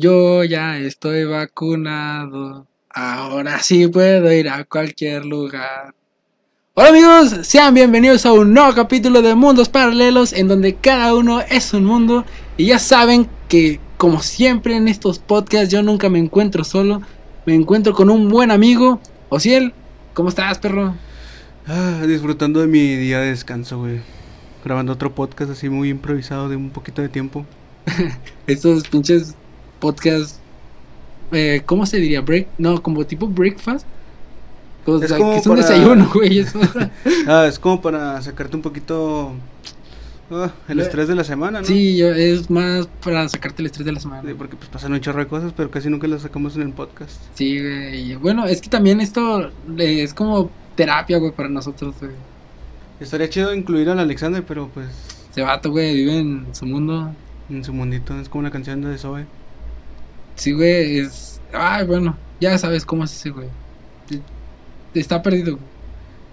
Yo 0.00 0.44
ya 0.44 0.78
estoy 0.78 1.24
vacunado. 1.24 2.68
Ahora 2.88 3.60
sí 3.60 3.88
puedo 3.88 4.32
ir 4.32 4.48
a 4.48 4.64
cualquier 4.64 5.24
lugar. 5.24 5.92
Hola 6.74 6.90
amigos, 6.90 7.34
sean 7.42 7.74
bienvenidos 7.74 8.24
a 8.24 8.32
un 8.32 8.54
nuevo 8.54 8.72
capítulo 8.74 9.22
de 9.22 9.34
Mundos 9.34 9.68
Paralelos 9.68 10.32
en 10.32 10.46
donde 10.46 10.76
cada 10.76 11.16
uno 11.16 11.40
es 11.40 11.74
un 11.74 11.84
mundo 11.84 12.24
y 12.56 12.66
ya 12.66 12.78
saben 12.78 13.28
que 13.48 13.80
como 13.96 14.22
siempre 14.22 14.76
en 14.76 14.86
estos 14.86 15.18
podcasts 15.18 15.72
yo 15.72 15.82
nunca 15.82 16.08
me 16.08 16.20
encuentro 16.20 16.62
solo, 16.62 17.02
me 17.44 17.56
encuentro 17.56 17.92
con 17.92 18.08
un 18.08 18.28
buen 18.28 18.52
amigo. 18.52 19.00
Ociel, 19.30 19.74
¿cómo 20.14 20.28
estás 20.28 20.58
perro? 20.60 20.94
Ah, 21.66 22.04
disfrutando 22.06 22.60
de 22.60 22.68
mi 22.68 22.94
día 22.94 23.18
de 23.18 23.30
descanso, 23.30 23.78
güey. 23.78 24.00
Grabando 24.64 24.92
otro 24.92 25.12
podcast 25.12 25.50
así 25.50 25.68
muy 25.68 25.88
improvisado 25.88 26.48
de 26.48 26.54
un 26.54 26.70
poquito 26.70 27.02
de 27.02 27.08
tiempo. 27.08 27.44
Estos 28.46 28.86
pinches 28.86 29.34
podcasts, 29.80 30.38
eh, 31.32 31.62
¿cómo 31.66 31.86
se 31.86 31.98
diría? 31.98 32.20
Break, 32.20 32.48
no, 32.58 32.82
como 32.82 33.04
tipo 33.04 33.26
breakfast. 33.28 33.86
O 34.86 34.96
Es 35.02 35.08
sea, 35.08 35.18
como 35.18 35.32
que 35.32 35.38
es 35.38 35.46
un 35.46 35.56
para- 35.56 35.68
desayuno, 35.68 36.10
güey. 36.14 36.38
eso. 36.38 36.58
Ah, 37.26 37.46
es 37.46 37.58
como 37.58 37.80
para 37.82 38.20
sacarte 38.22 38.56
un 38.56 38.62
poquito 38.62 39.32
ah, 40.30 40.50
el 40.68 40.80
estrés 40.80 41.08
de 41.08 41.14
la 41.14 41.24
semana, 41.24 41.60
¿no? 41.60 41.66
Sí, 41.66 42.00
es 42.02 42.48
más 42.48 42.88
para 43.04 43.28
sacarte 43.28 43.60
el 43.60 43.66
estrés 43.66 43.84
de 43.84 43.92
la 43.92 44.00
semana. 44.00 44.22
Sí, 44.26 44.34
porque 44.36 44.56
pues 44.56 44.70
pasan 44.70 44.92
un 44.94 45.00
chorro 45.00 45.18
de 45.20 45.26
cosas, 45.26 45.52
pero 45.54 45.70
casi 45.70 45.90
nunca 45.90 46.06
las 46.06 46.22
sacamos 46.22 46.56
en 46.56 46.62
el 46.62 46.70
podcast. 46.72 47.20
Sí, 47.34 47.60
güey. 47.60 48.14
Bueno, 48.16 48.46
es 48.46 48.62
que 48.62 48.70
también 48.70 49.00
esto 49.02 49.50
eh, 49.76 50.02
es 50.02 50.14
como 50.14 50.50
terapia, 50.74 51.18
güey, 51.18 51.32
para 51.32 51.48
nosotros, 51.50 51.94
güey. 52.00 52.12
Estaría 53.00 53.28
chido 53.28 53.54
incluir 53.54 53.90
al 53.90 53.98
Alexander, 54.00 54.42
pero 54.46 54.68
pues 54.72 54.86
Ese 55.30 55.42
vato, 55.42 55.70
güey, 55.70 55.94
vive 55.94 56.18
en 56.18 56.46
su 56.52 56.64
mundo. 56.66 57.12
en 57.50 57.62
su 57.62 57.72
mundito 57.74 58.18
es 58.18 58.28
como 58.30 58.40
una 58.40 58.50
canción 58.50 58.80
de 58.80 58.96
Zoe. 58.96 59.26
Sí, 60.38 60.52
güey, 60.52 60.98
es... 61.00 61.40
Ay, 61.52 61.84
bueno, 61.86 62.16
ya 62.40 62.56
sabes 62.58 62.84
cómo 62.86 63.04
es 63.04 63.12
ese, 63.12 63.30
güey. 63.30 63.48
Está 64.94 65.22
perdido, 65.22 65.56
güey. 65.56 65.68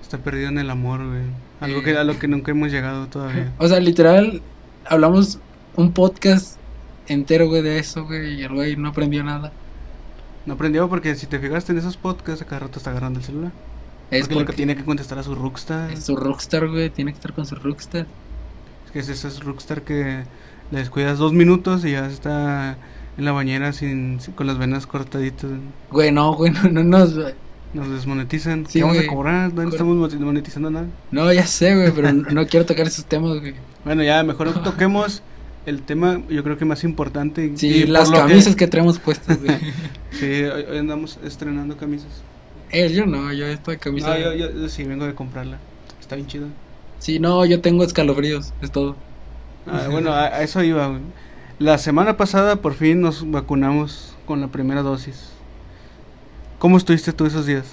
Está 0.01 0.17
perdido 0.19 0.49
en 0.49 0.59
el 0.59 0.69
amor, 0.69 1.05
güey. 1.05 1.23
Algo 1.59 1.79
Eh. 1.79 1.83
que 1.83 1.97
a 1.97 2.03
lo 2.03 2.17
que 2.19 2.27
nunca 2.27 2.51
hemos 2.51 2.71
llegado 2.71 3.07
todavía. 3.07 3.51
O 3.57 3.67
sea, 3.67 3.79
literal, 3.79 4.41
hablamos 4.85 5.39
un 5.75 5.91
podcast 5.91 6.57
entero, 7.07 7.47
güey, 7.47 7.61
de 7.61 7.79
eso, 7.79 8.05
güey, 8.05 8.35
y 8.39 8.43
el 8.43 8.53
güey 8.53 8.75
no 8.75 8.89
aprendió 8.89 9.23
nada. 9.23 9.51
No 10.45 10.53
aprendió 10.53 10.87
porque 10.89 11.15
si 11.15 11.25
te 11.25 11.39
fijaste 11.39 11.71
en 11.71 11.79
esos 11.79 11.97
podcasts, 11.97 12.41
a 12.41 12.45
cada 12.45 12.59
rato 12.59 12.77
está 12.77 12.91
agarrando 12.91 13.19
el 13.19 13.25
celular. 13.25 13.51
Es 14.11 14.21
porque, 14.21 14.33
lo 14.35 14.39
porque 14.41 14.51
que 14.51 14.57
tiene 14.57 14.75
que 14.75 14.85
contestar 14.85 15.17
a 15.17 15.23
su 15.23 15.33
rockstar. 15.33 15.91
es 15.91 16.03
su 16.05 16.15
rockstar, 16.15 16.67
güey, 16.69 16.91
tiene 16.91 17.11
que 17.11 17.15
estar 17.17 17.33
con 17.33 17.45
su 17.47 17.55
rockstar. 17.55 18.05
Es 18.85 18.91
que 18.91 18.99
es 18.99 19.09
ese 19.09 19.39
rockstar 19.41 19.81
que 19.81 20.23
le 20.71 20.77
descuidas 20.79 21.17
dos 21.17 21.33
minutos 21.33 21.83
y 21.85 21.91
ya 21.93 22.05
está 22.05 22.77
en 23.17 23.25
la 23.25 23.31
bañera 23.31 23.73
sin, 23.73 24.19
sin- 24.19 24.33
con 24.33 24.47
las 24.47 24.57
venas 24.57 24.87
cortaditas. 24.87 25.49
Güey, 25.91 26.11
no, 26.11 26.33
güey, 26.33 26.51
no, 26.51 26.63
no, 26.69 26.83
no, 26.83 26.99
Nos 27.73 27.89
desmonetizan. 27.89 28.65
Sí, 28.67 28.79
¿Qué 28.79 28.81
vamos 28.83 28.97
güey. 28.97 29.07
a 29.07 29.11
cobrar? 29.11 29.53
No 29.53 29.69
estamos 29.69 29.95
mo- 30.13 30.25
monetizando 30.25 30.69
nada. 30.69 30.87
no, 31.11 31.31
ya 31.33 31.45
sé, 31.45 31.75
güey, 31.75 31.91
pero 31.91 32.11
no, 32.13 32.45
quiero 32.47 32.65
tocar 32.65 32.87
esos 32.87 33.05
temas, 33.05 33.39
güey. 33.39 33.53
Bueno, 33.83 34.03
ya 34.03 34.23
mejor 34.23 34.51
toquemos 34.63 35.21
el 35.65 35.81
tema, 35.81 36.21
yo 36.29 36.43
creo 36.43 36.57
que 36.57 36.65
más 36.65 36.83
importante. 36.83 37.51
Sí, 37.55 37.67
y 37.67 37.83
las 37.87 38.11
camisas 38.11 38.55
que... 38.55 38.67
traemos 38.67 38.99
puestas, 38.99 39.41
güey. 39.43 39.57
Sí, 40.11 40.43
hoy, 40.43 40.77
andamos 40.77 41.19
estrenando 41.25 41.75
camisas. 41.75 42.07
Él, 42.71 42.93
yo 42.93 43.05
no, 43.05 43.33
yo 43.33 43.45
esta 43.47 43.75
camisa. 43.77 44.09
No, 44.09 44.17
yo, 44.19 44.33
yo- 44.33 44.51
yo 44.51 44.69
sí 44.69 44.83
vengo 44.85 45.05
de 45.05 45.13
comprarla. 45.13 45.57
Está 45.99 46.15
bien 46.15 46.27
chida. 46.27 46.47
Sí, 46.99 47.19
no, 47.19 47.43
yo 47.45 47.59
tengo 47.61 47.83
escalofríos, 47.83 48.53
es 48.61 48.71
todo. 48.71 48.95
Ah, 49.67 49.87
bueno, 49.91 50.11
a, 50.13 50.25
a 50.27 50.41
eso 50.43 50.63
iba. 50.63 50.87
güey. 50.87 51.01
La 51.59 51.77
semana 51.77 52.17
pasada 52.17 52.57
por 52.57 52.73
fin 52.73 53.01
nos 53.01 53.29
vacunamos 53.31 54.15
con 54.25 54.41
la 54.41 54.47
primera 54.47 54.81
dosis. 54.81 55.29
¿Cómo 56.59 56.77
estuviste 56.77 57.13
tú 57.13 57.25
esos 57.25 57.45
días? 57.45 57.65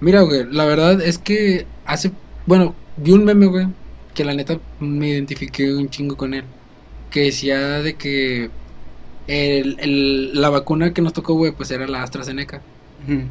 Mira, 0.00 0.22
güey, 0.22 0.44
la 0.50 0.64
verdad 0.64 1.00
es 1.00 1.18
que 1.18 1.66
hace. 1.86 2.12
Bueno, 2.46 2.74
vi 2.96 3.12
un 3.12 3.24
meme, 3.24 3.46
güey, 3.46 3.68
que 4.14 4.24
la 4.24 4.34
neta 4.34 4.58
me 4.80 5.08
identifiqué 5.08 5.72
un 5.74 5.88
chingo 5.88 6.16
con 6.16 6.34
él. 6.34 6.44
Que 7.10 7.24
decía 7.24 7.58
de 7.82 7.94
que 7.94 8.50
el, 9.26 9.76
el- 9.80 10.40
la 10.40 10.48
vacuna 10.50 10.92
que 10.92 11.02
nos 11.02 11.12
tocó, 11.12 11.34
güey, 11.34 11.52
pues 11.52 11.70
era 11.70 11.86
la 11.86 12.02
AstraZeneca. 12.02 12.62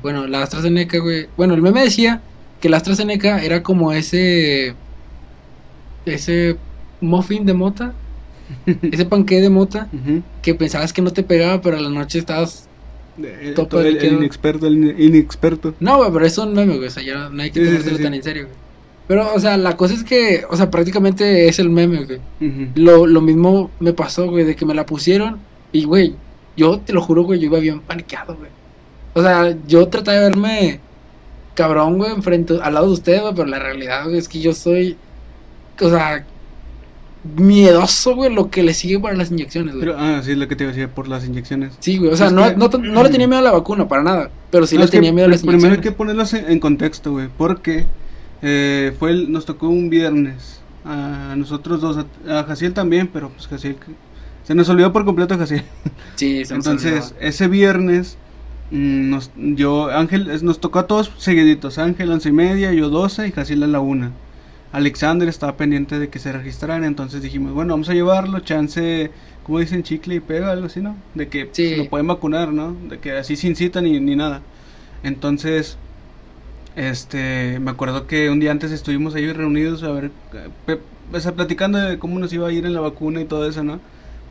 Bueno, 0.01 0.25
la 0.27 0.41
AstraZeneca, 0.41 0.97
güey. 0.99 1.27
Bueno, 1.37 1.53
el 1.53 1.61
meme 1.61 1.81
decía 1.83 2.21
que 2.61 2.69
la 2.69 2.77
AstraZeneca 2.77 3.43
era 3.43 3.61
como 3.63 3.91
ese. 3.91 4.73
Ese 6.05 6.57
muffin 7.01 7.45
de 7.45 7.53
mota. 7.53 7.93
ese 8.91 9.05
panqué 9.05 9.41
de 9.41 9.49
mota. 9.49 9.87
Que 10.41 10.55
pensabas 10.55 10.93
que 10.93 11.01
no 11.01 11.11
te 11.11 11.23
pegaba, 11.23 11.61
pero 11.61 11.77
a 11.77 11.81
la 11.81 11.89
noche 11.89 12.19
estabas. 12.19 12.67
Eh, 13.21 13.53
todo 13.55 13.81
el, 13.81 13.97
el 13.97 14.13
inexperto, 14.13 14.67
el 14.67 14.75
in- 14.75 14.95
inexperto. 14.97 15.73
No, 15.81 15.97
güey, 15.97 16.11
pero 16.11 16.25
eso 16.25 16.43
es 16.43 16.47
un 16.47 16.53
meme, 16.53 16.75
güey. 16.77 16.87
O 16.87 16.91
sea, 16.91 17.03
ya 17.03 17.29
no 17.29 17.41
hay 17.43 17.51
que 17.51 17.65
Sí, 17.81 18.01
tan 18.01 18.13
en 18.13 18.23
serio, 18.23 18.43
güey. 18.43 18.55
Pero, 19.09 19.33
o 19.33 19.39
sea, 19.39 19.57
la 19.57 19.75
cosa 19.75 19.95
es 19.95 20.03
que, 20.03 20.43
o 20.49 20.55
sea, 20.55 20.69
prácticamente 20.71 21.47
es 21.49 21.59
el 21.59 21.69
meme, 21.69 22.05
güey. 22.05 22.19
Lo, 22.75 23.07
lo 23.07 23.21
mismo 23.21 23.71
me 23.79 23.91
pasó, 23.91 24.29
güey, 24.29 24.45
de 24.45 24.55
que 24.55 24.65
me 24.65 24.73
la 24.75 24.85
pusieron. 24.85 25.37
Y, 25.73 25.83
güey, 25.83 26.15
yo 26.55 26.79
te 26.79 26.93
lo 26.93 27.01
juro, 27.01 27.23
güey, 27.23 27.39
yo 27.39 27.47
iba 27.47 27.59
bien 27.59 27.81
paniqueado, 27.81 28.35
güey. 28.37 28.51
O 29.15 29.21
sea, 29.21 29.55
yo 29.67 29.87
trataba 29.87 30.17
de 30.19 30.23
verme 30.29 30.79
cabrón, 31.55 31.97
güey, 31.97 32.11
enfrente, 32.13 32.57
al 32.61 32.73
lado 32.73 32.85
de 32.87 32.93
usted, 32.93 33.21
güey, 33.21 33.33
pero 33.35 33.47
la 33.47 33.59
realidad, 33.59 34.05
güey, 34.05 34.17
es 34.17 34.29
que 34.29 34.39
yo 34.39 34.53
soy, 34.53 34.95
o 35.81 35.89
sea, 35.89 36.25
miedoso, 37.35 38.15
güey, 38.15 38.33
lo 38.33 38.49
que 38.49 38.63
le 38.63 38.73
sigue 38.73 38.99
para 38.99 39.15
las 39.15 39.31
inyecciones, 39.31 39.75
güey. 39.75 39.85
Pero, 39.87 39.99
ah, 39.99 40.21
sí, 40.23 40.31
es 40.31 40.37
lo 40.37 40.47
que 40.47 40.55
te 40.55 40.63
iba 40.63 40.71
a 40.71 40.75
decir 40.75 40.89
por 40.89 41.07
las 41.07 41.25
inyecciones. 41.25 41.73
Sí, 41.79 41.97
güey, 41.97 42.11
o 42.11 42.15
sea, 42.17 42.29
no, 42.29 42.43
que- 42.49 42.55
no, 42.55 42.67
no 42.69 43.03
le 43.03 43.09
tenía 43.09 43.27
miedo 43.27 43.39
a 43.39 43.43
la 43.43 43.51
vacuna, 43.51 43.87
para 43.87 44.03
nada. 44.03 44.29
Pero 44.51 44.65
sí 44.65 44.75
No, 44.77 44.83
le 44.85 44.87
tenía 44.89 45.11
miedo 45.11 45.25
a 45.27 45.29
las 45.29 45.41
Primero 45.41 45.57
hay 45.57 45.63
inyecciones. 45.65 45.91
que 45.91 45.97
ponerlos 45.97 46.33
en, 46.33 46.49
en 46.49 46.59
contexto, 46.59 47.11
güey. 47.11 47.27
Porque 47.37 47.85
eh, 48.41 48.93
fue 48.99 49.11
el- 49.11 49.31
nos 49.31 49.45
tocó 49.45 49.67
un 49.69 49.89
viernes. 49.89 50.61
A 50.85 51.35
nosotros 51.37 51.81
dos, 51.81 51.97
a, 52.27 52.39
a 52.39 52.43
Jaciel 52.45 52.73
también, 52.73 53.09
pero 53.11 53.29
pues 53.29 53.47
Jaciel. 53.47 53.75
Se 54.43 54.55
nos 54.55 54.69
olvidó 54.69 54.91
por 54.93 55.05
completo 55.05 55.37
Jaciel. 55.37 55.63
Sí, 56.15 56.43
se 56.45 56.55
nos 56.55 56.65
Entonces, 56.65 57.11
olvidó. 57.11 57.27
ese 57.27 57.47
viernes, 57.47 58.17
mm, 58.71 59.09
nos, 59.09 59.31
yo, 59.35 59.89
Ángel, 59.91 60.27
nos 60.43 60.59
tocó 60.59 60.79
a 60.79 60.87
todos 60.87 61.11
seguiditos. 61.17 61.77
Ángel 61.77 62.09
once 62.11 62.29
y 62.29 62.31
media, 62.31 62.71
yo 62.73 62.89
12 62.89 63.27
y 63.27 63.31
Jaciel 63.31 63.63
a 63.63 63.67
la 63.67 63.81
una. 63.81 64.11
Alexander 64.71 65.27
estaba 65.27 65.57
pendiente 65.57 65.97
de 65.99 66.09
que 66.09 66.19
se 66.19 66.31
registraran, 66.31 66.83
entonces 66.83 67.21
dijimos, 67.21 67.53
bueno, 67.53 67.73
vamos 67.73 67.89
a 67.89 67.93
llevarlo, 67.93 68.39
chance, 68.41 69.09
como 69.43 69.59
dicen, 69.59 69.81
chicle 69.83 70.15
y 70.15 70.19
pega, 70.19 70.51
algo 70.51 70.67
así, 70.67 70.79
¿no? 70.79 70.95
De 71.15 71.27
que 71.27 71.45
pues, 71.45 71.55
Sí. 71.57 71.75
lo 71.75 71.89
pueden 71.89 72.07
vacunar, 72.07 72.51
¿no? 72.53 72.75
De 72.87 72.99
que 72.99 73.13
así 73.13 73.35
sin 73.35 73.55
cita 73.55 73.81
ni, 73.81 73.99
ni 73.99 74.15
nada. 74.15 74.41
Entonces, 75.03 75.77
este, 76.75 77.59
me 77.59 77.71
acuerdo 77.71 78.07
que 78.07 78.29
un 78.29 78.39
día 78.39 78.51
antes 78.51 78.71
estuvimos 78.71 79.15
ahí 79.15 79.31
reunidos 79.33 79.83
a 79.83 79.91
ver, 79.91 80.11
o 81.11 81.19
sea, 81.19 81.31
platicando 81.33 81.79
de 81.79 81.97
cómo 81.97 82.19
nos 82.19 82.31
iba 82.31 82.47
a 82.47 82.51
ir 82.51 82.65
en 82.65 82.73
la 82.73 82.79
vacuna 82.81 83.21
y 83.21 83.25
todo 83.25 83.47
eso, 83.49 83.63
¿no? 83.63 83.79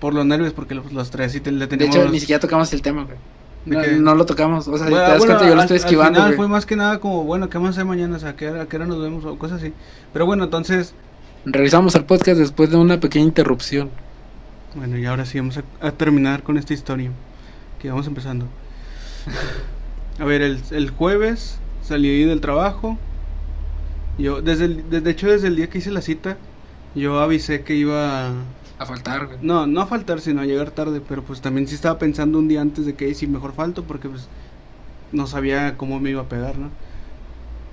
Por 0.00 0.14
los 0.14 0.24
nervios, 0.24 0.52
porque 0.52 0.74
los, 0.76 0.92
los 0.92 1.10
tres 1.10 1.32
sí 1.32 1.40
te- 1.40 1.50
le 1.50 1.58
De 1.60 1.66
teníamos... 1.66 1.96
hecho, 1.96 2.08
ni 2.10 2.20
siquiera 2.20 2.38
tocamos 2.40 2.72
el 2.72 2.82
tema, 2.82 3.02
güey. 3.04 3.16
¿De 3.68 3.76
No, 3.76 3.82
qué? 3.82 3.92
no 3.92 4.14
lo 4.14 4.26
tocamos. 4.26 4.66
O 4.68 4.76
sea, 4.78 4.86
si 4.86 4.92
Bueno, 4.92 5.04
te 5.06 5.10
das 5.12 5.18
bueno, 5.18 5.34
cuenta, 5.34 5.48
yo 5.48 5.54
lo 5.54 5.60
al- 5.60 5.64
estoy 5.66 5.76
al 5.76 5.80
esquivando, 5.84 6.14
final 6.18 6.28
güey. 6.30 6.36
fue 6.36 6.48
más 6.48 6.66
que 6.66 6.76
nada 6.76 6.98
como, 7.00 7.24
bueno, 7.24 7.48
¿qué 7.48 7.58
vamos 7.58 7.68
a 7.68 7.70
hacer 7.72 7.84
mañana? 7.84 8.16
O 8.16 8.18
sea, 8.20 8.30
¿a 8.30 8.36
qué 8.36 8.48
hora, 8.48 8.62
a 8.62 8.66
qué 8.66 8.76
hora 8.76 8.86
nos 8.86 9.00
vemos? 9.00 9.24
O 9.24 9.38
cosas 9.38 9.60
así. 9.62 9.72
Pero 10.12 10.26
bueno, 10.26 10.44
entonces, 10.44 10.94
Revisamos 11.44 11.94
el 11.94 12.04
podcast 12.04 12.38
después 12.38 12.68
de 12.70 12.76
una 12.76 12.98
pequeña 13.00 13.24
interrupción. 13.26 13.90
bueno, 14.74 14.98
y 14.98 15.06
ahora 15.06 15.24
sí 15.24 15.38
vamos 15.38 15.58
a, 15.58 15.62
a 15.86 15.92
terminar 15.92 16.42
con 16.42 16.58
esta 16.58 16.74
historia. 16.74 17.10
Que 17.80 17.88
vamos 17.90 18.06
empezando. 18.06 18.46
A 20.18 20.24
ver, 20.24 20.42
el, 20.42 20.60
el 20.72 20.90
jueves 20.90 21.58
salí 21.82 22.24
del 22.24 22.40
trabajo. 22.40 22.98
Yo, 24.18 24.42
desde, 24.42 24.64
el, 24.64 24.90
desde 24.90 25.10
hecho, 25.10 25.28
desde 25.28 25.46
el 25.46 25.56
día 25.56 25.70
que 25.70 25.78
hice 25.78 25.90
la 25.92 26.00
cita, 26.02 26.36
yo 26.94 27.20
avisé 27.20 27.62
que 27.62 27.74
iba... 27.76 28.32
a- 28.78 28.86
faltar, 28.86 29.26
güey. 29.26 29.38
No, 29.42 29.66
no 29.66 29.80
a 29.82 29.86
faltar, 29.86 30.20
sino 30.20 30.40
a 30.40 30.44
llegar 30.46 30.70
tarde, 30.70 31.00
pero 31.06 31.22
pues 31.22 31.40
también 31.40 31.66
sí 31.66 31.74
estaba 31.74 31.98
pensando 31.98 32.38
un 32.38 32.48
día 32.48 32.60
antes 32.60 32.86
de 32.86 32.94
que 32.94 33.12
si 33.14 33.26
mejor 33.26 33.52
falto, 33.52 33.84
porque 33.84 34.08
pues 34.08 34.28
no 35.12 35.26
sabía 35.26 35.76
cómo 35.76 36.00
me 36.00 36.10
iba 36.10 36.22
a 36.22 36.28
pegar, 36.28 36.58
¿no? 36.58 36.70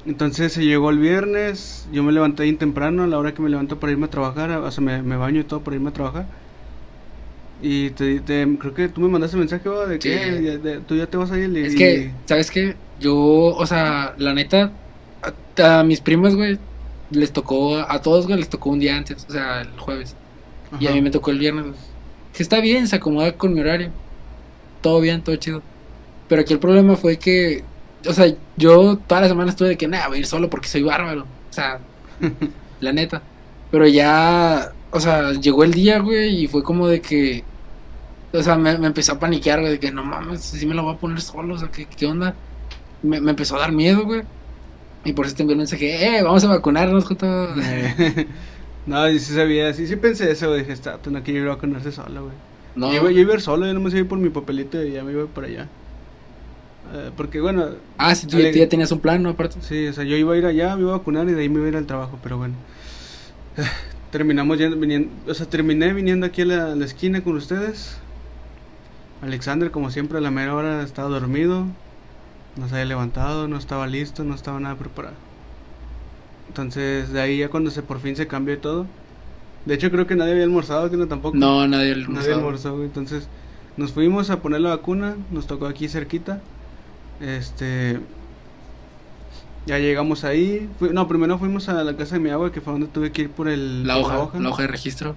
Entonces 0.06 0.54
se 0.54 0.64
llegó 0.64 0.92
el 0.92 1.00
viernes, 1.00 1.88
yo 1.92 2.04
me 2.04 2.12
levanté 2.12 2.44
bien 2.44 2.58
temprano, 2.58 3.04
a 3.04 3.08
la 3.08 3.18
hora 3.18 3.34
que 3.34 3.42
me 3.42 3.50
levanto 3.50 3.80
para 3.80 3.92
irme 3.92 4.06
a 4.06 4.10
trabajar, 4.10 4.52
o 4.52 4.70
sea, 4.72 4.84
me, 4.84 5.02
me 5.02 5.16
baño 5.18 5.42
y 5.42 5.44
todo 5.44 5.62
para 5.62 5.76
irme 5.76 5.90
a 5.90 5.94
trabajar. 5.94 6.28
Y 7.62 7.90
te, 7.92 8.20
te- 8.20 8.48
creo 8.60 8.74
que 8.74 8.90
tú 8.90 9.02
me 9.02 9.08
mandaste 9.08 9.38
mensaje, 9.38 9.68
¿va? 9.70 9.86
De 9.88 9.98
que 9.98 10.10
Sí. 10.14 10.20
"Eh, 10.22 10.42
ya- 10.44 10.58
de- 10.58 10.80
tú 10.82 10.96
ya 10.96 11.08
te 11.08 11.18
vas 11.18 11.32
a 11.32 11.40
ir. 11.40 11.56
Es 11.58 11.74
y- 11.74 11.78
que, 11.78 12.12
¿sabes 12.26 12.52
qué? 12.52 12.76
Yo, 13.00 13.16
o 13.16 13.66
sea, 13.66 14.14
la 14.18 14.34
neta, 14.34 14.72
a, 15.58 15.80
a 15.80 15.84
mis 15.84 16.02
primos, 16.02 16.36
güey, 16.36 16.60
les 17.12 17.32
tocó, 17.32 17.78
a 17.80 18.02
todos, 18.02 18.28
güey, 18.28 18.38
les 18.38 18.50
tocó 18.50 18.70
un 18.72 18.80
día 18.80 18.98
antes, 18.98 19.26
o 19.28 19.32
sea, 19.32 19.62
el 19.62 19.70
jueves. 19.80 20.16
Y 20.80 20.88
a 20.88 20.92
mí 20.92 21.02
me 21.02 21.12
tocó 21.12 21.32
el 21.32 21.40
viernes. 21.40 21.76
Que 22.34 22.44
está 22.44 22.60
bien, 22.60 22.88
se 22.88 22.98
acomoda 22.98 23.32
con 23.34 23.54
mi 23.54 23.62
horario. 23.62 23.92
Todo 24.82 25.00
bien, 25.02 25.24
todo 25.24 25.36
chido. 25.38 25.62
Pero 26.28 26.42
aquí 26.42 26.54
el 26.54 26.60
problema 26.60 26.96
fue 26.96 27.18
que, 27.18 27.64
o 28.08 28.14
sea, 28.14 28.34
yo 28.58 28.98
toda 29.08 29.22
la 29.22 29.28
semana 29.28 29.52
estuve 29.52 29.70
de 29.70 29.78
que, 29.78 29.88
nada, 29.88 30.08
voy 30.08 30.18
a 30.18 30.20
ir 30.20 30.26
solo 30.26 30.50
porque 30.50 30.68
soy 30.68 30.84
bárbaro. 30.84 31.22
O 31.22 31.54
sea, 31.54 31.80
la 32.82 32.94
neta. 32.94 33.22
Pero 33.72 33.88
ya, 33.88 34.72
o 34.92 35.00
sea, 35.00 35.34
llegó 35.34 35.64
el 35.64 35.74
día, 35.74 36.00
güey, 36.00 36.44
y 36.44 36.48
fue 36.48 36.64
como 36.64 36.88
de 36.88 37.02
que, 37.02 37.44
O 38.34 38.44
sea, 38.44 38.58
me, 38.58 38.78
me 38.78 38.88
empezó 38.88 39.14
a 39.14 39.20
paniquear, 39.20 39.60
güey, 39.62 39.74
de 39.74 39.80
que 39.80 39.92
no 39.92 40.04
mames, 40.04 40.42
si 40.42 40.66
me 40.66 40.76
lo 40.76 40.84
voy 40.84 40.96
a 40.96 40.98
poner 40.98 41.22
solo, 41.22 41.56
o 41.56 41.58
sea, 41.58 41.70
¿qué, 41.72 41.86
qué 41.86 42.06
onda? 42.06 42.36
Me, 43.04 43.22
me 43.22 43.32
empezó 43.32 43.56
a 43.56 43.60
dar 43.60 43.72
miedo, 43.72 44.06
güey. 44.06 44.24
Y 45.06 45.14
por 45.14 45.26
eso 45.26 45.36
te 45.36 45.44
envié 45.44 45.54
un 45.56 45.60
mensaje, 45.60 46.18
eh, 46.18 46.24
vamos 46.24 46.44
a 46.44 46.48
vacunarnos, 46.48 47.06
justo. 47.06 47.26
Eh, 48.88 48.92
no, 48.92 49.10
yo 49.10 49.20
sí 49.20 49.34
sabía, 49.34 49.74
sí, 49.74 49.88
sí 49.88 49.96
pensé 49.96 50.32
eso. 50.32 50.54
Dije, 50.54 50.72
está, 50.74 51.00
no 51.10 51.24
quiero 51.24 51.42
ir 51.42 51.48
a 51.48 51.56
vacunarse 51.56 51.92
solo, 51.92 52.26
güey. 52.26 52.36
No, 52.76 52.92
Yo, 52.92 52.96
iba, 52.96 53.12
yo 53.12 53.20
iba 53.22 53.32
a 53.32 53.36
ir 53.36 53.42
solo, 53.42 53.66
yo 53.66 53.74
no 53.74 53.80
me 53.80 53.90
iba 53.90 53.98
a 53.98 54.02
ir 54.02 54.08
por 54.08 54.20
mi 54.20 54.30
papelito 54.30 54.84
y 54.84 54.92
ya 54.92 55.04
me 55.04 55.12
iba 55.14 55.26
por 55.28 55.46
allá. 55.46 55.68
Eh, 56.94 57.12
porque, 57.16 57.42
bueno, 57.42 57.66
ah, 57.98 58.14
sí, 58.16 58.28
tú 58.28 58.38
ya, 58.38 58.50
Ale- 58.50 58.60
ya 58.60 58.70
tenías 58.70 58.92
un 58.92 59.00
plan, 59.00 59.22
¿no? 59.24 59.30
Aparte. 59.30 59.60
sí, 59.62 59.88
o 59.88 59.94
sea, 59.94 60.04
yo 60.04 60.16
iba 60.18 60.34
a 60.34 60.38
ir 60.38 60.46
allá, 60.46 60.76
me 60.76 60.84
iba 60.84 60.94
a 60.94 60.98
vacunar 60.98 61.28
y 61.30 61.34
de 61.34 61.42
ahí 61.42 61.50
me 61.50 61.56
iba 61.58 61.66
a 61.66 61.70
ir 61.70 61.78
al 61.78 61.88
trabajo, 61.88 62.20
pero 62.22 62.38
bueno. 62.38 62.56
Terminamos 64.12 64.58
yendo, 64.58 64.78
viniendo, 64.78 65.10
o 65.30 65.34
sea, 65.34 65.46
terminé 65.50 65.94
viniendo 65.94 66.26
aquí 66.26 66.42
a 66.44 66.46
la, 66.46 66.72
a 66.72 66.76
la 66.76 66.86
esquina 66.86 67.24
con 67.24 67.36
ustedes. 67.36 67.98
Alexander, 69.22 69.72
como 69.72 69.92
siempre, 69.92 70.18
a 70.18 70.22
la 70.22 70.32
mera 70.32 70.56
hora 70.56 70.82
estaba 70.84 71.10
dormido. 71.10 71.66
No 72.58 72.68
se 72.70 72.76
había 72.76 72.86
levantado, 72.86 73.48
no 73.48 73.58
estaba 73.58 73.88
listo, 73.88 74.24
no 74.24 74.36
estaba 74.36 74.60
nada 74.60 74.76
preparado. 74.76 75.16
Entonces, 76.56 77.12
de 77.12 77.20
ahí 77.20 77.40
ya 77.40 77.50
cuando 77.50 77.70
se 77.70 77.82
por 77.82 78.00
fin 78.00 78.16
se 78.16 78.28
cambió 78.28 78.58
todo. 78.60 78.86
De 79.66 79.74
hecho, 79.74 79.92
creo 79.92 80.08
que 80.08 80.16
nadie 80.16 80.32
había 80.32 80.46
almorzado, 80.46 80.90
que 80.90 80.96
no 80.96 81.06
tampoco. 81.08 81.36
No, 81.36 81.68
nadie 81.68 81.94
lo 81.98 82.08
Nadie 82.08 82.32
almorzó, 82.34 82.72
güey. 82.76 82.86
Entonces, 82.86 83.28
nos 83.76 83.92
fuimos 83.92 84.30
a 84.30 84.42
poner 84.42 84.62
la 84.62 84.70
vacuna. 84.70 85.16
Nos 85.32 85.48
tocó 85.48 85.66
aquí 85.68 85.90
cerquita. 85.90 86.40
Este. 87.20 88.00
Ya 89.66 89.80
llegamos 89.80 90.24
ahí. 90.24 90.70
Fui- 90.80 90.92
no, 90.94 91.10
primero 91.10 91.38
fuimos 91.40 91.68
a 91.68 91.84
la 91.84 91.98
casa 91.98 92.16
de 92.16 92.22
mi 92.22 92.30
agua, 92.30 92.54
que 92.54 92.62
fue 92.62 92.72
donde 92.72 92.88
tuve 92.88 93.12
que 93.12 93.24
ir 93.24 93.30
por 93.32 93.50
el, 93.50 93.86
La 93.86 94.00
por 94.02 94.14
hoja, 94.16 94.40
la 94.40 94.50
hoja 94.50 94.62
de 94.62 94.68
registro. 94.70 95.16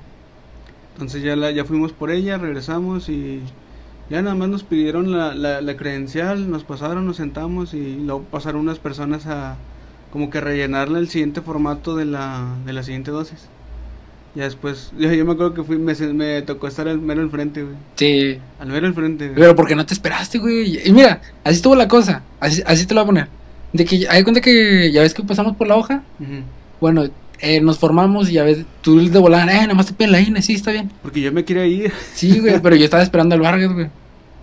Entonces 0.94 1.22
ya, 1.22 1.36
la, 1.36 1.52
ya 1.52 1.64
fuimos 1.64 1.92
por 1.92 2.10
ella, 2.10 2.36
regresamos 2.38 3.08
y 3.08 3.42
ya 4.10 4.22
nada 4.22 4.34
más 4.34 4.48
nos 4.48 4.64
pidieron 4.64 5.12
la, 5.12 5.34
la, 5.36 5.60
la 5.60 5.76
credencial, 5.76 6.50
nos 6.50 6.64
pasaron, 6.64 7.06
nos 7.06 7.18
sentamos 7.18 7.74
y 7.74 7.96
luego 7.98 8.22
pasaron 8.22 8.62
unas 8.62 8.80
personas 8.80 9.26
a 9.26 9.56
como 10.12 10.30
que 10.30 10.40
rellenarle 10.40 10.98
el 10.98 11.08
siguiente 11.08 11.40
formato 11.40 11.96
de 11.96 12.04
la, 12.04 12.54
de 12.64 12.72
la 12.72 12.82
siguiente 12.82 13.10
dosis. 13.10 13.48
Ya 14.34 14.44
después, 14.44 14.92
yo, 14.98 15.12
yo 15.12 15.24
me 15.24 15.32
acuerdo 15.32 15.54
que 15.54 15.62
fui, 15.62 15.78
me, 15.78 15.94
me 15.94 16.42
tocó 16.42 16.68
estar 16.68 16.88
al 16.88 17.00
mero 17.00 17.22
enfrente, 17.22 17.62
güey. 17.62 17.76
Sí. 17.96 18.38
Al 18.60 18.68
mero 18.68 18.86
enfrente, 18.86 19.26
güey. 19.26 19.40
Pero 19.40 19.56
porque 19.56 19.74
no 19.74 19.86
te 19.86 19.94
esperaste, 19.94 20.38
güey. 20.38 20.86
Y 20.86 20.92
mira, 20.92 21.20
así 21.44 21.56
estuvo 21.56 21.74
la 21.74 21.88
cosa. 21.88 22.22
Así, 22.40 22.62
así 22.66 22.86
te 22.86 22.94
lo 22.94 23.00
voy 23.00 23.04
a 23.04 23.06
poner. 23.06 23.28
De 23.72 23.84
que, 23.84 24.08
hay 24.08 24.22
cuenta 24.22 24.40
que 24.40 24.90
ya 24.92 25.02
ves 25.02 25.14
que 25.14 25.22
pasamos 25.22 25.56
por 25.56 25.66
la 25.66 25.76
hoja. 25.76 26.02
Ujú. 26.20 26.42
Bueno, 26.80 27.04
eh, 27.40 27.60
nos 27.60 27.78
formamos 27.78 28.30
y 28.30 28.34
ya 28.34 28.44
ves, 28.44 28.64
tú 28.80 28.98
de 28.98 29.18
volar, 29.18 29.48
eh, 29.48 29.54
nada 29.54 29.74
más 29.74 29.86
te 29.86 29.92
piden 29.92 30.12
la 30.12 30.20
INE, 30.20 30.42
sí, 30.42 30.54
está 30.54 30.72
bien. 30.72 30.90
Porque 31.02 31.20
yo 31.20 31.32
me 31.32 31.44
quería 31.44 31.66
ir. 31.66 31.92
Sí, 32.14 32.40
güey, 32.40 32.60
pero 32.60 32.76
yo 32.76 32.84
estaba 32.84 33.02
esperando 33.02 33.34
al 33.34 33.40
Vargas, 33.40 33.72
güey. 33.72 33.88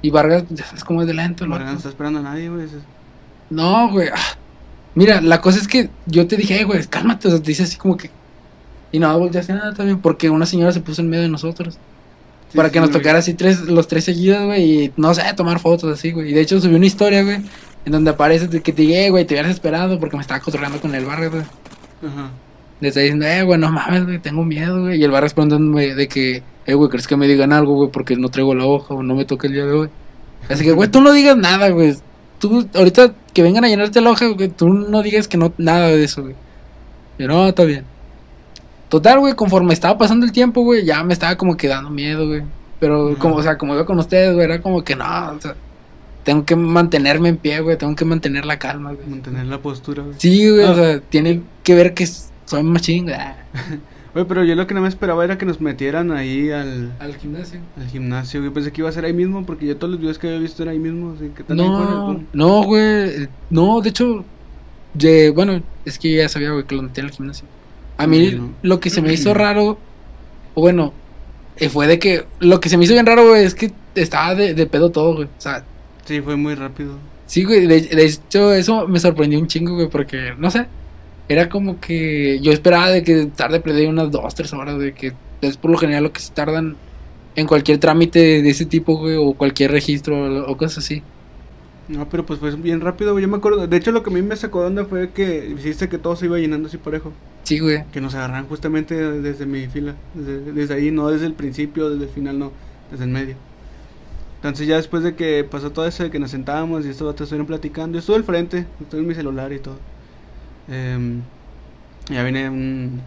Y 0.01 0.11
Vargas, 0.11 0.43
ya 0.49 0.65
sabes 0.65 0.83
cómo 0.83 1.01
es 1.01 1.07
de 1.07 1.13
lento, 1.13 1.45
Porque 1.47 1.65
no 1.65 1.71
está 1.73 1.89
esperando 1.89 2.19
a 2.19 2.23
nadie, 2.23 2.49
güey. 2.49 2.67
No, 3.49 3.89
güey. 3.89 4.09
ah. 4.13 4.37
Mira, 4.95 5.19
la 5.21 5.41
cosa 5.41 5.59
es 5.59 5.67
que 5.67 5.89
yo 6.05 6.25
te 6.25 6.37
dije, 6.37 6.63
güey, 6.63 6.85
cálmate. 6.87 7.27
O 7.27 7.31
sea, 7.31 7.39
te 7.39 7.47
dice 7.47 7.63
así 7.63 7.77
como 7.77 7.97
que. 7.97 8.09
Y 8.91 8.99
no 8.99 9.19
volteaste 9.19 9.53
nada 9.53 9.73
también, 9.73 9.99
porque 9.99 10.29
una 10.29 10.45
señora 10.45 10.71
se 10.71 10.79
puso 10.79 11.01
en 11.01 11.09
medio 11.09 11.23
de 11.23 11.29
nosotros. 11.29 11.77
Sí, 12.49 12.55
para 12.55 12.69
sí, 12.69 12.73
que 12.73 12.79
nos 12.79 12.91
tocara 12.91 13.19
así 13.19 13.33
tres, 13.33 13.61
los 13.61 13.87
tres 13.87 14.05
seguidos, 14.05 14.45
güey. 14.45 14.85
Y 14.85 14.93
no 14.95 15.13
sé, 15.13 15.21
tomar 15.35 15.59
fotos 15.59 15.91
así, 15.91 16.11
güey. 16.11 16.31
Y 16.31 16.33
de 16.33 16.41
hecho 16.41 16.61
subí 16.61 16.75
una 16.75 16.85
historia, 16.85 17.23
güey. 17.23 17.41
En 17.85 17.91
donde 17.91 18.11
aparece 18.11 18.47
que 18.49 18.71
te 18.71 18.85
llegué, 18.85 19.09
güey, 19.09 19.25
te 19.25 19.33
hubieras 19.33 19.51
esperado 19.51 19.99
porque 19.99 20.15
me 20.15 20.21
estaba 20.21 20.39
cotorreando 20.39 20.79
con 20.79 20.95
el 20.95 21.05
Vargas, 21.05 21.31
güey. 21.31 21.43
Ajá. 21.43 22.31
Le 22.79 22.87
está 22.87 23.01
diciendo, 23.01 23.25
eh, 23.25 23.43
güey, 23.43 23.59
no 23.59 23.71
mames, 23.71 24.05
güey, 24.05 24.19
tengo 24.19 24.43
miedo, 24.43 24.81
güey. 24.81 24.99
Y 24.99 25.03
el 25.03 25.11
Vargas 25.11 25.33
preguntándome 25.33 25.93
de 25.93 26.07
que, 26.07 26.43
eh, 26.65 26.73
güey, 26.73 26.89
¿crees 26.89 27.07
que 27.07 27.17
me 27.17 27.27
digan 27.27 27.51
algo, 27.53 27.75
güey? 27.75 27.91
Porque 27.91 28.15
no 28.15 28.29
traigo 28.29 28.55
la 28.55 28.65
hoja 28.65 28.93
o 28.93 29.03
no 29.03 29.13
me 29.13 29.25
toca 29.25 29.47
el 29.47 29.53
día 29.53 29.65
de 29.65 29.73
hoy. 29.73 29.89
Así 30.49 30.63
que, 30.63 30.71
güey, 30.71 30.89
tú 30.89 31.01
no 31.01 31.11
digas 31.11 31.37
nada, 31.37 31.69
güey. 31.69 31.95
Tú, 32.47 32.67
ahorita 32.77 33.13
que 33.33 33.41
vengan 33.43 33.65
a 33.65 33.67
llenarte 33.67 34.01
la 34.01 34.11
hoja, 34.11 34.27
güey, 34.27 34.49
tú 34.49 34.69
no 34.69 35.01
digas 35.01 35.27
que 35.27 35.37
no, 35.37 35.53
nada 35.57 35.87
de 35.87 36.03
eso, 36.03 36.21
güey. 36.23 36.35
Yo, 37.19 37.27
no, 37.27 37.47
está 37.47 37.63
bien. 37.63 37.85
Total, 38.89 39.19
güey, 39.19 39.33
conforme 39.33 39.73
estaba 39.73 39.97
pasando 39.97 40.25
el 40.25 40.31
tiempo, 40.31 40.61
güey, 40.61 40.85
ya 40.85 41.03
me 41.03 41.13
estaba 41.13 41.35
como 41.35 41.57
que 41.57 41.67
dando 41.67 41.89
miedo, 41.89 42.27
güey. 42.27 42.43
Pero, 42.79 43.09
Ajá. 43.11 43.19
como, 43.19 43.35
o 43.35 43.43
sea, 43.43 43.57
como 43.57 43.73
iba 43.73 43.85
con 43.85 43.97
ustedes, 43.99 44.33
güey, 44.33 44.45
era 44.45 44.61
como 44.61 44.83
que 44.83 44.95
no, 44.95 45.05
o 45.31 45.41
sea, 45.41 45.55
tengo 46.23 46.45
que 46.45 46.55
mantenerme 46.55 47.29
en 47.29 47.37
pie, 47.37 47.59
güey, 47.61 47.77
tengo 47.77 47.95
que 47.95 48.05
mantener 48.05 48.45
la 48.45 48.59
calma, 48.59 48.93
güey. 48.93 49.07
Mantener 49.07 49.45
la 49.45 49.59
postura, 49.59 50.03
güey. 50.03 50.15
Sí, 50.17 50.49
güey, 50.49 50.65
Ah. 50.65 50.71
o 50.71 50.75
sea, 50.75 50.99
tiene 50.99 51.41
que 51.63 51.75
ver 51.75 51.93
que 51.93 52.07
soy 52.07 52.63
machín, 52.63 53.05
güey. 53.05 53.15
Güey, 54.15 54.25
pero 54.25 54.43
yo 54.45 54.55
lo 54.55 54.65
que 54.65 54.73
no 54.73 54.81
me 54.81 54.87
esperaba 54.87 55.23
era 55.25 55.37
que 55.37 55.45
nos 55.45 55.59
metieran 55.61 56.11
ahí 56.11 56.49
al, 56.49 56.93
Al 56.99 57.15
gimnasio. 57.17 57.59
al 57.77 57.87
gimnasio, 57.87 58.39
güey. 58.39 58.51
Pensé 58.51 58.71
que 58.71 58.81
iba 58.81 58.89
a 58.89 58.93
ser 58.93 59.05
ahí 59.05 59.13
mismo 59.13 59.45
porque 59.45 59.67
yo 59.67 59.75
todos 59.77 59.91
los 59.91 59.99
videos 59.99 60.17
que 60.17 60.27
había 60.27 60.39
visto 60.39 60.63
era 60.63 60.71
ahí 60.71 60.79
mismo. 60.79 61.13
Así 61.15 61.29
que 61.35 61.43
también 61.43 61.69
No, 61.69 62.23
no, 62.33 62.63
güey. 62.63 63.27
No, 63.49 63.81
de 63.81 63.89
hecho, 63.89 64.23
de, 64.93 65.29
bueno, 65.31 65.61
es 65.83 65.99
que 65.99 66.11
yo 66.11 66.17
ya 66.17 66.29
sabía, 66.29 66.51
güey, 66.51 66.63
que 66.63 66.75
lo 66.75 66.81
metí 66.83 67.01
al 67.01 67.11
gimnasio. 67.11 67.45
A 67.97 68.07
mí 68.07 68.31
no. 68.31 68.51
lo 68.61 68.79
que 68.79 68.89
se 68.89 69.01
me 69.01 69.11
hizo 69.13 69.33
raro, 69.35 69.77
o 70.53 70.61
bueno, 70.61 70.93
eh, 71.57 71.67
fue 71.69 71.85
de 71.87 71.99
que 71.99 72.25
lo 72.39 72.59
que 72.61 72.69
se 72.69 72.77
me 72.77 72.85
hizo 72.85 72.93
bien 72.93 73.05
raro, 73.05 73.27
güey, 73.27 73.43
es 73.43 73.53
que 73.53 73.73
estaba 73.95 74.33
de, 74.33 74.53
de 74.53 74.65
pedo 74.65 74.91
todo, 74.91 75.13
güey. 75.15 75.27
O 75.27 75.41
sea, 75.41 75.63
Sí, 76.05 76.21
fue 76.21 76.35
muy 76.37 76.55
rápido. 76.55 76.99
sí, 77.25 77.43
güey, 77.43 77.67
de, 77.67 77.81
de 77.81 78.05
hecho, 78.05 78.53
eso 78.53 78.87
me 78.87 78.99
sorprendió 78.99 79.39
un 79.39 79.47
chingo, 79.47 79.73
güey, 79.75 79.89
porque, 79.89 80.33
no 80.37 80.49
sé, 80.51 80.67
era 81.27 81.49
como 81.49 81.79
que 81.79 82.39
yo 82.41 82.51
esperaba 82.51 82.89
de 82.89 83.03
que 83.03 83.25
tarde 83.25 83.59
perder 83.59 83.87
unas 83.89 84.11
dos, 84.11 84.35
tres 84.35 84.53
horas, 84.53 84.77
de 84.77 84.93
que 84.93 85.13
es 85.41 85.57
por 85.57 85.71
lo 85.71 85.77
general 85.77 86.03
lo 86.03 86.13
que 86.13 86.21
se 86.21 86.31
tardan 86.31 86.75
en 87.35 87.47
cualquier 87.47 87.79
trámite 87.79 88.41
de 88.41 88.49
ese 88.49 88.65
tipo, 88.65 88.97
güey, 88.97 89.15
o 89.15 89.33
cualquier 89.33 89.71
registro 89.71 90.45
o, 90.45 90.57
cosas 90.57 90.79
así. 90.79 91.03
No, 91.87 92.07
pero 92.09 92.25
pues 92.25 92.39
fue 92.39 92.55
bien 92.55 92.81
rápido, 92.81 93.11
güey. 93.11 93.23
Yo 93.23 93.27
me 93.27 93.37
acuerdo. 93.37 93.67
De 93.67 93.77
hecho, 93.77 93.91
lo 93.91 94.01
que 94.01 94.09
a 94.09 94.13
mí 94.13 94.21
me 94.21 94.35
sacó 94.35 94.61
de 94.61 94.67
onda 94.67 94.85
fue 94.85 95.11
que 95.11 95.53
hiciste 95.55 95.87
que 95.87 95.97
todo 95.97 96.15
se 96.15 96.25
iba 96.25 96.39
llenando 96.39 96.67
así 96.67 96.77
parejo. 96.77 97.11
Sí, 97.43 97.59
güey. 97.59 97.83
Que 97.91 98.01
nos 98.01 98.15
agarran 98.15 98.47
justamente 98.47 98.95
desde 98.95 99.45
mi 99.45 99.67
fila. 99.67 99.93
Desde, 100.15 100.51
desde 100.51 100.73
ahí, 100.73 100.89
no 100.89 101.09
desde 101.09 101.27
el 101.27 101.33
principio, 101.33 101.91
desde 101.91 102.05
el 102.05 102.09
final, 102.09 102.39
no. 102.39 102.51
Desde 102.89 103.03
el 103.03 103.11
medio. 103.11 103.35
Entonces, 104.37 104.67
ya 104.67 104.77
después 104.77 105.03
de 105.03 105.15
que 105.15 105.43
pasó 105.43 105.71
todo 105.71 105.85
eso, 105.85 106.03
de 106.03 106.09
que 106.09 106.17
nos 106.17 106.31
sentábamos 106.31 106.85
y 106.85 106.89
estos 106.89 107.05
vatos 107.05 107.25
estuvieron 107.25 107.45
platicando, 107.45 107.95
yo 107.95 107.99
estuve 107.99 108.15
al 108.15 108.23
frente, 108.23 108.65
estuve 108.81 109.01
en 109.01 109.07
mi 109.07 109.13
celular 109.13 109.53
y 109.53 109.59
todo. 109.59 109.77
Em, 110.69 111.21
ya 112.09 112.23
viene 112.23 112.49
un, 112.49 113.01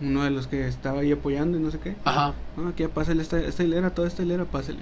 uno 0.00 0.24
de 0.24 0.30
los 0.30 0.46
que 0.46 0.66
estaba 0.68 1.00
ahí 1.00 1.12
apoyando 1.12 1.58
y 1.58 1.60
no 1.60 1.70
sé 1.70 1.78
qué. 1.78 1.94
Ajá. 2.04 2.34
No, 2.56 2.68
aquí 2.68 2.82
ya 2.82 2.88
pásale 2.88 3.22
esta, 3.22 3.38
esta 3.40 3.62
hilera, 3.64 3.90
toda 3.90 4.08
esta 4.08 4.22
hilera, 4.22 4.44
pásale. 4.44 4.80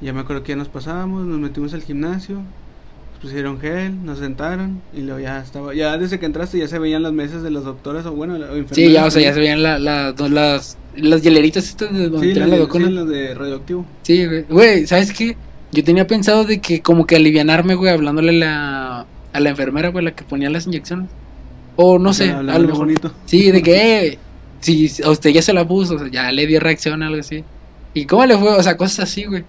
Ya 0.00 0.12
me 0.12 0.20
acuerdo 0.20 0.42
que 0.42 0.50
ya 0.50 0.56
nos 0.56 0.68
pasamos, 0.68 1.24
nos 1.26 1.38
metimos 1.38 1.74
al 1.74 1.82
gimnasio, 1.82 2.36
nos 2.36 3.20
pusieron 3.22 3.60
gel, 3.60 4.04
nos 4.04 4.18
sentaron 4.18 4.80
y 4.92 5.02
luego 5.02 5.20
ya 5.20 5.38
estaba, 5.40 5.74
ya 5.74 5.96
desde 5.96 6.18
que 6.18 6.26
entraste 6.26 6.58
ya 6.58 6.66
se 6.66 6.78
veían 6.80 7.04
las 7.04 7.12
mesas 7.12 7.42
de 7.44 7.50
las 7.52 7.62
doctoras 7.64 8.04
o 8.06 8.12
bueno, 8.12 8.36
la- 8.36 8.46
o 8.46 8.56
enfermeras. 8.56 8.74
Sí, 8.74 8.90
ya, 8.92 9.04
o 9.06 9.10
sea, 9.12 9.22
ya 9.22 9.32
se 9.32 9.38
veían 9.38 9.62
la, 9.62 9.78
la- 9.78 10.12
las, 10.28 10.76
las 10.96 11.22
hieleritas 11.22 11.68
estas 11.68 11.92
de 11.92 12.08
donde 12.08 12.32
Sí, 12.32 12.34
la 12.34 12.46
de, 12.46 12.66
sí, 12.70 12.90
las 12.90 13.08
de 13.08 13.34
radioactivo. 13.34 13.86
Sí, 14.02 14.26
güey. 14.50 14.86
¿sabes 14.88 15.12
qué? 15.12 15.36
Yo 15.70 15.84
tenía 15.84 16.06
pensado 16.06 16.44
de 16.44 16.60
que 16.60 16.82
como 16.82 17.06
que 17.06 17.14
alivianarme, 17.16 17.76
güey, 17.76 17.92
hablándole 17.92 18.32
la, 18.32 19.06
a 19.32 19.40
la 19.40 19.50
enfermera, 19.50 19.88
güey, 19.88 20.04
la 20.04 20.14
que 20.14 20.24
ponía 20.24 20.50
las 20.50 20.66
inyecciones. 20.66 21.08
O 21.76 21.98
no 21.98 22.12
sé, 22.12 22.26
Para 22.26 22.36
a 22.36 22.38
hablarle 22.40 22.62
lo 22.62 22.68
mejor. 22.68 22.86
bonito. 22.86 23.12
Sí, 23.26 23.50
de 23.50 23.62
que, 23.62 24.06
eh, 24.06 24.18
si 24.60 24.90
a 25.02 25.10
usted 25.10 25.30
ya 25.30 25.42
se 25.42 25.52
la 25.52 25.66
puso, 25.66 25.94
o 25.94 25.98
sea, 25.98 26.08
ya 26.08 26.32
le 26.32 26.46
dio 26.46 26.60
reacción, 26.60 27.02
algo 27.02 27.20
así. 27.20 27.44
¿Y 27.94 28.06
cómo 28.06 28.24
le 28.26 28.36
fue? 28.38 28.50
O 28.50 28.62
sea, 28.62 28.76
cosas 28.76 29.00
así, 29.10 29.24
güey. 29.24 29.44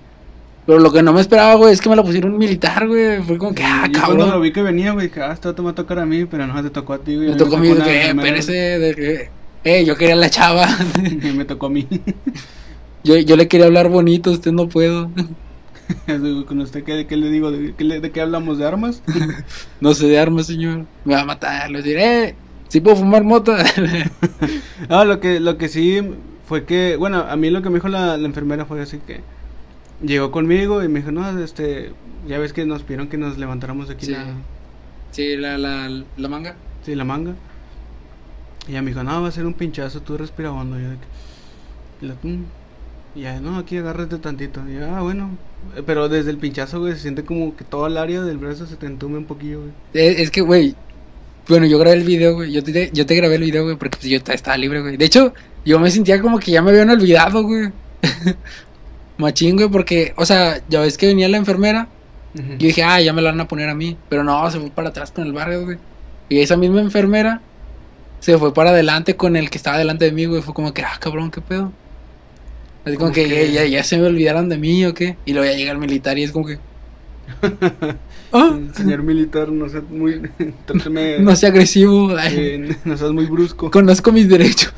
Pero 0.65 0.79
lo 0.79 0.91
que 0.93 1.03
no 1.03 1.11
me 1.11 1.19
esperaba, 1.19 1.55
güey, 1.55 1.73
es 1.73 1.81
que 1.81 1.89
me 1.89 1.95
la 1.95 2.03
pusieron 2.03 2.31
un 2.31 2.37
militar, 2.37 2.87
güey. 2.87 3.21
Fue 3.21 3.37
como 3.37 3.53
que, 3.53 3.63
ah, 3.63 3.85
Y 3.87 3.91
cuando 3.91 4.13
lo 4.15 4.25
cabrón. 4.25 4.41
vi 4.41 4.53
que 4.53 4.61
venía, 4.61 4.93
güey, 4.93 5.07
dije, 5.07 5.21
ah, 5.21 5.33
esto 5.33 5.53
te 5.53 5.61
va 5.61 5.71
a 5.71 5.75
tocar 5.75 5.99
a 5.99 6.05
mí, 6.05 6.23
pero 6.25 6.47
no 6.47 6.63
te 6.63 6.69
tocó 6.69 6.93
a 6.93 6.99
ti, 6.99 7.15
güey. 7.15 7.29
Me 7.29 7.35
tocó 7.35 7.57
a 7.57 7.59
mí, 7.59 7.67
de 7.67 7.81
que, 7.83 8.07
espérese, 8.07 8.53
de 8.53 8.95
que, 8.95 9.29
eh, 9.65 9.83
yo 9.85 9.97
quería 9.97 10.15
la 10.15 10.29
chava. 10.29 10.67
me 11.35 11.43
tocó 11.45 11.65
a 11.65 11.69
mí. 11.69 11.85
yo, 13.03 13.17
yo 13.17 13.35
le 13.35 13.49
quería 13.49 13.65
hablar 13.65 13.89
bonito, 13.89 14.31
usted 14.31 14.53
no 14.53 14.69
puedo. 14.69 15.09
Con 16.47 16.59
usted, 16.61 16.83
¿qué, 16.83 17.05
qué 17.07 17.17
le 17.17 17.29
digo? 17.29 17.51
¿De 17.51 17.73
qué, 17.75 17.83
le- 17.83 17.99
¿De 17.99 18.11
qué 18.11 18.21
hablamos? 18.21 18.57
¿De 18.57 18.65
armas? 18.65 19.01
No 19.81 19.93
se 19.93 20.07
de 20.07 20.19
armas, 20.19 20.47
señor. 20.47 20.85
Me 21.05 21.15
va 21.15 21.21
a 21.21 21.25
matar. 21.25 21.69
Le 21.71 21.81
diré, 21.81 22.23
eh, 22.29 22.35
si 22.69 22.81
puedo 22.81 22.95
fumar 22.97 23.23
mota. 23.23 23.57
Ah, 24.89 25.05
lo 25.05 25.19
que, 25.19 25.39
lo 25.39 25.57
que 25.57 25.69
sí 25.69 26.01
fue 26.47 26.65
que, 26.65 26.95
bueno, 26.97 27.19
a 27.27 27.35
mí 27.35 27.49
lo 27.49 27.61
que 27.61 27.69
me 27.69 27.75
dijo 27.75 27.87
la, 27.87 28.17
la 28.17 28.25
enfermera 28.27 28.65
fue 28.65 28.81
así 28.81 28.99
que 29.05 29.21
llegó 30.01 30.29
conmigo 30.31 30.83
y 30.83 30.89
me 30.89 30.99
dijo, 30.99 31.11
no, 31.11 31.39
este, 31.39 31.93
ya 32.27 32.37
ves 32.39 32.51
que 32.53 32.65
nos 32.65 32.83
pidieron 32.83 33.07
que 33.07 33.17
nos 33.17 33.37
levantáramos 33.37 33.89
aquí 33.89 34.07
Sí. 34.07 34.11
la, 34.11 34.25
sí, 35.11 35.37
la, 35.37 35.57
la, 35.57 36.03
la 36.17 36.27
manga. 36.27 36.55
sí, 36.85 36.95
la 36.95 37.05
manga. 37.05 37.33
Y 38.67 38.71
ella 38.71 38.81
me 38.81 38.89
dijo, 38.91 39.03
no, 39.03 39.21
va 39.21 39.27
a 39.29 39.31
ser 39.31 39.45
un 39.45 39.53
pinchazo, 39.53 40.01
tú 40.01 40.17
respira 40.17 40.51
hondo. 40.51 40.77
Y 40.79 40.83
yo 40.83 40.89
de 40.89 40.95
que, 40.97 42.07
y 43.15 43.21
ya, 43.21 43.39
no, 43.39 43.57
aquí 43.57 43.77
agárrate 43.77 44.17
tantito. 44.17 44.61
Y 44.67 44.75
yo, 44.75 44.85
ah, 44.85 45.01
bueno. 45.01 45.37
Eh, 45.75 45.83
Pero 45.85 46.09
desde 46.09 46.31
el 46.31 46.37
pinchazo, 46.37 46.79
güey, 46.79 46.93
se 46.93 46.99
siente 46.99 47.23
como 47.23 47.55
que 47.55 47.63
todo 47.63 47.87
el 47.87 47.97
área 47.97 48.21
del 48.21 48.37
brazo 48.37 48.65
se 48.65 48.75
te 48.75 48.85
entume 48.85 49.17
un 49.17 49.25
poquillo, 49.25 49.59
güey. 49.61 49.71
Es, 49.93 50.19
es 50.19 50.31
que, 50.31 50.41
güey. 50.41 50.75
Bueno, 51.47 51.65
yo 51.65 51.77
grabé 51.77 51.97
el 51.97 52.03
video, 52.03 52.35
güey. 52.35 52.51
Yo 52.51 52.63
te, 52.63 52.89
yo 52.93 53.05
te 53.05 53.15
grabé 53.15 53.35
el 53.35 53.43
video, 53.43 53.63
güey, 53.63 53.75
porque 53.75 53.97
pues, 53.97 54.09
yo 54.09 54.17
estaba 54.33 54.57
libre, 54.57 54.81
güey. 54.81 54.97
De 54.97 55.05
hecho, 55.05 55.33
yo 55.65 55.79
me 55.79 55.91
sentía 55.91 56.21
como 56.21 56.39
que 56.39 56.51
ya 56.51 56.61
me 56.61 56.71
habían 56.71 56.89
olvidado, 56.89 57.43
güey. 57.43 57.71
Machín, 59.17 59.57
güey, 59.57 59.69
porque, 59.69 60.13
o 60.15 60.25
sea, 60.25 60.61
ya 60.69 60.79
ves 60.81 60.97
que 60.97 61.07
venía 61.07 61.27
la 61.29 61.37
enfermera. 61.37 61.87
Y 62.33 62.57
yo 62.57 62.67
dije, 62.67 62.81
ah, 62.81 62.99
ya 62.99 63.13
me 63.13 63.21
la 63.21 63.29
van 63.29 63.41
a 63.41 63.47
poner 63.47 63.69
a 63.69 63.75
mí. 63.75 63.95
Pero 64.09 64.23
no, 64.23 64.49
se 64.49 64.59
fue 64.59 64.71
para 64.71 64.89
atrás 64.89 65.11
con 65.11 65.25
el 65.25 65.33
barrio, 65.33 65.65
güey. 65.65 65.77
Y 66.29 66.39
esa 66.39 66.57
misma 66.57 66.81
enfermera 66.81 67.41
se 68.19 68.37
fue 68.37 68.53
para 68.53 68.71
adelante 68.71 69.15
con 69.15 69.35
el 69.35 69.49
que 69.49 69.57
estaba 69.57 69.77
delante 69.77 70.05
de 70.05 70.13
mí, 70.13 70.25
güey. 70.25 70.41
Fue 70.41 70.53
como 70.53 70.73
que, 70.73 70.81
ah, 70.81 70.97
cabrón, 70.99 71.29
¿qué 71.29 71.41
pedo? 71.41 71.71
Así 72.85 72.95
como 72.97 73.11
Como 73.11 73.13
que, 73.13 73.27
que- 73.27 73.51
Ya, 73.51 73.65
ya 73.65 73.83
se 73.83 73.97
me 73.97 74.07
olvidaron 74.07 74.49
de 74.49 74.57
mí 74.57 74.85
o 74.85 74.93
qué. 74.93 75.17
Y 75.25 75.33
luego 75.33 75.49
ya 75.49 75.55
llega 75.57 75.71
el 75.71 75.77
militar 75.77 76.17
y 76.17 76.23
es 76.23 76.31
como 76.31 76.45
que. 76.45 76.57
ah, 78.33 78.59
Señor 78.75 79.03
militar, 79.03 79.49
no 79.49 79.69
seas 79.69 79.83
muy. 79.89 80.21
tráteme- 80.67 81.17
no 81.19 81.35
sea 81.35 81.49
agresivo. 81.49 82.15
eh, 82.19 82.75
no 82.83 82.97
seas 82.97 83.11
muy 83.11 83.25
brusco. 83.25 83.71
Conozco 83.71 84.11
mis 84.11 84.27
derechos. 84.27 84.73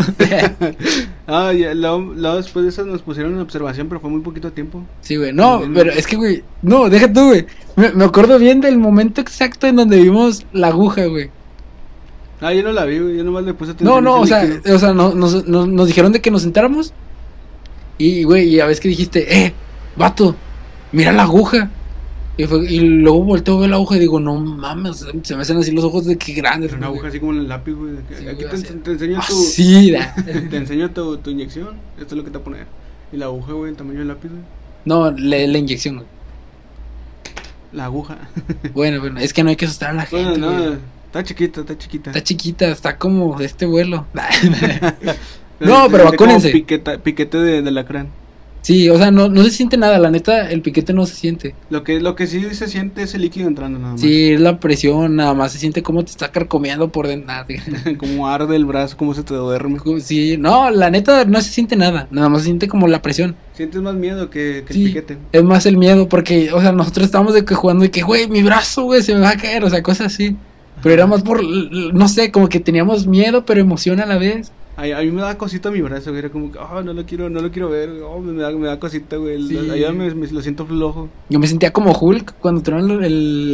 Ah, 1.28 1.52
ya, 1.54 1.74
luego, 1.74 2.14
luego 2.16 2.36
después 2.38 2.64
de 2.66 2.70
eso 2.70 2.86
nos 2.86 3.02
pusieron 3.02 3.34
en 3.34 3.40
observación, 3.40 3.88
pero 3.90 4.00
fue 4.00 4.10
muy 4.12 4.22
poquito 4.22 4.52
tiempo. 4.52 4.84
Sí, 5.02 5.16
güey. 5.16 5.34
No, 5.34 5.64
pero 5.74 5.92
es 5.92 6.06
que, 6.06 6.16
güey. 6.16 6.44
No, 6.62 6.90
deja 6.90 7.12
tú, 7.12 7.26
güey. 7.30 7.46
Me, 7.76 7.92
me 7.92 8.06
acuerdo 8.06 8.38
bien 8.38 8.62
del 8.62 8.78
momento 8.78 9.22
exacto 9.22 9.66
en 9.68 9.76
donde 9.78 10.00
vimos 10.02 10.46
la 10.54 10.68
aguja, 10.68 11.06
güey. 11.06 11.32
Ah, 12.42 12.54
yo 12.54 12.62
no 12.62 12.72
la 12.72 12.86
vi, 12.86 13.00
güey. 13.00 13.18
Yo 13.18 13.24
nomás 13.24 13.44
le 13.46 13.54
puse 13.56 13.72
atención. 13.72 13.90
No, 13.96 14.02
no, 14.02 14.20
o 14.22 14.28
sea, 14.28 14.48
o 14.72 14.78
sea, 14.78 14.94
no- 14.94 15.16
nos, 15.16 15.48
nos, 15.48 15.68
nos 15.68 15.88
dijeron 15.88 16.12
de 16.12 16.22
que 16.22 16.30
nos 16.30 16.44
sentáramos. 16.44 16.94
Y, 17.98 18.24
güey, 18.24 18.50
y 18.50 18.60
a 18.60 18.66
veces 18.66 18.82
que 18.82 18.90
dijiste, 18.90 19.46
eh, 19.46 19.54
vato, 19.96 20.36
mira 20.92 21.12
la 21.12 21.24
aguja. 21.24 21.70
Y, 22.38 22.44
fue- 22.46 22.70
y 22.70 22.82
luego 22.82 23.24
volteo 23.24 23.58
a 23.58 23.62
ver 23.62 23.70
la 23.70 23.78
aguja 23.78 23.96
y 23.96 24.00
digo, 24.00 24.20
no 24.20 24.36
mames, 24.36 25.06
se 25.24 25.36
me 25.38 25.42
hacen 25.44 25.56
así 25.58 25.72
los 25.72 25.86
ojos 25.86 26.06
de 26.06 26.18
que 26.18 26.34
grandes. 26.34 26.74
Una 26.74 26.88
aguja 26.88 27.08
así 27.08 27.20
como 27.22 27.32
en 27.32 27.40
el 27.40 27.48
lápiz, 27.48 27.72
güey. 27.74 27.94
Sí, 28.18 28.28
Aquí 28.28 28.42
te, 28.44 28.48
así. 28.48 28.64
te 28.84 28.92
enseño 28.92 29.20
Ah, 29.22 29.26
tu. 29.26 29.34
sí, 29.42 29.92
da. 29.92 30.14
Te 30.50 30.58
enseño 30.58 30.92
tu, 30.92 31.18
tu 31.20 31.30
inyección. 31.30 31.78
Esto 31.98 32.16
es 32.16 32.18
lo 32.18 32.24
que 32.26 32.32
te 32.32 32.40
poner. 32.40 32.66
Y 33.14 33.18
la 33.18 33.28
aguja, 33.28 33.54
güey, 33.54 33.72
el 33.72 33.78
tamaño 33.78 34.00
del 34.00 34.10
lápiz, 34.10 34.28
güey. 34.28 34.42
No, 34.84 35.10
le- 35.12 35.48
la 35.48 35.58
inyección, 35.58 35.96
güey. 35.96 36.08
La 37.72 37.86
aguja. 37.86 38.18
Bueno, 38.74 39.00
bueno, 39.00 39.20
es 39.22 39.32
que 39.32 39.42
no 39.44 39.50
hay 39.52 39.56
que 39.56 39.66
asustar 39.66 39.92
a 39.92 39.94
la 39.94 40.06
gente. 40.06 40.38
no, 40.38 40.52
güey. 40.52 40.78
está 41.06 41.24
chiquita, 41.24 41.62
está 41.62 41.78
chiquita. 41.78 42.10
Está 42.10 42.22
chiquita, 42.24 42.68
está 42.68 42.98
como 42.98 43.38
de 43.40 43.46
este 43.46 43.66
vuelo. 43.66 44.06
No, 45.60 45.88
pero 45.90 46.06
vacúnense. 46.06 46.50
Piqueta, 46.52 46.98
piquete 47.00 47.38
de, 47.38 47.62
de 47.62 47.72
lacrán. 47.72 48.10
sí, 48.62 48.90
o 48.90 48.98
sea, 48.98 49.12
no, 49.12 49.30
no 49.30 49.44
se 49.44 49.52
siente 49.52 49.78
nada, 49.78 50.00
la 50.00 50.10
neta, 50.10 50.50
el 50.50 50.62
piquete 50.62 50.92
no 50.92 51.06
se 51.06 51.14
siente. 51.16 51.56
Lo 51.70 51.84
que, 51.84 52.00
lo 52.02 52.16
que 52.16 52.26
sí 52.28 52.42
se 52.56 52.68
siente 52.68 53.04
es 53.04 53.14
el 53.14 53.22
líquido 53.22 53.48
entrando 53.48 53.78
nada 53.80 53.92
más. 53.94 54.02
Sí, 54.02 54.32
es 54.32 54.42
la 54.42 54.60
presión, 54.60 55.16
nada 55.16 55.34
más 55.36 55.52
se 55.52 55.60
siente 55.60 55.84
como 55.84 56.04
te 56.04 56.10
está 56.12 56.32
carcomiendo 56.32 56.90
por 56.92 57.08
dentro. 57.08 57.34
Como 58.00 58.28
arde 58.28 58.56
el 58.56 58.66
brazo, 58.66 58.98
como 58.98 59.14
se 59.14 59.22
te 59.24 59.34
duerme. 59.36 59.80
Sí, 60.02 60.36
no, 60.38 60.72
la 60.72 60.90
neta 60.90 61.26
no 61.26 61.40
se 61.42 61.50
siente 61.52 61.76
nada, 61.76 62.08
nada 62.12 62.28
más 62.28 62.42
se 62.42 62.46
siente 62.46 62.68
como 62.68 62.88
la 62.88 63.02
presión. 63.04 63.36
Sientes 63.54 63.82
más 63.82 63.94
miedo 63.96 64.30
que, 64.32 64.64
que 64.68 64.74
Sí. 64.74 64.82
el 64.82 64.88
piquete. 64.90 65.18
Es 65.32 65.44
más 65.44 65.66
el 65.68 65.78
miedo, 65.78 66.10
porque, 66.10 66.52
o 66.52 66.60
sea, 66.60 66.72
nosotros 66.72 67.06
estábamos 67.06 67.34
de 67.36 67.46
que 67.46 67.54
jugando 67.56 67.86
y 67.86 67.90
que, 67.90 68.02
güey, 68.02 68.28
mi 68.28 68.42
brazo, 68.44 68.84
güey, 68.84 69.04
se 69.04 69.14
me 69.14 69.22
va 69.22 69.30
a 69.30 69.38
caer, 69.38 69.64
o 69.64 69.70
sea, 69.70 69.82
cosas 69.84 70.08
así. 70.08 70.36
Pero 70.82 70.94
era 70.94 71.08
más 71.08 71.22
por, 71.24 71.42
no 71.44 72.08
sé, 72.10 72.32
como 72.32 72.50
que 72.50 72.60
teníamos 72.60 73.08
miedo, 73.08 73.46
pero 73.46 73.62
emoción 73.62 74.00
a 74.02 74.06
la 74.06 74.18
vez. 74.18 74.52
A, 74.78 74.82
a 74.84 75.02
mí 75.02 75.12
me 75.12 75.22
da 75.22 75.38
cosita 75.38 75.72
mi 75.72 75.82
brazo, 75.82 76.10
güey. 76.10 76.20
Era 76.20 76.30
como 76.30 76.52
que, 76.52 76.58
oh, 76.60 76.82
no 76.84 76.94
lo 76.94 77.06
quiero, 77.06 77.30
no 77.30 77.40
lo 77.42 77.50
quiero 77.52 77.70
ver. 77.70 77.90
Oh, 78.04 78.20
me 78.20 78.42
da, 78.42 78.52
me 78.52 78.68
da 78.68 78.80
cosita, 78.80 79.16
güey. 79.18 79.42
Sí. 79.48 79.58
Allá 79.72 79.92
me, 79.94 80.14
me- 80.14 80.28
lo 80.28 80.42
siento 80.42 80.66
flojo. 80.66 81.10
Yo 81.30 81.40
me 81.40 81.48
sentía 81.48 81.72
como 81.72 81.92
Hulk 81.98 82.36
cuando 82.40 82.62
tiraron 82.62 82.92
el, 83.04 83.04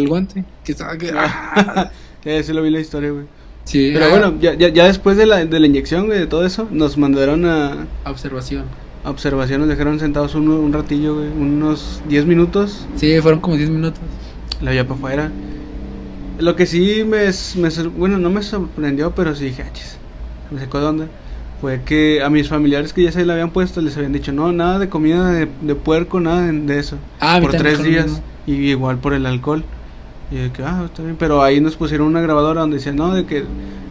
el 0.01 0.07
guante. 0.07 0.43
Que 0.63 0.71
estaba 0.71 0.97
que. 0.97 1.11
ah. 1.15 1.91
Ya 2.23 2.43
se 2.43 2.53
lo 2.53 2.61
vi 2.61 2.69
la 2.69 2.79
historia, 2.79 3.09
güey. 3.11 3.25
Sí, 3.63 3.91
Pero 3.93 4.05
ah, 4.05 4.09
bueno, 4.09 4.33
ya, 4.39 4.53
ya, 4.53 4.69
ya 4.69 4.85
después 4.85 5.17
de 5.17 5.25
la, 5.25 5.43
de 5.45 5.59
la 5.59 5.65
inyección, 5.67 6.05
güey, 6.07 6.19
de 6.19 6.27
todo 6.27 6.45
eso, 6.45 6.67
nos 6.71 6.95
mandaron 6.97 7.45
a, 7.45 7.87
Observación. 8.05 8.65
a 9.03 9.09
observación. 9.09 9.61
Nos 9.61 9.69
dejaron 9.69 9.99
sentados 9.99 10.35
un, 10.35 10.47
un 10.49 10.71
ratillo, 10.73 11.15
güey. 11.15 11.27
Unos 11.29 12.01
10 12.09 12.25
minutos. 12.27 12.85
Sí, 12.95 13.19
fueron 13.21 13.39
como 13.39 13.57
10 13.57 13.69
minutos. 13.71 13.99
La 14.61 14.69
veía 14.71 14.83
para 14.83 14.95
afuera. 14.95 15.31
Lo 16.39 16.55
que 16.55 16.65
sí 16.65 17.03
me, 17.07 17.29
bueno, 17.97 18.17
no 18.19 18.29
me 18.29 18.41
sorprendió, 18.43 19.11
pero 19.15 19.35
sí 19.35 19.45
dije, 19.45 19.63
ah, 19.63 19.71
chis, 19.73 19.97
me 20.51 20.59
sacó 20.59 20.79
de 20.79 20.85
onda. 20.85 21.07
Fue 21.61 21.81
que 21.85 22.23
a 22.23 22.29
mis 22.29 22.49
familiares 22.49 22.91
que 22.93 23.03
ya 23.03 23.11
se 23.11 23.23
la 23.25 23.33
habían 23.33 23.51
puesto 23.51 23.81
les 23.81 23.95
habían 23.95 24.13
dicho, 24.13 24.31
no, 24.31 24.51
nada 24.51 24.79
de 24.79 24.89
comida 24.89 25.29
de, 25.31 25.47
de 25.61 25.75
puerco, 25.75 26.19
nada 26.19 26.41
de, 26.47 26.53
de 26.53 26.79
eso. 26.79 26.97
Ah, 27.19 27.37
por 27.41 27.51
tres 27.51 27.83
días. 27.83 28.21
Y 28.47 28.53
igual 28.53 28.97
por 28.97 29.13
el 29.13 29.25
alcohol. 29.27 29.63
Y 30.31 30.35
de 30.37 30.51
que, 30.51 30.63
ah, 30.63 30.83
está 30.85 31.03
bien. 31.03 31.17
Pero 31.19 31.43
ahí 31.43 31.59
nos 31.61 31.75
pusieron 31.75 32.07
una 32.07 32.21
grabadora 32.21 32.61
donde 32.61 32.77
decía, 32.77 32.93
no, 32.93 33.13
de 33.13 33.25
que 33.25 33.43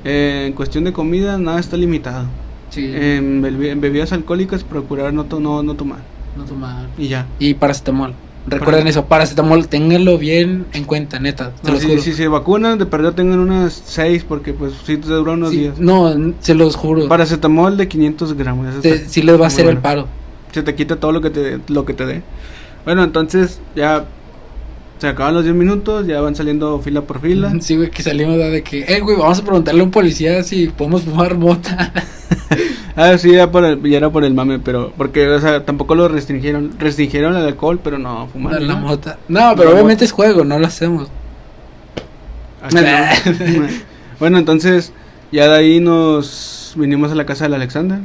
eh, 0.05 0.45
en 0.49 0.53
cuestión 0.55 0.85
de 0.85 0.93
comida 0.93 1.39
nada 1.39 1.61
está 1.61 1.77
limitado. 1.77 2.25
Sí, 2.71 2.91
en 2.95 3.43
bebidas 3.81 4.13
alcohólicas 4.13 4.63
procurar 4.65 5.13
no, 5.13 5.25
to- 5.25 5.41
no, 5.41 5.63
no 5.63 5.75
tomar. 5.75 5.99
no 6.37 6.45
tomar. 6.45 6.87
Y 6.99 7.09
ya. 7.09 7.27
Y 7.39 7.55
paracetamol. 7.55 8.15
Recuerden 8.51 8.87
eso, 8.89 9.07
paracetamol, 9.07 9.69
ténganlo 9.69 10.19
bien 10.19 10.67
en 10.73 10.85
cuenta, 10.85 11.19
neta. 11.21 11.53
No, 11.63 11.77
si, 11.79 11.99
si 12.01 12.13
se 12.13 12.27
vacunan, 12.29 12.79
de 12.79 12.87
perdido 12.87 13.13
tengan 13.13 13.39
unas 13.39 13.81
6 13.87 14.25
porque 14.29 14.53
pues 14.53 14.73
sí 14.85 14.97
te 14.97 15.09
dura 15.09 15.33
unos 15.33 15.51
Sí, 15.51 15.59
días. 15.59 15.79
no, 15.79 16.13
se 16.41 16.55
los 16.55 16.75
juro. 16.77 17.07
Paracetamol 17.09 17.77
de 17.77 17.89
500 17.89 18.35
gramos. 18.35 18.81
Te- 18.83 19.09
sí 19.09 19.23
les 19.23 19.39
va 19.41 19.45
a 19.45 19.49
hacer 19.49 19.67
el 19.67 19.79
paro. 19.79 20.07
Se 20.53 20.63
te 20.63 20.75
quita 20.75 20.97
todo 20.97 21.13
lo 21.13 21.21
que 21.21 21.31
te, 21.31 21.61
lo 21.69 21.85
que 21.85 21.95
te 21.95 22.07
dé. 22.07 22.23
Bueno, 22.85 23.05
entonces 23.05 23.61
ya 23.77 24.05
se 25.01 25.09
acaban 25.09 25.35
los 25.35 25.45
10 25.45 25.57
minutos, 25.57 26.07
ya 26.07 26.21
van 26.21 26.37
saliendo 26.37 26.79
fila 26.81 27.01
por 27.03 27.21
fila. 27.21 27.53
Sí, 27.61 27.77
güey, 27.77 27.91
que 27.91 28.03
salimos 28.03 28.37
de 28.37 28.63
que, 28.63 28.81
eh, 28.87 29.01
güey, 29.01 29.17
vamos 29.17 29.39
a 29.39 29.43
preguntarle 29.43 29.81
a 29.81 29.85
un 29.85 29.91
policía 29.91 30.43
si 30.43 30.69
podemos 30.69 31.03
fumar 31.03 31.37
mota. 31.37 31.93
Ah, 32.97 33.17
sí, 33.17 33.33
ya, 33.33 33.51
por 33.51 33.65
el- 33.65 33.81
ya 33.89 33.97
era 33.97 34.11
por 34.11 34.25
el 34.25 34.35
mame, 34.35 34.59
pero 34.59 34.93
porque, 34.97 35.27
o 35.29 35.41
sea, 35.41 35.65
tampoco 35.65 35.95
lo 35.95 36.09
restringieron. 36.09 36.73
Restringieron 36.79 37.35
el 37.35 37.47
alcohol, 37.47 37.81
pero 37.83 37.99
no 37.99 38.27
fumar. 38.27 38.61
la 38.61 38.77
mota. 38.77 39.17
No, 39.29 39.53
pero 39.57 39.71
La 39.71 39.75
obviamente 39.77 40.05
es 40.05 40.13
juego, 40.13 40.45
no 40.45 40.59
lo 40.59 40.67
hacemos. 40.67 41.09
No. 42.75 42.81
bueno, 44.19 44.39
entonces 44.39 44.93
ya 45.33 45.49
de 45.49 45.57
ahí 45.57 45.81
nos 45.81 46.75
vinimos 46.77 47.11
a 47.13 47.15
la 47.15 47.25
casa 47.25 47.45
del 47.45 47.55
Alexander. 47.55 48.01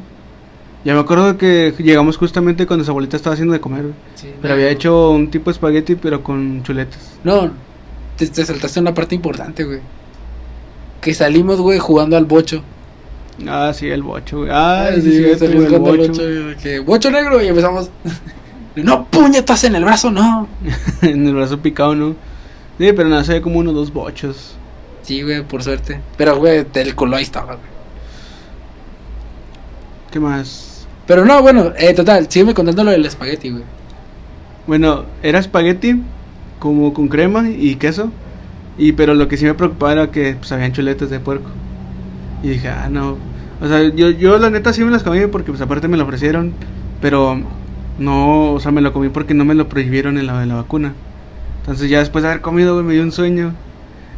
Ya 0.86 0.94
me 0.94 1.00
acuerdo 1.00 1.36
que 1.36 1.74
llegamos 1.80 2.16
justamente 2.16 2.68
cuando 2.68 2.86
su 2.86 2.92
abuelita 2.92 3.18
estaba 3.18 3.34
haciendo 3.34 3.54
de 3.54 3.60
comer, 3.60 3.82
güey. 3.82 3.96
Sí, 4.14 4.32
Pero 4.40 4.54
no. 4.54 4.54
había 4.54 4.70
hecho 4.70 5.10
un 5.10 5.32
tipo 5.32 5.46
de 5.46 5.54
espagueti, 5.54 5.96
pero 5.96 6.22
con 6.22 6.62
chuletas. 6.62 7.18
No, 7.24 7.52
te, 8.16 8.28
te 8.28 8.46
saltaste 8.46 8.80
una 8.80 8.94
parte 8.94 9.16
importante, 9.16 9.64
güey. 9.64 9.80
Que 11.02 11.16
salimos, 11.16 11.60
güey, 11.60 11.80
jugando 11.80 12.16
al 12.16 12.26
bocho. 12.26 12.62
Ah, 13.48 13.72
sí, 13.74 13.88
el 13.90 14.04
bocho, 14.04 14.38
güey. 14.42 14.52
Ah, 14.54 14.92
sí, 14.94 15.02
sí, 15.02 15.24
sí, 15.24 15.40
salimos 15.40 15.64
el 15.66 15.70
jugando 15.70 15.92
al 15.92 15.98
bocho. 16.10 16.22
güey, 16.22 16.56
que, 16.58 16.80
bocho 16.80 17.10
negro, 17.10 17.44
y 17.44 17.48
empezamos. 17.48 17.90
no, 18.76 19.06
puñetas 19.06 19.64
en 19.64 19.76
el 19.76 19.84
brazo, 19.86 20.12
no. 20.12 20.48
en 21.02 21.26
el 21.28 21.34
brazo 21.34 21.60
picado, 21.60 21.96
¿no? 21.96 22.10
Sí, 22.78 22.94
pero 22.94 23.10
nada, 23.10 23.24
se 23.24 23.34
ve 23.34 23.42
como 23.42 23.58
unos 23.58 23.74
dos 23.74 23.92
bochos. 23.92 24.56
Sí, 25.02 25.24
güey, 25.24 25.42
por 25.44 25.64
suerte. 25.64 26.00
Pero, 26.16 26.38
güey, 26.38 26.64
el 26.76 26.94
color 26.94 27.16
ahí 27.16 27.24
estaba, 27.24 27.56
güey. 27.56 27.76
¿Qué 30.12 30.20
más? 30.20 30.75
Pero 31.08 31.26
no, 31.26 31.42
bueno, 31.42 31.72
eh, 31.78 31.94
total, 31.94 32.28
sígueme 32.30 32.54
contando 32.54 32.84
lo 32.84 32.92
del 32.92 33.06
espagueti, 33.06 33.50
güey. 33.52 33.64
Bueno, 34.68 35.06
era 35.22 35.40
espagueti 35.40 36.02
como 36.60 36.94
con 36.94 37.08
crema 37.08 37.48
y 37.50 37.76
queso. 37.76 38.12
Y 38.78 38.92
pero 38.94 39.14
lo 39.14 39.28
que 39.28 39.38
sí 39.38 39.46
me 39.46 39.54
preocupaba 39.54 39.92
era 39.94 40.12
que 40.12 40.36
pues 40.38 40.52
habían 40.52 40.74
chuletas 40.74 41.10
de 41.10 41.20
puerco. 41.20 41.50
Y 42.44 42.50
dije, 42.50 42.68
ah, 42.70 42.90
no. 42.90 43.18
O 43.62 43.68
sea, 43.68 43.84
yo, 43.94 44.10
yo 44.10 44.38
la 44.38 44.50
neta 44.50 44.74
sí 44.74 44.84
me 44.84 44.92
las 44.92 45.04
comí 45.04 45.26
porque 45.28 45.52
pues 45.52 45.62
aparte 45.62 45.88
me 45.88 45.98
lo 45.98 46.04
ofrecieron. 46.04 46.52
Pero 47.02 47.40
no, 48.00 48.54
o 48.54 48.60
sea, 48.60 48.72
me 48.72 48.82
lo 48.82 48.92
comí 48.92 49.10
porque 49.10 49.34
no 49.34 49.46
me 49.46 49.54
lo 49.56 49.70
prohibieron 49.70 50.18
en 50.18 50.26
la 50.28 50.40
de 50.40 50.46
la 50.48 50.56
vacuna. 50.56 50.94
Entonces 51.62 51.90
ya 51.90 52.00
después 52.00 52.24
de 52.24 52.30
haber 52.30 52.42
comido, 52.42 52.74
güey, 52.74 52.86
me 52.86 52.94
dio 52.94 53.04
un 53.04 53.12
sueño. 53.12 53.54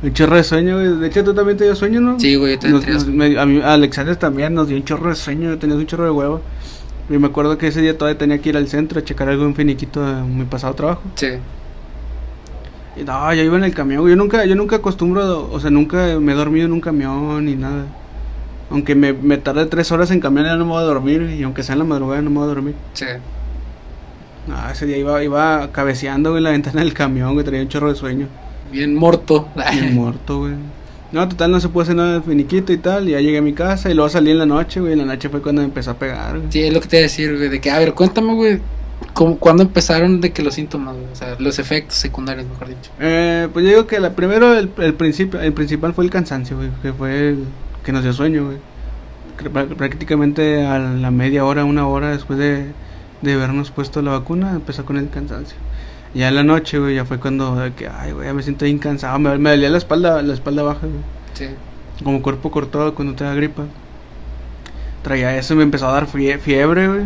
Un 0.02 0.14
chorro 0.14 0.36
de 0.38 0.44
sueño, 0.44 0.76
güey. 0.76 0.98
De 1.00 1.08
hecho, 1.08 1.24
tú 1.24 1.34
también 1.34 1.58
te 1.58 1.64
dio 1.66 1.76
sueño, 1.76 2.00
¿no? 2.02 2.20
Sí, 2.20 2.36
güey, 2.36 2.58
te 2.58 2.70
Nos- 2.70 2.88
nos- 2.88 3.08
me- 3.08 3.38
a, 3.40 3.46
mí, 3.46 3.62
a 3.62 3.74
Alexander 3.74 4.16
también 4.16 4.54
nos 4.54 4.68
dio 4.68 4.78
un 4.78 4.84
chorro 4.86 5.10
de 5.10 5.16
sueño, 5.16 5.58
tenías 5.58 5.78
un 5.80 5.86
chorro 5.88 6.06
de 6.06 6.12
huevo. 6.12 6.42
Y 7.10 7.18
me 7.18 7.28
acuerdo 7.28 7.58
que 7.58 7.68
ese 7.68 7.82
día 7.82 7.98
todavía 7.98 8.18
tenía 8.18 8.40
que 8.40 8.50
ir 8.50 8.58
al 8.58 8.68
centro 8.68 9.00
a 9.00 9.04
checar 9.04 9.30
algo 9.30 9.46
en 9.46 9.56
finiquito 9.56 10.06
de 10.06 10.22
mi 10.24 10.44
pasado 10.46 10.74
trabajo. 10.74 11.02
Sí. 11.16 11.28
Y 12.98 13.04
no, 13.04 13.34
yo 13.34 13.44
iba 13.44 13.58
en 13.58 13.64
el 13.64 13.74
camión, 13.74 14.08
yo 14.08 14.16
nunca, 14.16 14.44
yo 14.46 14.56
nunca 14.56 14.78
acostumbro, 14.78 15.50
o 15.52 15.60
sea, 15.60 15.70
nunca 15.70 16.20
me 16.20 16.34
he 16.34 16.36
dormido 16.36 16.66
en 16.66 16.74
un 16.74 16.82
camión 16.82 17.46
ni 17.46 17.56
nada. 17.56 17.86
Aunque 18.70 18.96
me, 18.96 19.14
me 19.14 19.38
tarde 19.38 19.66
tres 19.68 19.92
horas 19.92 20.12
en 20.12 20.20
camión 20.20 20.46
ya 20.46 20.56
no 20.56 20.66
me 20.66 20.72
voy 20.72 20.82
a 20.82 20.86
dormir, 20.86 21.22
y 21.38 21.44
aunque 21.44 21.64
sea 21.64 21.74
en 21.74 21.80
la 21.80 21.86
madrugada 21.86 22.22
no 22.22 22.30
me 22.30 22.38
voy 22.38 22.46
a 22.46 22.48
dormir. 22.48 22.76
Sí. 22.94 23.06
No, 24.48 24.70
ese 24.70 24.86
día 24.86 24.98
iba, 24.98 25.24
iba 25.24 25.72
cabeceando, 25.72 26.32
güey, 26.32 26.40
en 26.40 26.44
la 26.46 26.52
ventana 26.52 26.82
del 26.82 26.94
camión, 26.94 27.34
güey, 27.34 27.46
tenía 27.46 27.62
un 27.62 27.68
chorro 27.68 27.90
de 27.90 27.96
sueño. 27.96 28.28
Bien 28.72 28.96
muerto. 28.96 29.48
Bien 29.72 29.94
muerto, 29.94 30.40
güey. 30.40 30.56
No, 31.12 31.28
total, 31.30 31.52
no 31.52 31.60
se 31.60 31.70
pudo 31.70 31.84
hacer 31.84 31.96
nada 31.96 32.16
de 32.16 32.22
finiquito 32.22 32.74
y 32.74 32.78
tal. 32.78 33.08
Y 33.08 33.12
ya 33.14 33.22
llegué 33.22 33.38
a 33.38 33.42
mi 33.42 33.54
casa 33.54 33.90
y 33.90 33.94
luego 33.94 34.10
salí 34.10 34.32
en 34.32 34.40
la 34.40 34.46
noche, 34.46 34.80
güey. 34.80 34.94
En 34.94 35.00
la 35.00 35.06
noche 35.06 35.30
fue 35.30 35.42
cuando 35.42 35.62
me 35.62 35.68
empezó 35.68 35.92
a 35.92 35.94
pegar, 35.96 36.38
güey. 36.38 36.52
Sí, 36.52 36.64
es 36.64 36.74
lo 36.74 36.82
que 36.82 36.88
te 36.88 36.98
iba 36.98 37.02
a 37.02 37.04
decir, 37.04 37.36
güey. 37.38 37.50
De 37.50 37.62
que, 37.62 37.72
a 37.72 37.80
ver, 37.80 37.94
cuéntame, 37.94 38.34
güey. 38.34 38.60
¿cómo- 39.14 39.38
¿Cuándo 39.38 39.64
empezaron 39.64 40.20
de 40.22 40.32
que 40.32 40.42
los 40.44 40.56
síntomas, 40.56 40.96
güey? 40.96 41.06
O 41.12 41.16
sea, 41.16 41.36
los 41.40 41.60
efectos 41.60 41.98
secundarios, 41.98 42.48
mejor 42.48 42.68
dicho. 42.70 42.92
Eh, 43.00 43.48
pues 43.54 43.64
yo 43.64 43.70
digo 43.70 43.88
que 43.88 44.00
la, 44.00 44.12
primero 44.14 44.54
el, 44.56 44.70
el, 44.78 44.94
principio, 44.96 45.40
el 45.40 45.54
principal 45.54 45.94
fue 45.94 46.04
el 46.04 46.10
cansancio, 46.10 46.58
güey. 46.58 46.70
Que 46.82 46.92
fue 46.94 47.30
el 47.30 47.44
que 47.86 47.92
nos 47.92 48.04
dio 48.04 48.12
sueño, 48.14 48.46
güey. 48.46 48.58
Prácticamente 49.76 50.66
a 50.66 50.80
la 50.80 51.12
media 51.12 51.46
hora, 51.46 51.64
una 51.64 51.88
hora 51.88 52.10
después 52.12 52.40
de 52.40 52.72
de 53.22 53.34
habernos 53.34 53.72
puesto 53.72 54.04
la 54.04 54.12
vacuna, 54.12 54.52
empezó 54.52 54.86
con 54.86 54.96
el 54.98 55.10
cansancio. 55.10 55.58
Ya 56.14 56.30
en 56.30 56.36
la 56.36 56.44
noche, 56.44 56.80
güey, 56.80 56.96
ya 56.96 57.06
fue 57.06 57.20
cuando, 57.20 57.56
de 57.56 57.74
que, 57.74 57.88
ay, 57.88 58.12
güey, 58.14 58.28
ya 58.28 58.34
me 58.34 58.42
siento 58.44 58.66
bien 58.66 58.80
cansado. 58.80 59.20
Me, 59.20 59.38
me 59.38 59.52
dolía 59.52 59.70
la 59.70 59.78
espalda, 59.78 60.22
la 60.22 60.34
espalda 60.34 60.64
baja, 60.64 60.82
güey. 60.88 61.02
Sí. 61.34 61.46
Como 62.04 62.22
cuerpo 62.22 62.50
cortado 62.52 62.94
cuando 62.96 63.14
te 63.16 63.24
da 63.24 63.34
gripa. 63.34 63.64
Traía 65.04 65.38
eso 65.38 65.54
y 65.54 65.58
me 65.58 65.64
empezó 65.64 65.88
a 65.88 65.92
dar 65.94 66.08
fie- 66.08 66.40
fiebre, 66.40 66.88
güey. 66.88 67.02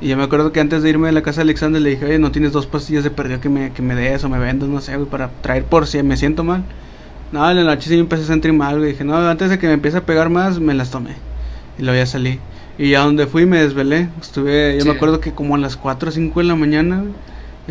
Y 0.00 0.08
yo 0.08 0.16
me 0.16 0.24
acuerdo 0.24 0.52
que 0.52 0.60
antes 0.60 0.82
de 0.82 0.90
irme 0.90 1.06
de 1.06 1.12
la 1.12 1.22
casa 1.22 1.36
de 1.40 1.42
Alexander 1.42 1.80
le 1.80 1.90
dije, 1.90 2.04
oye, 2.04 2.18
¿no 2.18 2.30
tienes 2.30 2.52
dos 2.52 2.66
pastillas 2.66 3.04
de 3.04 3.10
perdido 3.10 3.40
que 3.40 3.48
me, 3.48 3.72
que 3.72 3.80
me 3.82 3.94
des 3.94 4.22
o 4.24 4.28
me 4.28 4.38
vendas, 4.38 4.68
no 4.68 4.80
sé, 4.80 4.96
güey, 4.96 5.08
para 5.08 5.30
traer 5.40 5.64
por 5.64 5.86
si 5.86 6.02
me 6.02 6.16
siento 6.16 6.44
mal? 6.44 6.64
No, 7.32 7.48
en 7.50 7.56
la 7.56 7.64
noche 7.64 7.88
sí 7.88 7.94
me 7.94 8.00
empecé 8.00 8.24
a 8.24 8.26
sentir 8.26 8.52
mal, 8.52 8.78
güey. 8.78 8.92
Dije, 8.92 9.04
no, 9.04 9.16
antes 9.16 9.50
de 9.50 9.58
que 9.58 9.66
me 9.66 9.72
empiece 9.72 9.96
a 9.98 10.02
pegar 10.06 10.28
más, 10.30 10.60
me 10.60 10.74
las 10.74 10.90
tomé. 10.90 11.12
Y 11.78 11.82
luego 11.82 11.96
ya 11.98 12.06
salí. 12.06 12.38
Y 12.76 12.90
ya 12.90 13.00
donde 13.00 13.26
fui 13.26 13.46
me 13.46 13.58
desvelé. 13.58 14.08
Estuve, 14.20 14.74
yo 14.74 14.82
Sí. 14.82 14.88
me 14.88 14.94
acuerdo 14.94 15.20
que 15.20 15.32
como 15.32 15.54
a 15.54 15.58
las 15.58 15.76
4 15.76 16.08
o 16.10 16.12
5 16.12 16.40
de 16.40 16.46
la 16.46 16.54
mañana, 16.56 16.98
güey, 16.98 17.12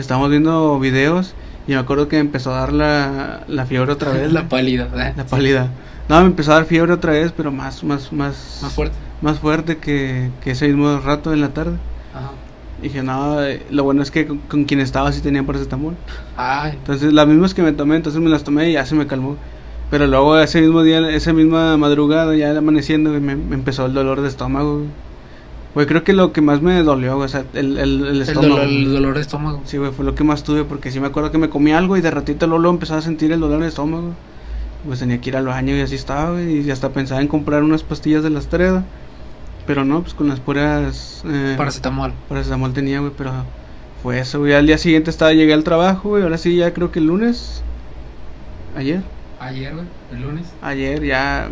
estábamos 0.02 0.30
viendo 0.30 0.80
videos. 0.80 1.34
Y 1.68 1.72
me 1.72 1.78
acuerdo 1.78 2.08
que 2.10 2.18
me 2.18 2.22
empezó 2.22 2.54
a 2.54 2.60
dar 2.60 2.74
la, 2.74 3.44
la 3.48 3.66
fiebre 3.66 3.92
otra 3.94 4.12
vez. 4.12 4.32
La 4.34 4.50
pálida, 4.50 4.86
¿verdad? 4.86 5.14
la 5.16 5.26
pálida. 5.26 5.68
No, 6.10 6.20
me 6.20 6.26
empezó 6.28 6.52
a 6.52 6.56
dar 6.56 6.66
fiebre 6.66 6.92
otra 6.92 7.14
vez, 7.14 7.32
pero 7.36 7.52
más, 7.52 7.84
más, 7.84 8.12
más, 8.12 8.60
Más 8.62 8.74
fuerte. 8.74 8.96
más 9.22 9.40
fuerte 9.40 9.78
que, 9.78 10.30
que 10.44 10.52
ese 10.52 10.68
mismo 10.68 11.00
rato 11.00 11.32
en 11.34 11.40
la 11.40 11.50
tarde. 11.54 11.78
Ajá. 12.14 12.32
Dije, 12.82 13.02
no, 13.02 13.42
eh, 13.42 13.66
lo 13.70 13.86
bueno 13.86 14.02
es 14.04 14.12
que 14.12 14.28
con, 14.28 14.40
con 14.40 14.66
quien 14.66 14.82
estaba 14.82 15.12
sí 15.14 15.22
tenía 15.22 15.44
paracetamol. 15.44 15.96
Ay, 16.36 16.74
Entonces, 16.74 17.14
las 17.14 17.26
mismas 17.28 17.54
que 17.54 17.62
me 17.62 17.72
tomé, 17.72 17.96
entonces 17.96 18.22
me 18.22 18.30
las 18.30 18.44
tomé 18.44 18.70
y 18.70 18.74
ya 18.74 18.86
se 18.86 18.96
me 18.96 19.08
calmó. 19.08 19.38
Pero 19.90 20.08
luego 20.08 20.38
ese 20.40 20.60
mismo 20.60 20.84
día, 20.84 21.00
esa 21.12 21.32
misma 21.32 21.78
madrugada, 21.78 22.36
ya 22.36 22.58
amaneciendo, 22.58 23.12
me, 23.12 23.36
me 23.38 23.56
empezó 23.56 23.86
el 23.86 23.94
dolor 23.94 24.20
de 24.22 24.28
estómago, 24.28 24.82
güey. 25.74 25.88
Creo 25.88 26.04
que 26.04 26.14
lo 26.14 26.32
que 26.34 26.42
más 26.42 26.62
me 26.62 26.82
dolió, 26.84 27.16
güey, 27.16 27.26
o 27.26 27.30
sea, 27.30 27.46
el, 27.54 27.78
el, 27.78 28.02
el 28.02 28.08
el 28.08 28.22
estómago. 28.22 28.56
dolor, 28.56 28.68
el 28.68 28.94
dolor 28.94 29.16
de 29.16 29.22
estómago. 29.22 29.62
Sí, 29.66 29.78
güey, 29.78 29.92
fue 29.92 30.06
lo 30.06 30.16
que 30.16 30.24
más 30.24 30.44
tuve, 30.44 30.64
porque 30.64 30.92
sí 30.92 31.00
me 31.00 31.08
acuerdo 31.08 31.32
que 31.32 31.38
me 31.38 31.50
comí 31.50 31.72
algo 31.72 31.98
y 31.98 32.02
de 32.02 32.12
ratito 32.12 32.48
luego, 32.48 32.70
empezaba 32.70 33.00
a 33.00 33.04
sentir 33.04 33.32
el 33.32 33.40
dolor 33.40 33.62
de 33.62 33.68
estómago. 33.68 34.12
Pues 34.86 35.00
tenía 35.00 35.22
que 35.22 35.30
ir 35.30 35.38
al 35.38 35.46
baño 35.46 35.76
y 35.76 35.80
así 35.82 35.96
estaba, 35.96 36.32
güey, 36.32 36.60
y 36.60 36.72
hasta 36.72 36.90
pensaba 36.90 37.22
en 37.22 37.28
comprar 37.28 37.64
unas 37.64 37.84
pastillas 37.84 38.22
de 38.24 38.30
la 38.30 38.40
estrella. 38.40 38.84
Pero 39.66 39.86
no, 39.86 40.02
pues 40.02 40.14
con 40.14 40.28
las 40.28 40.42
puras... 40.42 41.24
Eh, 41.26 41.56
Paracetamol. 41.58 42.12
Paracetamol 42.28 42.74
tenía, 42.74 43.00
güey, 43.00 43.14
pero 43.18 43.32
fue 44.02 44.20
eso, 44.20 44.40
güey. 44.40 44.54
Al 44.54 44.68
día 44.68 44.78
siguiente 44.78 45.10
estaba, 45.10 45.32
llegué 45.32 45.54
al 45.54 45.64
trabajo, 45.64 46.10
güey. 46.10 46.24
Ahora 46.24 46.38
sí, 46.38 46.58
ya 46.58 46.74
creo 46.74 46.92
que 46.92 47.00
el 47.00 47.06
lunes. 47.06 47.64
Ayer. 48.76 49.02
Ayer, 49.40 49.74
güey, 49.74 49.86
el 50.12 50.22
lunes. 50.22 50.48
Ayer 50.62 51.02
ya. 51.06 51.48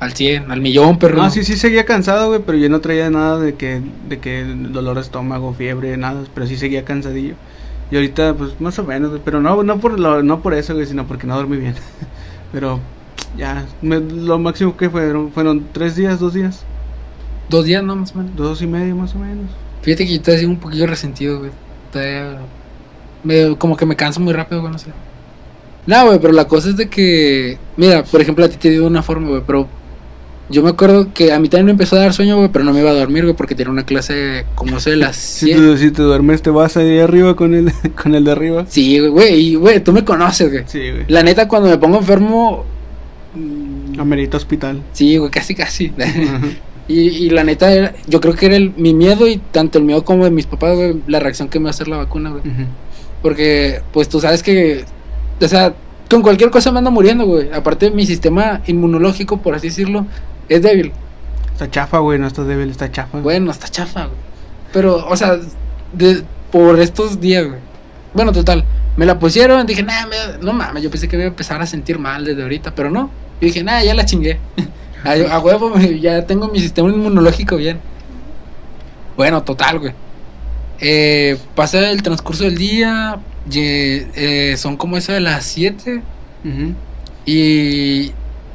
Al 0.00 0.12
100, 0.12 0.50
al 0.50 0.60
millón, 0.60 0.98
perro. 0.98 1.16
No, 1.22 1.30
sí, 1.30 1.44
sí 1.44 1.56
seguía 1.56 1.84
cansado, 1.84 2.28
güey, 2.28 2.40
pero 2.44 2.58
yo 2.58 2.68
no 2.68 2.80
traía 2.80 3.08
nada 3.10 3.38
de 3.38 3.54
que, 3.54 3.80
de 4.08 4.18
que 4.18 4.44
dolor 4.44 4.96
de 4.96 5.02
estómago, 5.02 5.54
fiebre, 5.54 5.96
nada. 5.96 6.22
Pero 6.34 6.46
sí 6.46 6.56
seguía 6.56 6.84
cansadillo. 6.84 7.34
Y 7.90 7.96
ahorita, 7.96 8.34
pues 8.34 8.60
más 8.60 8.78
o 8.78 8.84
menos, 8.84 9.18
pero 9.24 9.40
no, 9.40 9.62
no 9.62 9.78
por, 9.78 9.98
lo, 9.98 10.22
no 10.22 10.40
por 10.40 10.54
eso, 10.54 10.74
güey, 10.74 10.86
sino 10.86 11.06
porque 11.06 11.26
no 11.26 11.36
dormí 11.36 11.56
bien. 11.58 11.74
pero 12.52 12.80
ya, 13.38 13.66
me- 13.82 14.00
lo 14.00 14.38
máximo 14.38 14.76
que 14.76 14.90
fueron, 14.90 15.30
fueron 15.32 15.66
tres 15.72 15.94
días, 15.96 16.18
dos 16.20 16.34
días, 16.34 16.64
Dos 17.48 17.66
días, 17.66 17.84
no, 17.84 17.94
más 17.94 18.12
o 18.14 18.18
menos. 18.18 18.34
dos 18.36 18.62
y 18.62 18.66
medio 18.66 18.96
más 18.96 19.14
o 19.14 19.18
menos. 19.18 19.46
Fíjate 19.82 20.06
que 20.06 20.18
yo 20.18 20.36
sigo 20.38 20.50
un 20.50 20.58
poquillo 20.58 20.86
resentido, 20.86 21.38
güey. 21.38 21.50
Todavía. 21.92 22.38
me- 23.22 23.56
como 23.58 23.76
que 23.76 23.86
me 23.86 23.96
canso 23.96 24.18
muy 24.20 24.32
rápido, 24.32 24.60
güey, 24.60 24.72
no 24.72 24.78
sé. 24.78 24.90
No, 25.86 26.06
güey, 26.06 26.18
pero 26.18 26.32
la 26.32 26.46
cosa 26.48 26.70
es 26.70 26.76
de 26.78 26.88
que. 26.88 27.58
Mira, 27.76 28.02
por 28.02 28.20
ejemplo, 28.20 28.44
a 28.44 28.48
ti 28.48 28.56
te 28.56 28.70
dio 28.70 28.86
una 28.86 29.02
forma, 29.02 29.28
güey, 29.28 29.42
pero. 29.46 29.68
Yo 30.50 30.62
me 30.62 30.68
acuerdo 30.70 31.08
que 31.14 31.32
a 31.32 31.40
mí 31.40 31.48
también 31.48 31.66
me 31.66 31.72
empezó 31.72 31.96
a 31.96 32.00
dar 32.00 32.12
sueño, 32.12 32.36
güey, 32.36 32.50
pero 32.52 32.64
no 32.66 32.72
me 32.74 32.80
iba 32.80 32.90
a 32.90 32.94
dormir, 32.94 33.24
güey, 33.24 33.34
porque 33.34 33.54
tenía 33.54 33.70
una 33.72 33.86
clase 33.86 34.44
como 34.54 34.76
eso 34.76 34.90
de 34.90 34.96
las 34.96 35.16
Si 35.16 35.46
7. 35.46 35.60
te, 35.60 35.78
si 35.78 35.90
te 35.90 36.02
duermes, 36.02 36.42
te 36.42 36.50
vas 36.50 36.76
ahí 36.76 36.98
arriba 36.98 37.34
con 37.34 37.54
el, 37.54 37.72
con 38.02 38.14
el 38.14 38.24
de 38.24 38.32
arriba. 38.32 38.64
Sí, 38.68 38.98
güey, 39.00 39.34
y 39.40 39.54
güey, 39.54 39.82
tú 39.82 39.92
me 39.92 40.04
conoces, 40.04 40.50
güey. 40.52 40.64
Sí, 40.66 40.80
güey. 40.90 41.04
La 41.08 41.22
neta, 41.22 41.48
cuando 41.48 41.68
me 41.70 41.78
pongo 41.78 41.96
enfermo. 41.98 42.64
mm, 43.34 43.98
Amerita 43.98 44.36
hospital. 44.36 44.82
Sí, 44.92 45.16
güey, 45.16 45.30
casi, 45.30 45.54
casi. 45.54 45.92
Y, 46.86 47.00
y 47.00 47.30
la 47.30 47.44
neta, 47.44 47.72
era- 47.72 47.94
yo 48.06 48.20
creo 48.20 48.34
que 48.34 48.44
era 48.44 48.56
el- 48.56 48.74
mi 48.76 48.92
miedo 48.92 49.26
y 49.26 49.38
tanto 49.38 49.78
el 49.78 49.84
miedo 49.84 50.04
como 50.04 50.24
de 50.24 50.30
mis 50.30 50.44
papás, 50.44 50.76
güey, 50.76 50.96
la 51.06 51.18
reacción 51.18 51.48
que 51.48 51.58
me 51.58 51.64
va 51.64 51.68
a 51.68 51.70
hacer 51.70 51.88
la 51.88 51.96
vacuna, 51.96 52.28
güey. 52.28 52.42
Porque, 53.22 53.80
pues 53.94 54.06
tú 54.10 54.20
sabes 54.20 54.42
que, 54.42 54.84
o 55.40 55.48
sea, 55.48 55.72
con 56.10 56.20
cualquier 56.20 56.50
cosa 56.50 56.70
me 56.72 56.78
ando 56.80 56.90
muriendo, 56.90 57.24
güey. 57.24 57.48
Aparte, 57.54 57.90
mi 57.90 58.04
sistema 58.04 58.60
inmunológico, 58.66 59.38
por 59.40 59.54
así 59.54 59.68
decirlo, 59.68 60.04
es 60.48 60.62
débil. 60.62 60.92
Está 61.52 61.70
chafa, 61.70 61.98
güey, 61.98 62.18
no 62.18 62.26
está 62.26 62.42
débil, 62.44 62.70
está 62.70 62.90
chafa. 62.90 63.20
Bueno, 63.20 63.50
está 63.50 63.68
chafa, 63.68 64.06
güey. 64.06 64.18
Pero, 64.72 65.06
o 65.06 65.16
sea, 65.16 65.38
de- 65.92 66.22
por 66.50 66.78
estos 66.80 67.20
días, 67.20 67.46
güey. 67.46 67.60
Bueno, 68.12 68.32
total, 68.32 68.64
me 68.96 69.06
la 69.06 69.18
pusieron, 69.18 69.66
dije, 69.66 69.82
nah, 69.82 70.06
me- 70.06 70.38
no 70.44 70.52
mames, 70.52 70.82
yo 70.82 70.90
pensé 70.90 71.08
que 71.08 71.16
me 71.16 71.22
iba 71.24 71.28
a 71.28 71.32
empezar 71.32 71.60
a 71.62 71.66
sentir 71.66 71.98
mal 71.98 72.24
desde 72.24 72.42
ahorita, 72.42 72.74
pero 72.74 72.90
no. 72.90 73.10
Yo 73.40 73.46
dije, 73.46 73.62
nah, 73.64 73.82
ya 73.82 73.94
la 73.94 74.04
chingué. 74.04 74.38
a, 75.04 75.12
a 75.34 75.38
huevo, 75.40 75.76
ya 75.78 76.24
tengo 76.26 76.48
mi 76.48 76.60
sistema 76.60 76.88
inmunológico 76.90 77.56
bien. 77.56 77.78
Bueno, 79.16 79.42
total, 79.42 79.78
güey. 79.78 79.92
Eh, 80.80 81.38
pasa 81.54 81.90
el 81.90 82.02
transcurso 82.02 82.44
del 82.44 82.56
día, 82.58 83.18
eh, 83.54 84.54
son 84.58 84.76
como 84.76 84.96
eso 84.96 85.12
de 85.12 85.20
las 85.20 85.44
7 85.44 86.02
Ujú. 86.44 86.74
y 87.24 88.12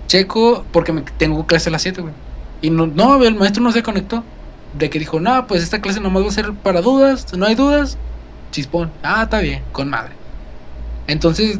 checo 0.10 0.65
porque 0.74 0.91
me 0.91 1.04
tengo 1.17 1.45
clase 1.45 1.69
a 1.69 1.72
las 1.72 1.84
7, 1.84 2.02
güey. 2.02 2.13
Y 2.62 2.72
no, 2.72 2.88
no, 2.88 3.24
el 3.24 3.36
maestro 3.36 3.63
no 3.63 3.72
se 3.72 3.82
conectó. 3.84 4.26
De 4.78 4.89
que 4.89 5.00
dijo, 5.00 5.19
no, 5.19 5.48
pues 5.48 5.63
esta 5.63 5.80
clase 5.80 6.02
nomás 6.02 6.24
va 6.24 6.28
a 6.28 6.32
ser 6.32 6.54
para 6.54 6.82
dudas, 6.82 7.34
no 7.34 7.45
hay 7.45 7.56
dudas. 7.56 7.98
Chispón. 8.52 8.91
Ah, 9.02 9.24
está 9.24 9.39
bien, 9.39 9.63
con 9.72 9.89
madre. 9.89 10.12
Entonces, 11.08 11.60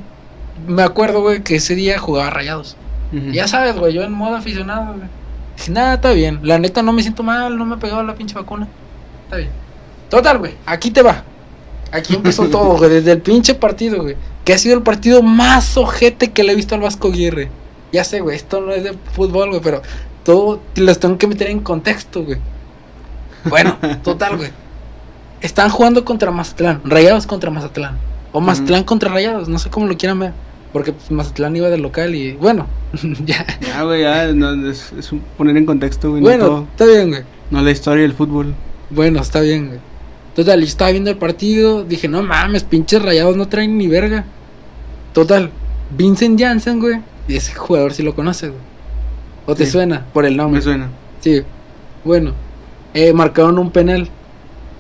me 0.68 0.84
acuerdo, 0.84 1.22
güey, 1.22 1.42
que 1.42 1.56
ese 1.56 1.76
día 1.76 1.98
jugaba 1.98 2.30
rayados. 2.30 2.76
Ya 3.32 3.48
sabes, 3.48 3.76
güey, 3.76 3.94
yo 3.94 4.04
en 4.04 4.12
modo 4.12 4.36
aficionado, 4.36 4.94
güey. 4.94 5.08
Dije, 5.58 5.72
nada, 5.72 5.96
está 5.96 6.12
bien. 6.12 6.42
La 6.44 6.60
neta 6.60 6.84
no 6.84 6.94
me 6.94 7.02
siento 7.02 7.24
mal, 7.24 7.58
no 7.58 7.66
me 7.66 7.76
ha 7.76 7.80
pegado 7.80 8.04
la 8.04 8.14
pinche 8.14 8.36
vacuna. 8.36 8.68
Está 9.24 9.38
bien. 9.38 9.50
Total, 10.10 10.38
güey, 10.38 10.54
aquí 10.66 10.92
te 10.92 11.02
va. 11.02 11.24
Aquí 11.92 12.16
empezó 12.16 12.48
todo, 12.50 12.78
güey, 12.78 12.92
desde 12.92 13.14
el 13.14 13.22
pinche 13.22 13.56
partido, 13.56 14.04
güey. 14.04 14.16
Que 14.46 14.54
ha 14.54 14.58
sido 14.60 14.76
el 14.76 14.84
partido 14.84 15.24
más 15.24 15.76
ojete 15.78 16.32
que 16.32 16.44
le 16.44 16.54
he 16.54 16.56
visto 16.56 16.76
al 16.76 16.82
Vasco 16.82 17.08
Aguirre. 17.08 17.50
Ya 17.92 18.04
sé, 18.04 18.20
güey, 18.20 18.36
esto 18.36 18.62
no 18.62 18.72
es 18.72 18.84
de 18.84 18.94
fútbol, 19.14 19.50
güey, 19.50 19.62
pero 19.62 19.82
todo 20.24 20.60
los 20.76 21.00
tengo 21.00 21.18
que 21.18 21.28
meter 21.28 21.50
en 21.50 21.60
contexto, 21.60 22.24
güey. 22.24 22.38
Bueno, 23.46 23.78
total, 24.04 24.38
güey. 24.38 24.52
Están 25.42 25.70
jugando 25.70 26.04
contra 26.04 26.32
Mazatlán, 26.32 26.82
Rayados 26.84 27.26
contra 27.26 27.50
Mazatlán. 27.50 27.98
O 28.32 28.42
Mazatlán 28.42 28.84
contra 28.84 29.10
Rayados, 29.10 29.50
no 29.50 29.58
sé 29.58 29.70
cómo 29.70 29.88
lo 29.88 29.98
quieran 29.98 30.20
ver. 30.20 30.34
Porque 30.74 30.94
pues, 30.94 31.10
Mazatlán 31.10 31.56
iba 31.56 31.70
del 31.70 31.82
local 31.82 32.14
y 32.14 32.34
bueno, 32.34 32.68
ya. 33.26 33.46
Ya, 33.62 33.84
güey, 33.84 34.04
ya, 34.04 34.28
no, 34.34 34.70
es, 34.70 34.92
es 34.98 35.10
poner 35.38 35.58
en 35.58 35.66
contexto, 35.66 36.12
güey, 36.12 36.22
no 36.22 36.28
Bueno, 36.28 36.46
todo. 36.46 36.68
está 36.72 36.86
bien, 36.86 37.10
güey. 37.10 37.24
No 37.50 37.62
la 37.62 37.72
historia 37.72 38.04
del 38.04 38.14
fútbol. 38.14 38.54
Bueno, 38.92 39.22
está 39.22 39.42
bien, 39.42 39.68
güey. 39.68 39.80
Total, 40.36 40.60
yo 40.60 40.66
estaba 40.68 40.92
viendo 40.92 41.10
el 41.10 41.18
partido, 41.18 41.84
dije, 41.84 42.08
no 42.08 42.22
mames, 42.22 42.64
pinches 42.64 43.02
rayados 43.02 43.36
no 43.36 43.48
traen 43.48 43.78
ni 43.78 43.88
verga. 43.88 44.26
Total, 45.14 45.50
Vincent 45.98 46.40
Janssen, 46.40 46.80
güey. 46.80 47.00
Y 47.30 47.36
ese 47.38 47.54
jugador 47.54 47.94
sí 47.94 48.04
lo 48.04 48.14
conoces, 48.14 48.50
güey. 48.50 48.62
¿O 49.46 49.56
te 49.56 49.66
Sí. 49.66 49.72
suena 49.72 50.06
por 50.14 50.26
el 50.26 50.36
nombre? 50.36 50.60
Me 50.60 50.64
suena. 50.64 50.90
Sí. 51.22 51.44
Bueno, 52.04 52.34
eh, 52.94 53.14
marcaron 53.14 53.58
un 53.60 53.72
penal. 53.72 54.10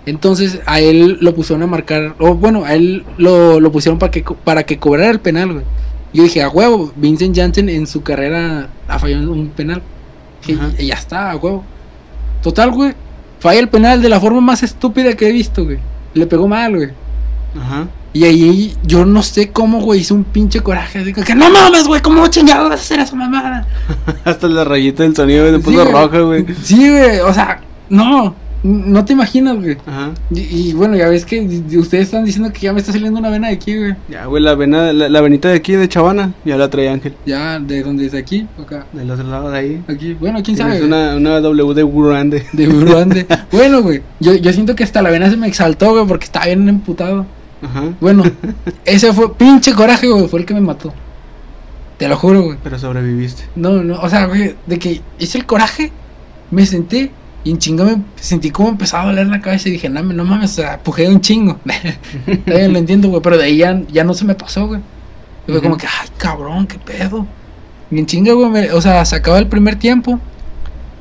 Entonces 0.05 0.59
a 0.65 0.79
él 0.79 1.17
lo 1.21 1.33
pusieron 1.35 1.61
a 1.63 1.67
marcar, 1.67 2.15
o 2.19 2.33
bueno, 2.33 2.65
a 2.65 2.73
él 2.73 3.05
lo, 3.17 3.59
lo 3.59 3.71
pusieron 3.71 3.99
para 3.99 4.11
que, 4.11 4.23
para 4.43 4.63
que 4.63 4.77
cobrara 4.79 5.11
el 5.11 5.19
penal, 5.19 5.53
güey. 5.53 5.65
Yo 6.13 6.23
dije, 6.23 6.41
a 6.41 6.49
huevo, 6.49 6.91
Vincent 6.95 7.35
Janssen 7.37 7.69
en 7.69 7.85
su 7.85 8.01
carrera 8.01 8.69
ha 8.87 8.97
fallado 8.99 9.31
un 9.31 9.49
penal. 9.49 9.81
Y 10.79 10.87
ya 10.87 10.95
está, 10.95 11.29
a 11.31 11.35
huevo. 11.35 11.63
Total, 12.41 12.71
güey. 12.71 12.93
Falla 13.39 13.59
el 13.59 13.69
penal 13.69 14.01
de 14.01 14.09
la 14.09 14.19
forma 14.19 14.41
más 14.41 14.63
estúpida 14.63 15.13
que 15.15 15.29
he 15.29 15.31
visto, 15.31 15.65
güey. 15.65 15.77
Le 16.15 16.25
pegó 16.25 16.47
mal, 16.47 16.75
güey. 16.75 16.89
Ajá. 17.59 17.87
Y 18.11 18.23
ahí 18.23 18.73
yo 18.83 19.05
no 19.05 19.21
sé 19.21 19.49
cómo, 19.51 19.81
güey, 19.81 19.99
hice 20.01 20.13
un 20.15 20.23
pinche 20.23 20.61
coraje. 20.61 20.99
Así 20.99 21.13
que 21.13 21.35
no 21.35 21.49
mames, 21.49 21.87
güey, 21.87 22.01
¿cómo 22.01 22.25
chingados 22.27 22.69
vas 22.69 22.79
a 22.79 22.83
hacer 22.83 22.99
esa 22.99 23.15
mamada? 23.15 23.67
Hasta 24.25 24.47
la 24.47 24.63
rayita 24.63 25.03
del 25.03 25.15
sonido 25.15 25.43
güey, 25.43 25.53
se 25.55 25.57
Sí, 25.59 25.63
puso 25.63 25.83
güey. 25.83 25.91
roja, 25.91 26.19
güey. 26.21 26.45
Sí, 26.63 26.89
güey, 26.89 27.19
o 27.19 27.31
sea, 27.33 27.61
no, 27.89 28.33
no 28.63 29.05
te 29.05 29.13
imaginas, 29.13 29.57
güey. 29.57 29.77
Ajá. 29.85 30.09
Y, 30.31 30.39
y 30.39 30.73
bueno, 30.73 30.97
ya 30.97 31.07
ves 31.07 31.23
que 31.23 31.39
ustedes 31.77 32.05
están 32.05 32.25
diciendo 32.25 32.51
que 32.51 32.61
ya 32.61 32.73
me 32.73 32.79
está 32.79 32.91
saliendo 32.91 33.19
una 33.19 33.29
vena 33.29 33.49
de 33.49 33.53
aquí, 33.53 33.77
güey. 33.77 33.95
Ya, 34.09 34.25
güey, 34.25 34.41
la 34.41 34.55
vena, 34.55 34.91
la, 34.91 35.07
la 35.07 35.21
venita 35.21 35.49
de 35.49 35.55
aquí 35.55 35.73
de 35.73 35.87
Chavana, 35.87 36.33
ya 36.45 36.57
la 36.57 36.67
traía 36.69 36.91
Ángel. 36.93 37.13
Ya, 37.27 37.59
¿de 37.59 37.83
dónde 37.83 38.07
es? 38.07 38.11
¿De 38.13 38.17
aquí? 38.17 38.47
¿O 38.57 38.63
acá? 38.63 38.85
Del 38.91 39.11
otro 39.11 39.27
lado 39.27 39.51
de 39.51 39.59
ahí. 39.59 39.83
Aquí. 39.87 40.15
Bueno, 40.19 40.41
quién 40.43 40.57
sabe. 40.57 40.77
Es 40.77 40.81
una, 40.83 41.15
una 41.15 41.39
W 41.41 41.73
de 41.75 41.83
grande. 41.85 42.45
De 42.53 42.67
Buruande. 42.67 43.27
bueno, 43.51 43.83
güey, 43.83 44.01
yo, 44.19 44.33
yo 44.33 44.51
siento 44.51 44.75
que 44.75 44.83
hasta 44.83 45.03
la 45.03 45.11
vena 45.11 45.29
se 45.29 45.37
me 45.37 45.47
exaltó, 45.47 45.91
güey, 45.91 46.07
porque 46.07 46.25
estaba 46.25 46.47
bien 46.47 46.67
emputado. 46.67 47.27
Ajá. 47.61 47.83
Bueno, 47.99 48.23
ese 48.85 49.11
fue 49.13 49.33
pinche 49.35 49.73
coraje, 49.73 50.07
güey, 50.07 50.27
fue 50.27 50.39
el 50.39 50.45
que 50.45 50.53
me 50.53 50.61
mató. 50.61 50.93
Te 51.97 52.07
lo 52.07 52.15
juro, 52.15 52.41
güey. 52.43 52.57
Pero 52.63 52.79
sobreviviste. 52.79 53.43
No, 53.55 53.83
no, 53.83 53.99
o 53.99 54.09
sea, 54.09 54.25
güey, 54.25 54.55
de 54.65 54.79
que 54.79 55.01
hice 55.19 55.37
el 55.37 55.45
coraje, 55.45 55.91
me 56.51 56.65
senté 56.65 57.11
Y 57.43 57.51
en 57.51 57.57
chinga 57.57 57.83
me 57.85 58.01
sentí 58.17 58.51
como 58.51 58.69
empezaba 58.69 59.03
a 59.03 59.05
doler 59.07 59.27
la 59.27 59.39
cabeza 59.41 59.69
y 59.69 59.73
dije, 59.73 59.87
no, 59.89 60.01
no 60.03 60.25
mames, 60.25 60.51
o 60.51 60.55
sea, 60.55 60.79
pujé 60.79 61.07
un 61.07 61.21
chingo. 61.21 61.57
Bien, 62.45 62.73
lo 62.73 62.79
entiendo, 62.79 63.07
güey, 63.09 63.21
pero 63.21 63.37
de 63.37 63.45
ahí 63.45 63.57
ya, 63.57 63.81
ya 63.91 64.03
no 64.03 64.13
se 64.13 64.25
me 64.25 64.35
pasó, 64.35 64.67
güey. 64.67 64.81
Y 65.47 65.51
fue 65.53 65.61
como 65.61 65.77
que, 65.77 65.87
ay, 65.87 66.09
cabrón, 66.17 66.67
qué 66.67 66.77
pedo. 66.77 67.25
Y 67.91 67.97
en 67.99 68.05
chinga, 68.05 68.33
güey, 68.33 68.49
me- 68.49 68.71
o 68.73 68.81
sea, 68.81 69.03
se 69.05 69.15
acaba 69.15 69.37
el 69.39 69.47
primer 69.47 69.77
tiempo 69.77 70.19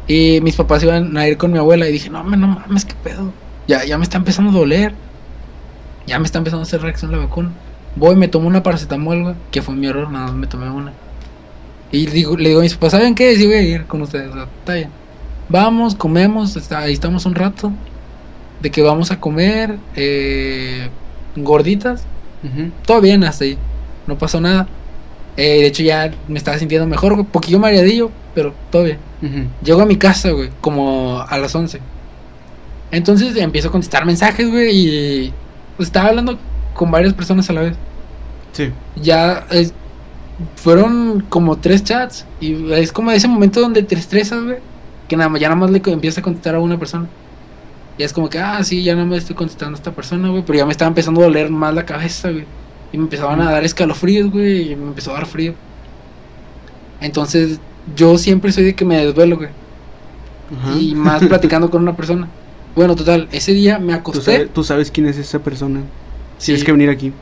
y 0.06 0.40
mis 0.42 0.54
papás 0.56 0.82
iban 0.84 1.16
a 1.16 1.28
ir 1.28 1.36
con 1.36 1.52
mi 1.52 1.58
abuela 1.58 1.88
y 1.88 1.92
dije, 1.92 2.08
no, 2.08 2.22
mames, 2.24 2.38
no 2.40 2.46
mames, 2.48 2.84
qué 2.84 2.94
pedo. 3.02 3.32
Ya, 3.66 3.84
ya 3.84 3.98
me 3.98 4.04
está 4.04 4.16
empezando 4.16 4.50
a 4.50 4.54
doler. 4.54 4.94
Ya 6.08 6.18
me 6.18 6.24
está 6.24 6.38
empezando 6.38 6.62
a 6.62 6.66
hacer 6.66 6.80
reacción 6.80 7.12
la 7.12 7.18
vacuna. 7.18 7.50
Voy, 7.96 8.16
me 8.16 8.28
tomo 8.28 8.48
una 8.48 8.62
paracetamol, 8.62 9.22
güey, 9.22 9.34
que 9.50 9.62
fue 9.62 9.74
mi 9.74 9.86
error, 9.86 10.10
nada 10.10 10.26
más 10.26 10.34
me 10.34 10.46
tomé 10.46 10.70
una. 10.70 10.92
Y 11.92 12.06
digo, 12.06 12.36
le 12.36 12.48
digo 12.50 12.60
a 12.60 12.62
mis 12.62 12.74
papás, 12.74 12.92
¿saben 12.92 13.14
qué? 13.14 13.34
Sí 13.36 13.46
voy 13.46 13.54
a 13.56 13.62
ir 13.62 13.84
con 13.86 14.02
ustedes, 14.02 14.30
está 14.60 14.74
bien. 14.74 14.90
Vamos, 15.48 15.94
comemos, 15.94 16.56
está- 16.56 16.80
ahí 16.80 16.92
estamos 16.92 17.24
un 17.26 17.34
rato. 17.34 17.72
De 18.60 18.70
que 18.70 18.82
vamos 18.82 19.10
a 19.10 19.20
comer 19.20 19.78
eh, 19.96 20.88
gorditas. 21.36 22.02
Todo 22.86 23.00
bien 23.00 23.22
hasta 23.24 23.44
ahí. 23.44 23.56
No 24.06 24.18
pasó 24.18 24.40
nada. 24.40 24.66
Eh, 25.36 25.60
de 25.60 25.66
hecho 25.66 25.82
ya 25.82 26.10
me 26.26 26.38
estaba 26.38 26.58
sintiendo 26.58 26.86
mejor, 26.86 27.14
güey. 27.14 27.26
Poquillo 27.26 27.58
mareadillo, 27.60 28.10
pero 28.34 28.52
todo 28.70 28.84
bien. 28.84 28.98
Llego 29.64 29.80
a 29.82 29.86
mi 29.86 29.96
casa, 29.96 30.30
güey, 30.30 30.50
como 30.60 31.20
a 31.20 31.38
las 31.38 31.54
11. 31.54 31.80
Entonces 32.90 33.36
empiezo 33.36 33.68
a 33.68 33.72
contestar 33.72 34.04
mensajes, 34.06 34.48
güey, 34.50 34.76
y 34.76 35.32
estaba 35.78 36.08
hablando 36.08 36.38
con 36.74 36.90
varias 36.90 37.14
personas 37.14 37.48
a 37.50 37.52
la 37.52 37.60
vez. 37.62 37.76
Sí. 38.52 38.70
Ya 38.96 39.46
es- 39.50 39.72
fueron 40.56 41.24
como 41.28 41.56
tres 41.58 41.82
chats 41.82 42.24
y 42.40 42.72
es 42.72 42.92
como 42.92 43.10
ese 43.10 43.26
momento 43.26 43.60
donde 43.60 43.82
te 43.82 43.96
estresas, 43.96 44.44
güey, 44.44 44.58
que 45.08 45.16
nada 45.16 45.28
más, 45.28 45.40
ya 45.40 45.48
nada 45.48 45.60
más 45.60 45.70
le 45.70 45.82
empiezas 45.84 46.18
a 46.18 46.22
contestar 46.22 46.54
a 46.54 46.60
una 46.60 46.78
persona. 46.78 47.06
Y 47.96 48.04
es 48.04 48.12
como 48.12 48.28
que, 48.30 48.38
ah, 48.38 48.62
sí, 48.62 48.84
ya 48.84 48.94
nada 48.94 49.06
más 49.06 49.18
estoy 49.18 49.34
contestando 49.34 49.74
a 49.74 49.78
esta 49.78 49.90
persona, 49.90 50.28
güey, 50.28 50.44
pero 50.46 50.58
ya 50.60 50.64
me 50.66 50.70
estaba 50.70 50.88
empezando 50.88 51.20
a 51.20 51.24
doler 51.24 51.50
más 51.50 51.74
la 51.74 51.84
cabeza, 51.84 52.30
güey. 52.30 52.44
Y 52.92 52.96
me 52.96 53.04
empezaban 53.04 53.40
a 53.40 53.50
dar 53.50 53.64
escalofríos, 53.64 54.30
güey, 54.30 54.70
y 54.72 54.76
me 54.76 54.86
empezó 54.88 55.10
a 55.10 55.14
dar 55.14 55.26
frío. 55.26 55.54
Entonces, 57.00 57.60
yo 57.96 58.18
siempre 58.18 58.52
soy 58.52 58.64
de 58.64 58.74
que 58.74 58.84
me 58.84 59.04
desvelo, 59.04 59.36
güey. 59.36 59.48
Y 60.80 60.94
más 60.94 61.22
platicando 61.24 61.70
con 61.70 61.82
una 61.82 61.94
persona. 61.96 62.28
Bueno, 62.78 62.94
total, 62.94 63.26
ese 63.32 63.52
día 63.54 63.80
me 63.80 63.92
¿Tú 63.94 63.98
acosté. 63.98 64.32
sabes, 64.32 64.54
tú 64.54 64.62
sabes 64.62 64.90
quién 64.92 65.08
es 65.08 65.18
esa 65.18 65.40
persona. 65.40 65.80
Sí, 66.38 66.46
Tienes 66.52 66.62
que 66.62 66.70
venir 66.70 66.90
aquí. 66.90 67.12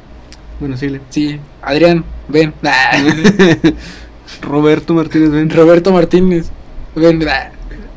Bueno, 0.60 0.76
sí. 0.76 0.94
sí, 1.08 1.40
Adrián, 1.62 2.04
ven. 2.28 2.52
Roberto 4.42 4.92
Martínez, 4.92 5.30
ven. 5.30 5.48
Roberto 5.48 5.92
Martínez, 5.92 6.50
ven. 6.94 7.26
Ah, 7.26 7.50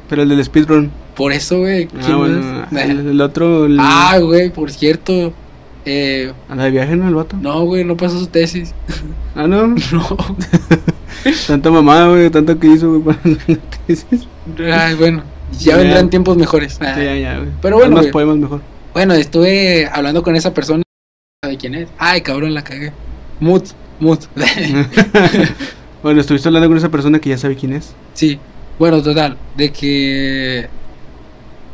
Pero 0.08 0.22
el 0.24 0.30
del 0.30 0.42
speedrun. 0.46 0.90
Por 1.18 1.34
eso, 1.34 1.60
güey. 1.60 1.90
Ah, 1.98 2.02
¿quién 2.06 2.18
bueno. 2.18 2.66
es? 2.72 2.90
El, 2.90 3.08
el 3.10 3.20
otro. 3.22 3.66
El, 3.66 3.78
Ah, 3.78 4.18
güey, 4.22 4.52
por 4.54 4.72
cierto. 4.72 5.34
Eh, 5.84 6.32
¿Anda 6.48 6.64
de 6.64 6.72
viaje, 6.72 6.96
no, 6.96 7.10
el 7.10 7.16
vato? 7.16 7.36
no, 7.42 7.66
güey, 7.66 7.84
no 7.84 7.98
pasó 7.98 8.18
su 8.20 8.28
tesis. 8.28 8.74
Ah, 9.36 9.48
no. 9.48 9.68
No. 9.92 10.18
Tanta 11.48 11.70
mamá, 11.72 12.08
güey. 12.08 12.30
Tanto 12.30 12.58
que 12.58 12.68
hizo, 12.68 12.90
güey, 13.00 13.02
para 13.04 13.20
la 13.48 13.58
tesis. 13.86 14.06
Ay, 14.74 14.96
bueno, 14.96 15.24
ya 15.52 15.72
Ya. 15.72 15.78
vendrán 15.78 16.10
tiempos 16.10 16.38
mejores. 16.38 16.78
Ah, 16.82 16.96
ya, 16.98 17.16
ya, 17.16 17.38
güey. 17.38 17.50
Pero 17.62 17.78
bueno, 17.78 17.96
Más 17.96 18.08
poemas 18.08 18.38
mejor. 18.38 18.62
Bueno, 18.94 19.14
estuve 19.14 19.88
hablando 19.92 20.24
con 20.24 20.36
esa 20.36 20.54
persona. 20.54 20.84
¿De 21.48 21.58
quién 21.58 21.76
es? 21.76 21.88
Ay, 21.98 22.22
cabrón, 22.22 22.54
la 22.54 22.64
cagué. 22.64 22.92
Mut, 23.40 23.68
mut. 24.00 24.24
bueno, 26.04 26.22
estuviste 26.22 26.48
hablando 26.50 26.68
con 26.68 26.78
esa 26.78 26.90
persona 26.90 27.20
que 27.20 27.30
ya 27.30 27.38
sabe 27.38 27.56
quién 27.56 27.74
es. 27.74 27.94
sí. 28.14 28.40
Bueno, 28.78 29.04
total, 29.04 29.36
de 29.58 29.74
que. 29.74 30.70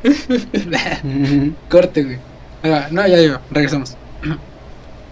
Corte, 1.70 2.04
güey. 2.04 2.18
No, 2.92 3.08
ya, 3.08 3.22
ya, 3.22 3.42
regresamos. 3.52 3.96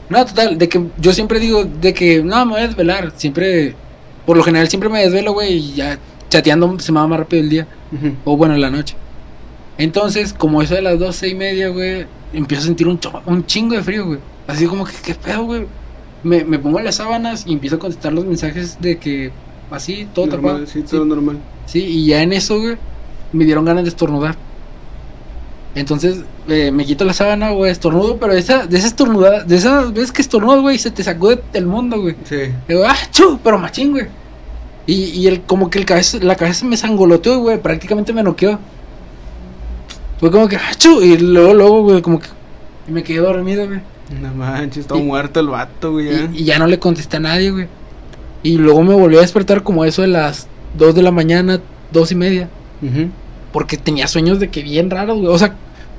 No, 0.09 0.25
total, 0.25 0.57
de 0.57 0.67
que 0.69 0.83
yo 0.99 1.13
siempre 1.13 1.39
digo 1.39 1.63
de 1.63 1.93
que 1.93 2.21
no, 2.21 2.45
me 2.45 2.51
voy 2.51 2.61
a 2.61 2.67
desvelar. 2.67 3.13
Siempre, 3.15 3.73
por 4.25 4.35
lo 4.37 4.43
general, 4.43 4.67
siempre 4.67 4.89
me 4.89 4.99
desvelo, 4.99 5.31
güey, 5.33 5.53
y 5.53 5.73
ya 5.75 5.97
chateando 6.33 6.79
se 6.79 6.91
me 6.91 6.99
va 6.99 7.07
más 7.07 7.19
rápido 7.19 7.43
el 7.43 7.49
día. 7.49 7.67
O 8.25 8.35
bueno, 8.35 8.57
la 8.57 8.69
noche. 8.71 8.95
Entonces, 9.77 10.33
como 10.33 10.61
eso 10.61 10.73
de 10.75 10.81
las 10.81 10.97
doce 10.99 11.27
y 11.29 11.35
media, 11.35 11.69
güey, 11.69 12.05
empiezo 12.33 12.63
a 12.63 12.65
sentir 12.65 12.87
un, 12.87 12.99
un 13.25 13.45
chingo 13.45 13.75
de 13.75 13.83
frío, 13.83 14.05
güey. 14.05 14.19
Así 14.47 14.65
como 14.65 14.85
que, 14.85 14.93
¿qué 15.03 15.13
pedo, 15.15 15.43
güey? 15.45 15.65
Me, 16.23 16.43
me 16.43 16.57
pongo 16.59 16.79
las 16.79 16.95
sábanas 16.95 17.43
y 17.47 17.53
empiezo 17.53 17.75
a 17.75 17.79
contestar 17.79 18.13
los 18.13 18.25
mensajes 18.25 18.77
de 18.81 18.97
que 18.97 19.31
así, 19.71 20.07
todo 20.13 20.25
Normal, 20.27 20.51
tapado. 20.53 20.65
Sí, 20.67 20.79
Sí. 20.79 20.85
todo 20.89 21.05
normal. 21.05 21.37
Sí, 21.65 21.79
y 21.83 22.05
ya 22.07 22.21
en 22.21 22.33
eso, 22.33 22.59
güey, 22.59 22.77
me 23.31 23.45
dieron 23.45 23.65
ganas 23.65 23.83
de 23.83 23.89
estornudar. 23.89 24.35
Entonces, 25.75 26.21
eh, 26.47 26.71
me 26.71 26.85
quito 26.85 27.03
la 27.03 27.13
sábana, 27.13 27.49
güey, 27.51 27.71
estornudo, 27.71 28.17
pero 28.17 28.33
esa, 28.33 28.67
de 28.67 28.77
esa 28.77 28.87
estornudada, 28.87 29.43
de 29.43 29.55
esas 29.55 29.91
veces 29.91 30.11
que 30.11 30.21
estornudo, 30.21 30.61
güey, 30.61 30.77
se 30.77 30.91
te 30.91 31.03
sacude 31.03 31.41
el 31.53 31.65
mundo, 31.65 31.99
güey. 32.01 32.15
Sí. 32.25 32.37
Digo, 32.67 32.83
ah, 32.85 32.95
chu, 33.11 33.39
pero 33.43 33.57
machín, 33.57 33.91
güey. 33.91 34.05
Y, 34.85 35.05
y 35.05 35.27
el, 35.27 35.41
como 35.41 35.69
que 35.69 35.79
el 35.79 35.85
cabeza, 35.85 36.17
la 36.21 36.35
cabeza 36.35 36.65
me 36.65 36.75
sangoloteó, 36.77 37.39
güey, 37.39 37.61
prácticamente 37.61 38.11
me 38.13 38.23
noqueó. 38.23 38.59
Fue 40.19 40.31
como 40.31 40.47
que, 40.47 40.55
ah, 40.57 40.71
chu, 40.77 41.01
y 41.01 41.17
luego, 41.17 41.53
luego, 41.53 41.81
güey, 41.83 42.01
como 42.01 42.19
que 42.19 42.27
me 42.87 43.03
quedé 43.03 43.19
dormido, 43.19 43.65
güey. 43.67 43.79
No 44.21 44.33
manches, 44.33 44.79
está 44.79 44.97
Y- 44.97 45.01
muerto 45.03 45.39
el 45.39 45.47
vato, 45.47 45.93
güey. 45.93 46.07
Y, 46.33 46.41
y 46.41 46.43
ya 46.43 46.59
no 46.59 46.67
le 46.67 46.79
contesté 46.79 47.17
a 47.17 47.21
nadie, 47.21 47.51
güey. 47.51 47.67
Y 48.43 48.57
luego 48.57 48.83
me 48.83 48.93
volví 48.93 49.15
a 49.17 49.21
despertar 49.21 49.63
como 49.63 49.85
eso 49.85 50.01
de 50.01 50.09
las 50.09 50.47
2 50.77 50.93
de 50.95 51.01
la 51.01 51.11
mañana, 51.11 51.61
dos 51.91 52.11
y 52.11 52.15
media. 52.15 52.49
Porque 53.53 53.77
tenía 53.77 54.07
sueños 54.07 54.39
de 54.41 54.49
que 54.49 54.61
bien 54.63 54.89
raros, 54.89 55.17
güey. 55.19 55.27
O 55.33 55.37
sea, 55.37 55.55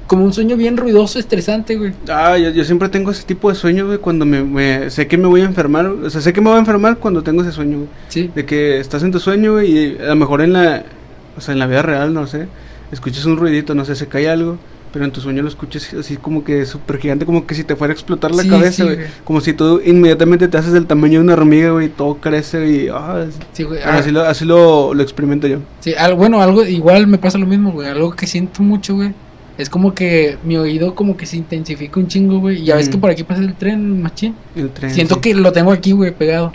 como 0.07 0.25
un 0.25 0.33
sueño 0.33 0.57
bien 0.57 0.77
ruidoso, 0.77 1.19
estresante, 1.19 1.77
güey. 1.77 1.93
Ah, 2.09 2.37
yo, 2.39 2.51
yo 2.51 2.65
siempre 2.65 2.89
tengo 2.89 3.11
ese 3.11 3.25
tipo 3.25 3.49
de 3.49 3.55
sueño, 3.55 3.87
güey, 3.87 3.99
cuando 3.99 4.25
me, 4.27 4.43
me- 4.43 4.91
sé 4.91 5.07
que 5.07 5.17
me 5.17 5.27
voy 5.27 5.41
a 5.41 5.45
enfermar. 5.45 5.87
O 5.87 6.11
sea, 6.11 6.21
sé 6.21 6.33
que 6.33 6.41
me 6.41 6.49
voy 6.49 6.57
a 6.57 6.61
enfermar 6.61 6.99
cuando 6.99 7.23
tengo 7.23 7.43
ese 7.43 7.53
sueño, 7.53 7.79
güey. 7.79 7.89
Sí. 8.09 8.31
De 8.35 8.45
que 8.45 8.79
estás 8.81 9.03
en 9.03 9.11
tu 9.13 9.19
sueño, 9.21 9.53
güey, 9.55 9.71
y 9.77 9.99
a 9.99 10.07
lo 10.09 10.17
mejor 10.17 10.43
en 10.43 10.53
la, 10.53 10.85
o 11.37 11.41
sea, 11.41 11.53
en 11.53 11.59
la 11.59 11.67
vida 11.67 11.83
real, 11.83 12.13
no 12.13 12.27
sé, 12.27 12.47
escuchas 12.93 13.25
un 13.25 13.37
ruidito, 13.37 13.75
no 13.75 13.85
sé, 13.85 13.97
se 13.97 14.07
cae 14.07 14.29
algo, 14.29 14.59
pero 14.93 15.05
en 15.07 15.11
tu 15.11 15.21
sueño 15.21 15.43
lo 15.43 15.49
escuchas 15.49 15.93
así 15.95 16.17
como 16.17 16.45
que 16.45 16.65
súper 16.67 16.99
gigante, 16.99 17.27
como 17.27 17.45
que 17.47 17.57
si 17.57 17.65
te 17.65 17.75
fuera 17.75 17.91
a 17.91 17.95
explotar 17.95 18.31
la 18.33 18.45
Sí, 18.45 18.49
cabeza, 18.49 18.85
güey. 18.85 18.99
como 19.25 19.41
si 19.41 19.53
tú 19.53 19.81
inmediatamente 19.85 20.47
te 20.47 20.57
haces 20.57 20.73
del 20.73 20.87
tamaño 20.87 21.19
de 21.19 21.25
una 21.25 21.33
hormiga, 21.33 21.71
güey, 21.71 21.87
y 21.87 21.89
todo 21.89 22.19
crece 22.21 22.69
y... 22.71 22.89
Ah, 22.93 23.25
Sí, 23.53 23.65
güey. 23.65 23.81
Ah, 23.83 23.97
así 23.99 24.13
lo, 24.13 24.23
así 24.23 24.45
lo, 24.45 24.95
lo 24.95 25.03
experimento 25.03 25.49
yo. 25.49 25.59
sí, 25.81 25.95
al- 25.95 26.15
bueno, 26.15 26.41
algo 26.41 26.65
igual 26.65 27.09
me 27.09 27.19
pasa 27.19 27.39
lo 27.39 27.47
mismo, 27.47 27.73
güey. 27.73 27.89
Algo 27.89 28.13
que 28.13 28.29
siento 28.29 28.63
mucho, 28.63 28.95
güey. 28.95 29.13
Es 29.57 29.71
como 29.71 29.95
que 29.95 30.37
mi 30.45 30.57
oído 30.57 30.95
como 30.95 31.17
que 31.17 31.27
se 31.27 31.37
intensifica 31.37 32.01
un 32.01 32.09
chingo, 32.09 32.39
güey. 32.41 32.61
Y 32.61 32.65
ya 32.65 32.75
ves 32.77 32.87
Ujú. 32.89 32.93
que 32.97 33.01
por 33.01 33.11
aquí 33.11 33.23
pasa 33.23 33.41
el 33.43 33.55
tren, 33.55 34.03
machín. 34.03 34.35
El 34.57 34.71
tren. 34.71 34.91
Siento 34.93 35.17
sí. 35.17 35.21
que 35.21 35.35
lo 35.35 35.53
tengo 35.53 35.71
aquí, 35.73 35.93
güey, 35.93 36.11
pegado. 36.13 36.53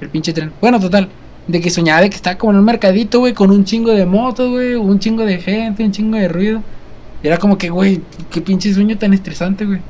El 0.00 0.08
pinche 0.08 0.32
tren. 0.32 0.52
Bueno, 0.60 0.80
total. 0.80 1.08
De 1.46 1.60
que 1.60 1.70
soñaba 1.70 2.00
de 2.02 2.10
que 2.10 2.16
estaba 2.16 2.36
como 2.38 2.52
en 2.52 2.58
un 2.58 2.64
mercadito, 2.64 3.18
güey, 3.20 3.32
con 3.34 3.50
un 3.50 3.64
chingo 3.64 3.90
de 3.92 4.06
motos, 4.06 4.50
güey, 4.50 4.74
un 4.74 4.98
chingo 4.98 5.24
de 5.24 5.38
gente, 5.38 5.82
un 5.84 5.92
chingo 5.92 6.16
de 6.16 6.28
ruido. 6.28 6.62
Y 7.22 7.26
era 7.26 7.36
como 7.38 7.58
que, 7.58 7.68
güey, 7.70 8.00
qué 8.30 8.40
pinche 8.40 8.72
sueño 8.72 8.96
tan 8.96 9.12
estresante, 9.12 9.64
güey. 9.64 9.80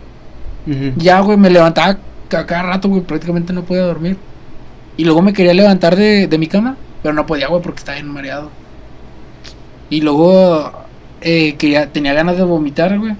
Ya, 0.96 1.20
güey, 1.20 1.36
me 1.38 1.50
levantaba 1.50 1.98
ca- 2.28 2.44
cada 2.46 2.62
rato, 2.62 2.88
güey, 2.88 3.02
prácticamente 3.02 3.52
no 3.52 3.62
podía 3.62 3.82
dormir. 3.82 4.16
Y 4.96 5.04
luego 5.04 5.22
me 5.22 5.32
quería 5.32 5.54
levantar 5.54 5.94
de, 5.96 6.26
de 6.26 6.38
mi 6.38 6.46
cama, 6.46 6.76
pero 7.02 7.14
no 7.14 7.24
podía, 7.26 7.46
güey, 7.48 7.62
porque 7.62 7.78
estaba 7.78 7.96
bien 7.96 8.08
mareado. 8.12 8.50
Y 9.90 10.00
luego 10.00 10.72
eh, 11.20 11.54
quería, 11.56 11.90
tenía 11.92 12.12
ganas 12.14 12.36
de 12.36 12.42
vomitar, 12.44 12.98
güey. 12.98 13.14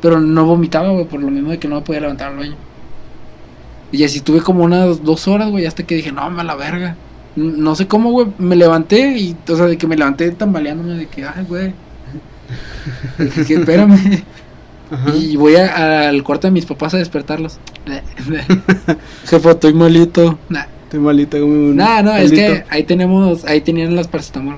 Pero 0.00 0.20
no 0.20 0.44
vomitaba, 0.44 0.90
güey, 0.90 1.04
por 1.04 1.20
lo 1.20 1.30
mismo 1.30 1.50
de 1.50 1.58
que 1.58 1.68
no 1.68 1.76
me 1.76 1.82
podía 1.82 2.00
levantar 2.00 2.28
al 2.32 2.36
baño. 2.38 2.56
Y 3.92 4.04
así 4.04 4.20
tuve 4.20 4.40
como 4.40 4.64
unas 4.64 5.02
dos 5.04 5.28
horas, 5.28 5.50
güey, 5.50 5.66
hasta 5.66 5.82
que 5.84 5.94
dije, 5.96 6.12
no, 6.12 6.28
me 6.30 6.42
la 6.44 6.54
verga. 6.54 6.96
No 7.36 7.74
sé 7.74 7.86
cómo, 7.86 8.10
güey, 8.10 8.26
me 8.38 8.56
levanté 8.56 9.16
y, 9.18 9.36
o 9.48 9.56
sea, 9.56 9.66
de 9.66 9.78
que 9.78 9.86
me 9.86 9.96
levanté 9.96 10.30
tambaleándome, 10.32 10.94
de 10.94 11.06
que, 11.06 11.24
ay, 11.24 11.44
güey. 11.48 11.72
Que, 13.46 13.54
espérame. 13.54 14.24
Ajá. 14.90 15.14
Y 15.16 15.36
voy 15.36 15.56
a- 15.56 16.08
al 16.08 16.22
cuarto 16.22 16.46
de 16.46 16.50
mis 16.50 16.66
papás 16.66 16.92
a 16.94 16.98
despertarlos. 16.98 17.58
Jefe, 19.26 19.50
estoy 19.50 19.72
malito. 19.74 20.38
Nah, 20.48 20.64
Estoy 20.84 21.00
malita 21.00 21.38
como 21.40 21.52
un 21.52 21.76
nah, 21.76 22.02
no, 22.02 22.14
es 22.14 22.30
que 22.30 22.64
ahí 22.68 22.82
tenemos, 22.84 23.46
ahí 23.46 23.62
tenían 23.62 23.96
las 23.96 24.08
paracetamol. 24.08 24.56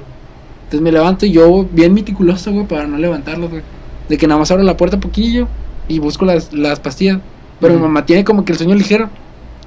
Entonces 0.75 0.93
me 0.93 0.99
levanto 0.99 1.25
y 1.25 1.31
yo 1.31 1.69
bien 1.71 1.95
meticuloso, 1.95 2.51
güey, 2.51 2.67
para 2.67 2.89
no 2.89 2.99
levantarlos, 2.99 3.49
güey. 3.49 3.63
De 4.09 4.19
que 4.19 4.27
nada 4.27 4.41
más 4.41 4.51
abro 4.51 4.65
la 4.65 4.77
puerta 4.77 4.99
poquillo 4.99 5.47
y 5.87 6.01
busco 6.01 6.25
las, 6.25 6.53
las 6.53 6.81
pastillas. 6.81 7.21
Pero 7.61 7.75
mi 7.75 7.81
mamá 7.81 8.05
tiene 8.05 8.25
como 8.25 8.45
que 8.45 8.51
el 8.51 8.59
sueño 8.59 8.75
ligero. 8.75 9.09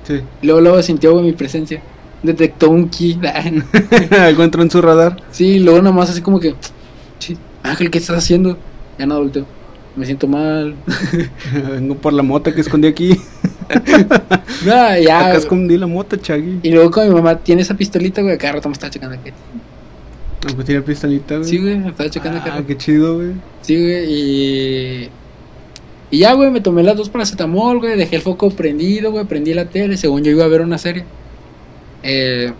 Sí. 0.03 0.19
Luego, 0.41 0.59
luego 0.59 0.81
sintió, 0.83 1.13
güey, 1.13 1.23
mi 1.23 1.31
presencia. 1.31 1.81
Detectó 2.23 2.69
un 2.69 2.89
ki. 2.89 3.21
Algo 4.19 4.43
entró 4.43 4.61
en 4.61 4.69
su 4.69 4.81
radar. 4.81 5.15
sí, 5.31 5.59
luego 5.59 5.81
nada 5.81 5.95
más 5.95 6.09
así 6.09 6.19
como 6.19 6.41
que, 6.41 6.55
sí, 7.19 7.37
Ángel, 7.63 7.89
¿qué 7.89 7.99
estás 7.99 8.17
haciendo? 8.17 8.57
Ya 8.99 9.05
no 9.05 9.17
volteo. 9.17 9.45
Me 9.95 10.05
siento 10.05 10.27
mal. 10.27 10.75
Vengo 11.71 11.95
por 11.95 12.11
la 12.11 12.21
mota 12.21 12.53
que 12.53 12.59
escondí 12.59 12.89
aquí. 12.89 13.17
no, 14.65 14.99
ya. 14.99 15.27
Acá 15.27 15.37
escondí 15.37 15.77
la 15.77 15.87
mota, 15.87 16.19
Chagui. 16.19 16.59
Y 16.63 16.71
luego 16.71 16.91
con 16.91 17.07
mi 17.07 17.15
mamá 17.15 17.37
tiene 17.37 17.61
esa 17.61 17.75
pistolita, 17.75 18.21
güey, 18.21 18.37
cada 18.37 18.55
rato 18.55 18.67
me 18.67 18.73
está 18.73 18.89
checando 18.89 19.15
aquí. 19.15 19.31
Ah, 20.45 20.51
Pues 20.53 20.65
tiene 20.65 20.81
pistolita, 20.81 21.37
güey. 21.37 21.49
Sí, 21.49 21.57
güey, 21.57 21.87
estaba 21.87 22.09
checando 22.09 22.41
Ah, 22.45 22.61
qué 22.65 22.77
chido, 22.77 23.15
güey. 23.15 23.31
Sí, 23.61 23.75
güey, 23.75 24.05
y. 24.13 25.09
Y 26.09 26.19
ya, 26.19 26.33
güey, 26.33 26.51
me 26.51 26.61
tomé 26.61 26.83
las 26.83 26.95
dos 26.95 27.09
paracetamol, 27.09 27.79
güey, 27.79 27.97
dejé 27.97 28.15
el 28.17 28.21
foco 28.21 28.49
prendido, 28.49 29.11
güey, 29.11 29.25
prendí 29.25 29.53
la 29.53 29.65
tele, 29.65 29.97
según 29.97 30.23
yo 30.23 30.31
iba 30.31 30.45
a 30.45 30.47
ver 30.47 30.61
una 30.61 30.77
serie. 30.77 31.03
Eh, 32.03 32.53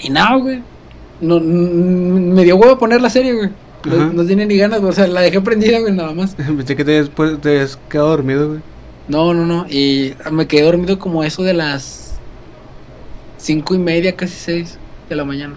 y 0.00 0.10
nada, 0.10 0.36
güey. 0.36 0.62
No, 1.20 1.40
me 1.40 2.44
dio 2.44 2.56
huevo 2.56 2.78
poner 2.78 3.00
la 3.00 3.10
serie, 3.10 3.32
güey. 3.32 3.50
No, 3.86 4.12
no 4.12 4.24
tiene 4.26 4.44
ni 4.44 4.56
ganas, 4.56 4.80
güey, 4.80 4.90
o 4.90 4.94
sea, 4.94 5.06
la 5.06 5.22
dejé 5.22 5.40
prendida, 5.40 5.78
güey, 5.80 5.94
nada 5.94 6.12
más. 6.12 6.34
Pensé 6.36 6.76
que 6.76 6.84
te 6.84 6.98
habías, 6.98 7.40
te 7.40 7.48
habías 7.48 7.78
quedado 7.88 8.10
dormido, 8.10 8.48
güey. 8.48 8.60
No, 9.08 9.32
no, 9.32 9.46
no, 9.46 9.66
y 9.70 10.12
me 10.30 10.46
quedé 10.46 10.64
dormido 10.64 10.98
como 10.98 11.24
eso 11.24 11.42
de 11.42 11.54
las 11.54 12.18
cinco 13.38 13.74
y 13.74 13.78
media, 13.78 14.14
casi 14.14 14.34
seis 14.34 14.78
de 15.08 15.16
la 15.16 15.24
mañana. 15.24 15.54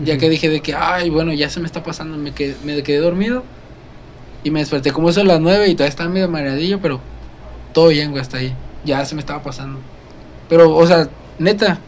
Ya 0.00 0.18
que 0.18 0.28
dije 0.28 0.48
de 0.48 0.60
que, 0.60 0.74
ay, 0.74 1.10
bueno, 1.10 1.32
ya 1.32 1.48
se 1.48 1.60
me 1.60 1.66
está 1.66 1.82
pasando, 1.82 2.16
me 2.16 2.32
quedé, 2.32 2.56
me 2.64 2.82
quedé 2.82 2.98
dormido 2.98 3.44
y 4.42 4.50
me 4.50 4.60
desperté 4.60 4.92
como 4.92 5.08
eso 5.08 5.20
a 5.20 5.24
las 5.24 5.40
9 5.40 5.68
y 5.68 5.74
todavía 5.74 5.90
estaba 5.90 6.10
medio 6.10 6.28
mareadillo, 6.28 6.80
pero 6.80 7.00
todo 7.72 7.88
bien, 7.88 8.10
güey, 8.10 8.20
hasta 8.20 8.38
ahí. 8.38 8.54
Ya 8.84 9.04
se 9.04 9.14
me 9.14 9.20
estaba 9.20 9.42
pasando. 9.42 9.78
Pero, 10.48 10.74
o 10.76 10.86
sea, 10.86 11.08
neta, 11.38 11.78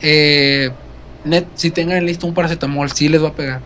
eh, 0.00 0.70
net, 1.24 1.46
si 1.54 1.70
tengan 1.70 2.04
listo 2.06 2.26
un 2.26 2.34
paracetamol, 2.34 2.90
sí 2.90 3.08
les 3.08 3.22
va 3.22 3.28
a 3.28 3.34
pegar. 3.34 3.60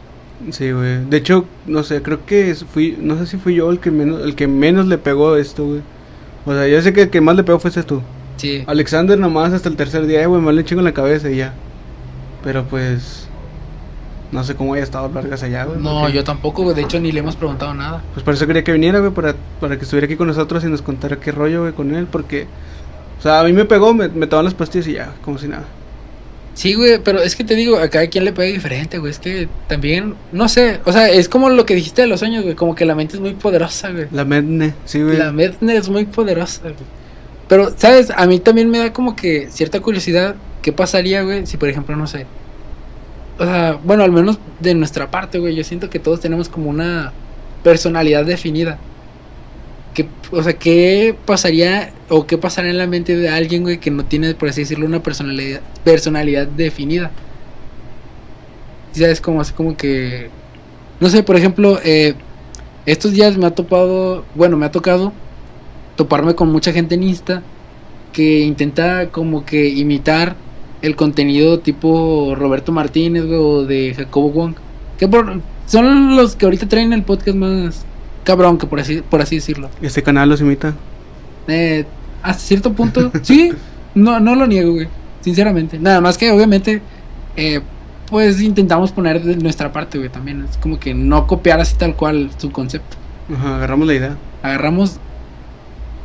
Sí, 0.51 0.71
güey. 0.71 1.05
De 1.05 1.17
hecho, 1.17 1.47
no 1.67 1.83
sé, 1.83 2.03
creo 2.03 2.25
que 2.25 2.55
fui, 2.55 2.97
no 3.01 3.19
sé 3.19 3.27
si 3.27 3.37
fui 3.37 3.55
yo 3.55 3.71
el 3.71 3.81
que 3.81 3.91
menos, 3.91 4.23
el 4.23 4.35
que 4.35 4.47
menos 4.47 4.87
le 4.87 4.99
pegó 4.99 5.37
esto, 5.37 5.65
güey. 5.67 5.81
O 6.45 6.53
sea, 6.53 6.69
yo 6.69 6.81
sé 6.81 6.93
que 6.93 7.03
el 7.03 7.11
que 7.11 7.21
más 7.21 7.37
le 7.37 7.45
pegó 7.45 7.59
fuiste 7.59 7.83
tú. 7.83 8.03
Sí. 8.37 8.63
Alexander 8.67 9.19
nomás 9.19 9.53
hasta 9.53 9.69
el 9.69 9.77
tercer 9.77 10.07
día, 10.07 10.23
eh, 10.23 10.27
güey, 10.27 10.41
me 10.41 10.53
le 10.53 10.65
chingo 10.65 10.81
en 10.81 10.85
la 10.85 10.95
cabeza 10.95 11.31
y 11.31 11.37
ya. 11.37 11.55
Pero 12.45 12.65
pues, 12.65 13.26
no 14.37 14.45
sé 14.45 14.55
cómo 14.55 14.75
haya 14.75 14.85
estado 14.85 15.11
largas 15.13 15.43
allá, 15.43 15.65
güey. 15.65 15.79
No, 15.81 16.01
porque- 16.03 16.13
yo 16.15 16.23
tampoco, 16.25 16.63
güey, 16.63 16.77
de 16.77 16.83
hecho 16.83 17.01
ni 17.01 17.11
le 17.11 17.19
hemos 17.21 17.35
preguntado 17.35 17.75
nada. 17.75 18.03
Pues 18.15 18.23
por 18.25 18.35
eso 18.35 18.47
quería 18.47 18.63
que 18.63 18.71
viniera, 18.73 19.01
güey, 19.01 19.11
para, 19.11 19.35
para 19.61 19.77
que 19.77 19.83
estuviera 19.85 20.05
aquí 20.05 20.15
con 20.17 20.29
nosotros 20.29 20.63
y 20.63 20.69
nos 20.69 20.83
contara 20.83 21.17
qué 21.17 21.33
rollo, 21.33 21.63
güey, 21.63 21.73
con 21.73 21.95
él, 21.95 22.07
porque... 22.07 22.47
O 23.19 23.23
sea, 23.23 23.41
a 23.41 23.45
mí 23.45 23.53
me 23.53 23.65
pegó, 23.65 23.95
me, 23.95 24.09
me 24.09 24.27
tomaban 24.27 24.45
las 24.45 24.55
pastillas 24.55 24.87
y 24.87 24.93
ya, 24.93 25.13
como 25.25 25.39
si 25.39 25.49
nada. 25.49 25.65
Sí, 26.55 26.75
güey, 26.75 26.99
pero 27.03 27.21
es 27.21 27.35
que 27.37 27.45
te 27.45 27.55
digo, 27.55 27.79
a 27.79 27.89
cada 27.89 28.07
quien 28.09 28.25
le 28.25 28.33
pega 28.33 28.53
diferente, 28.53 28.99
güey. 28.99 29.11
Es 29.11 29.19
que 29.19 29.49
también, 29.69 30.15
no 30.33 30.49
sé, 30.49 30.81
o 30.85 30.93
sea, 30.93 31.09
es 31.11 31.29
como 31.29 31.51
lo 31.51 31.67
que 31.67 31.75
dijiste 31.75 32.03
de 32.03 32.09
los 32.09 32.21
sueños, 32.21 32.45
güey, 32.45 32.55
como 32.55 32.75
que 32.75 32.85
la 32.87 32.95
mente 32.95 33.17
es 33.17 33.21
muy 33.21 33.35
poderosa, 33.35 33.91
güey. 33.91 34.07
La 34.13 34.25
medne, 34.25 34.75
sí, 34.85 35.03
güey. 35.03 35.17
La 35.19 35.33
mente 35.33 35.77
es 35.77 35.89
muy 35.89 36.05
poderosa, 36.07 36.61
güey. 36.63 36.75
Pero, 37.49 37.73
¿sabes? 37.77 38.11
A 38.15 38.27
mí 38.27 38.39
también 38.41 38.71
me 38.71 38.79
da 38.79 38.93
como 38.93 39.15
que 39.17 39.49
cierta 39.51 39.81
curiosidad. 39.81 40.35
¿Qué 40.63 40.73
pasaría, 40.73 41.23
güey? 41.23 41.47
Si, 41.47 41.57
por 41.59 41.69
ejemplo, 41.69 41.95
no 41.95 42.07
sé. 42.07 42.27
O 43.39 43.45
sea, 43.45 43.79
bueno, 43.85 44.03
al 44.03 44.13
menos 44.13 44.39
de 44.61 44.75
nuestra 44.75 45.11
parte, 45.11 45.39
güey. 45.39 45.55
Yo 45.55 45.65
siento 45.65 45.91
que 45.91 45.99
todos 45.99 46.21
tenemos 46.21 46.49
como 46.49 46.71
una 46.71 47.13
personalidad 47.63 48.25
definida. 48.25 48.79
¿Qué, 49.95 50.09
o 50.31 50.43
sea, 50.43 50.55
¿qué 50.55 51.17
pasaría 51.25 51.93
o 52.09 52.27
qué 52.27 52.39
en 52.59 52.79
la 52.79 52.87
mente 52.87 53.17
de 53.17 53.29
alguien, 53.29 53.79
que 53.79 53.91
no 53.91 54.05
tiene, 54.05 54.35
por 54.35 54.49
así 54.49 54.63
decirlo, 54.63 54.87
una 54.87 55.03
personalidad, 55.03 55.61
personalidad 55.85 56.47
definida? 56.47 57.11
¿Sí 58.93 59.01
¿Sabes? 59.01 59.21
Como 59.21 59.41
así 59.41 59.53
como 59.53 59.77
que... 59.77 60.31
No 61.01 61.09
sé, 61.09 61.23
por 61.23 61.37
ejemplo, 61.37 61.79
eh, 61.85 62.15
estos 62.87 63.13
días 63.13 63.37
me 63.37 63.47
ha 63.47 63.51
topado, 63.51 64.25
bueno, 64.35 64.57
me 64.57 64.65
ha 64.65 64.71
tocado 64.71 65.13
toparme 65.97 66.35
con 66.35 66.51
mucha 66.51 66.73
gente 66.73 66.95
en 66.95 67.03
Insta 67.03 67.43
que 68.13 68.41
intenta 68.41 69.09
como 69.09 69.45
que 69.45 69.69
imitar 69.69 70.37
el 70.83 70.97
contenido 70.97 71.59
tipo 71.61 72.35
Roberto 72.37 72.73
Martínez, 72.73 73.25
güey, 73.27 73.39
o 73.39 73.65
de 73.65 73.95
Jacobo 73.95 74.31
Wong. 74.31 74.55
Que 74.99 75.09
por- 75.09 75.41
son 75.67 76.17
los 76.17 76.37
que 76.37 76.45
ahorita 76.47 76.69
traen 76.69 76.93
el 76.93 77.03
podcast 77.03 77.37
más 77.37 77.85
cabrón, 78.25 78.59
que 78.59 78.67
por 78.67 78.81
así, 78.81 79.03
por 79.03 79.21
así 79.21 79.37
decirlo. 79.37 79.69
Este 79.83 80.03
canal 80.03 80.29
los 80.29 80.41
imita. 80.41 80.75
Eh, 81.49 81.85
hasta 82.23 82.43
cierto 82.43 82.73
punto, 82.73 83.11
sí, 83.23 83.53
no, 83.95 84.19
no 84.21 84.35
lo 84.35 84.47
niego, 84.47 84.73
güey. 84.73 84.89
Sinceramente. 85.21 85.79
Nada 85.79 86.01
más 86.01 86.17
que 86.19 86.31
obviamente, 86.31 86.81
eh, 87.37 87.61
pues 88.09 88.41
intentamos 88.41 88.93
poner 88.93 89.23
de 89.23 89.37
nuestra 89.37 89.73
parte, 89.73 89.99
güey, 89.99 90.11
también. 90.11 90.45
Es 90.49 90.57
como 90.59 90.79
que 90.79 90.95
no 90.95 91.27
copiar 91.27 91.59
así 91.61 91.75
tal 91.77 91.97
cual 91.97 92.31
su 92.39 92.51
concepto. 92.53 92.97
Ajá, 93.35 93.57
agarramos 93.57 93.87
la 93.89 93.95
idea. 93.95 94.17
Agarramos. 94.43 94.99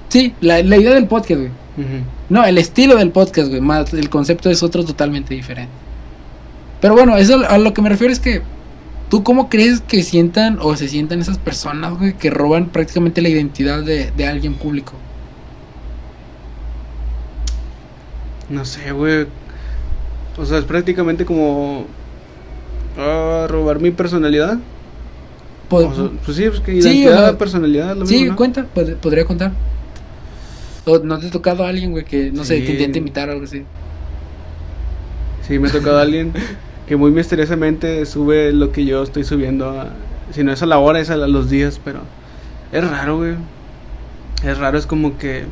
Sí, 0.09 0.33
la, 0.41 0.61
la 0.63 0.77
idea 0.77 0.93
del 0.93 1.07
podcast, 1.07 1.39
güey. 1.39 1.51
No, 2.29 2.43
el 2.45 2.57
estilo 2.57 2.97
del 2.97 3.11
podcast, 3.11 3.49
güey. 3.49 3.61
Más 3.61 3.93
el 3.93 4.09
concepto 4.09 4.49
es 4.49 4.61
otro 4.63 4.83
totalmente 4.83 5.33
diferente. 5.33 5.71
Pero 6.81 6.93
bueno, 6.95 7.17
eso 7.17 7.41
a 7.47 7.57
lo 7.57 7.73
que 7.73 7.81
me 7.81 7.89
refiero 7.89 8.11
es 8.13 8.19
que. 8.19 8.41
¿Tú 9.09 9.23
cómo 9.23 9.49
crees 9.49 9.81
que 9.81 10.03
sientan 10.03 10.57
o 10.61 10.73
se 10.77 10.87
sientan 10.87 11.19
esas 11.19 11.37
personas, 11.37 11.97
güey, 11.97 12.13
que 12.13 12.29
roban 12.29 12.67
prácticamente 12.69 13.21
la 13.21 13.27
identidad 13.27 13.83
de, 13.83 14.09
de 14.11 14.25
alguien 14.25 14.53
público? 14.53 14.93
No 18.49 18.65
sé, 18.65 18.91
güey. 18.91 19.27
O 20.37 20.45
sea, 20.45 20.59
es 20.59 20.65
prácticamente 20.65 21.25
como... 21.25 21.85
ah, 22.97 23.47
robar 23.49 23.79
mi 23.79 23.91
personalidad. 23.91 24.57
Pod- 25.69 25.85
O 25.91 25.95
sea, 25.95 26.09
pues 26.25 26.37
sí, 26.37 26.45
pues 26.47 26.59
que 26.61 26.71
Sí, 26.81 26.99
identidad, 27.03 27.23
o 27.23 27.27
sea, 27.29 27.37
personalidad, 27.37 27.95
lo 27.95 28.05
sí, 28.05 28.15
mismo, 28.15 28.31
¿no? 28.31 28.35
cuenta, 28.37 28.65
pod- 28.73 28.95
podría 28.95 29.25
contar. 29.25 29.51
¿O 30.85 30.99
¿No 30.99 31.19
te 31.19 31.27
ha 31.27 31.31
tocado 31.31 31.63
a 31.65 31.69
alguien, 31.69 31.91
güey, 31.91 32.05
que, 32.05 32.31
no 32.31 32.43
sé, 32.43 32.63
que 32.63 32.71
intente 32.71 32.99
imitar 32.99 33.29
o 33.29 33.33
algo 33.33 33.43
así? 33.45 33.63
Sí, 35.47 35.59
me 35.59 35.69
ha 35.69 35.71
tocado 35.71 35.99
alguien 35.99 36.33
que 36.87 36.95
muy 36.95 37.11
misteriosamente 37.11 38.05
sube 38.05 38.51
lo 38.53 38.71
que 38.71 38.85
yo 38.85 39.03
estoy 39.03 39.23
subiendo. 39.23 39.69
a- 39.69 39.89
si 40.33 40.43
no 40.43 40.51
es 40.53 40.61
a 40.61 40.65
la 40.65 40.77
hora, 40.79 40.99
es 40.99 41.09
a 41.09 41.17
la- 41.17 41.27
los 41.27 41.49
días, 41.49 41.79
pero 41.83 41.99
es 42.71 42.89
raro, 42.89 43.17
güey. 43.17 43.35
Es 44.43 44.57
raro, 44.57 44.77
es 44.77 44.85
como 44.87 45.17
que 45.17 45.43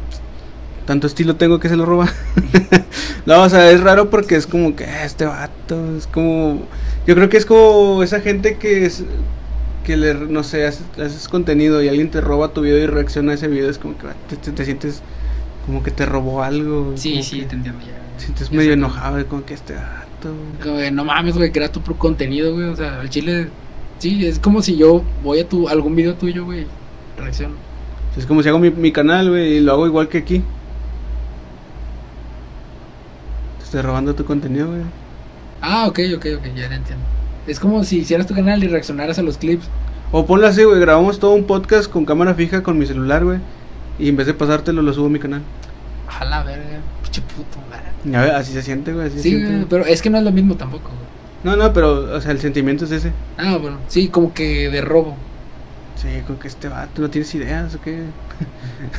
tanto 0.85 1.05
estilo 1.07 1.35
tengo 1.35 1.59
que 1.59 1.69
se 1.69 1.75
lo 1.75 1.85
roba. 1.85 2.07
no, 3.25 3.43
o 3.43 3.49
sea, 3.49 3.69
es 3.71 3.81
raro 3.81 4.09
porque 4.09 4.35
es 4.35 4.47
como 4.47 4.75
que 4.75 4.85
"Ah, 4.85 5.05
este 5.05 5.25
vato 5.25 5.95
es 5.97 6.07
como 6.07 6.61
yo 7.05 7.15
creo 7.15 7.29
que 7.29 7.37
es 7.37 7.45
como 7.45 8.01
esa 8.03 8.21
gente 8.21 8.57
que 8.57 8.85
es 8.85 9.03
que 9.83 9.97
le 9.97 10.13
no 10.13 10.43
sé, 10.43 10.65
haces, 10.67 10.83
haces 10.99 11.27
contenido 11.27 11.81
y 11.83 11.89
alguien 11.89 12.09
te 12.11 12.21
roba 12.21 12.53
tu 12.53 12.61
video 12.61 12.77
y 12.79 12.85
reacciona 12.87 13.31
a 13.31 13.35
ese 13.35 13.47
video, 13.47 13.69
es 13.69 13.77
como 13.79 13.97
que 13.97 14.07
te, 14.29 14.35
te- 14.37 14.51
te 14.51 14.65
sientes 14.65 15.01
como 15.69 15.84
que 15.84 15.91
te 15.91 16.03
robó 16.08 16.41
algo. 16.41 16.93
Sí, 16.95 17.21
sí, 17.21 17.41
que 17.41 17.45
te 17.45 17.55
entiendo 17.55 17.79
ya. 17.82 18.17
te 18.17 18.23
sientes 18.23 18.51
medio 18.51 18.73
enojado 18.73 19.17
de 19.17 19.25
como 19.25 19.45
que 19.45 19.53
este. 19.53 19.75
Como 20.63 20.77
que, 20.77 20.89
no 20.89 21.05
mames, 21.05 21.38
güey, 21.38 21.51
crea 21.51 21.71
tu 21.71 21.82
propio 21.82 21.99
contenido, 21.99 22.55
güey. 22.55 22.69
O 22.69 22.75
sea, 22.75 22.99
al 23.01 23.10
chile. 23.12 23.49
Sí, 23.99 24.25
es 24.25 24.39
como 24.39 24.63
si 24.63 24.77
yo 24.77 25.03
voy 25.23 25.41
a 25.41 25.47
tu 25.47 25.69
algún 25.69 25.95
video 25.95 26.15
tuyo, 26.15 26.43
güey. 26.43 26.65
Reacciono. 27.19 27.53
Es 28.17 28.25
como 28.25 28.41
si 28.41 28.49
hago 28.49 28.58
mi, 28.58 28.71
mi 28.71 28.91
canal, 28.91 29.29
güey, 29.29 29.58
y 29.58 29.60
lo 29.60 29.73
hago 29.73 29.86
igual 29.86 30.08
que 30.08 30.17
aquí. 30.17 30.39
Te 33.60 33.65
estoy 33.65 33.82
robando 33.82 34.15
tu 34.15 34.25
contenido, 34.25 34.69
güey. 34.69 34.82
Ah, 35.62 35.86
ok, 35.88 35.99
ok, 36.15 36.25
ok, 36.39 36.45
ya 36.55 36.67
lo 36.67 36.75
entiendo. 36.75 37.05
Es 37.45 37.60
como 37.60 37.84
si 37.84 37.99
hicieras 37.99 38.25
tu 38.25 38.34
canal 38.34 38.63
y 38.63 38.67
reaccionaras 38.67 39.19
a 39.19 39.21
los 39.21 39.38
clips. 39.38 39.67
O 40.12 40.25
ponlo 40.25 40.47
así, 40.47 40.63
güey, 40.63 40.79
grabamos 40.79 41.19
todo 41.19 41.36
un 41.36 41.43
podcast 41.43 41.91
con 41.91 42.05
cámara 42.05 42.34
fija 42.34 42.63
con 42.63 42.79
mi 42.79 42.88
celular, 42.88 43.23
güey. 43.23 43.39
Y 43.99 44.09
en 44.09 44.15
vez 44.15 44.27
de 44.27 44.33
pasártelo, 44.33 44.81
lo 44.81 44.93
subo 44.93 45.07
a 45.07 45.09
mi 45.09 45.19
canal. 45.19 45.41
A 46.19 46.25
la 46.25 46.43
verga, 46.43 46.79
pinche 47.03 47.21
puto, 47.21 47.57
madre. 47.69 47.83
Ya 48.05 48.21
ve, 48.21 48.31
así 48.31 48.53
se 48.53 48.62
siente, 48.62 48.93
güey, 48.93 49.07
así 49.07 49.17
se 49.17 49.23
Sí, 49.23 49.29
siente. 49.31 49.53
güey, 49.53 49.65
pero 49.69 49.85
es 49.85 50.01
que 50.01 50.09
no 50.09 50.17
es 50.17 50.23
lo 50.23 50.31
mismo 50.31 50.55
tampoco, 50.55 50.89
güey. 50.89 51.09
No, 51.43 51.55
no, 51.62 51.71
pero, 51.73 52.15
o 52.15 52.21
sea, 52.21 52.31
el 52.31 52.39
sentimiento 52.39 52.85
es 52.85 52.91
ese. 52.91 53.12
Ah, 53.38 53.57
bueno, 53.62 53.77
sí, 53.88 54.07
como 54.09 54.33
que 54.33 54.69
de 54.69 54.81
robo. 54.81 55.15
Sí, 55.95 56.07
como 56.25 56.39
que 56.39 56.47
este 56.47 56.69
vato 56.69 57.01
no 57.01 57.09
tienes 57.09 57.33
ideas, 57.35 57.75
¿o 57.75 57.81
qué? 57.81 58.03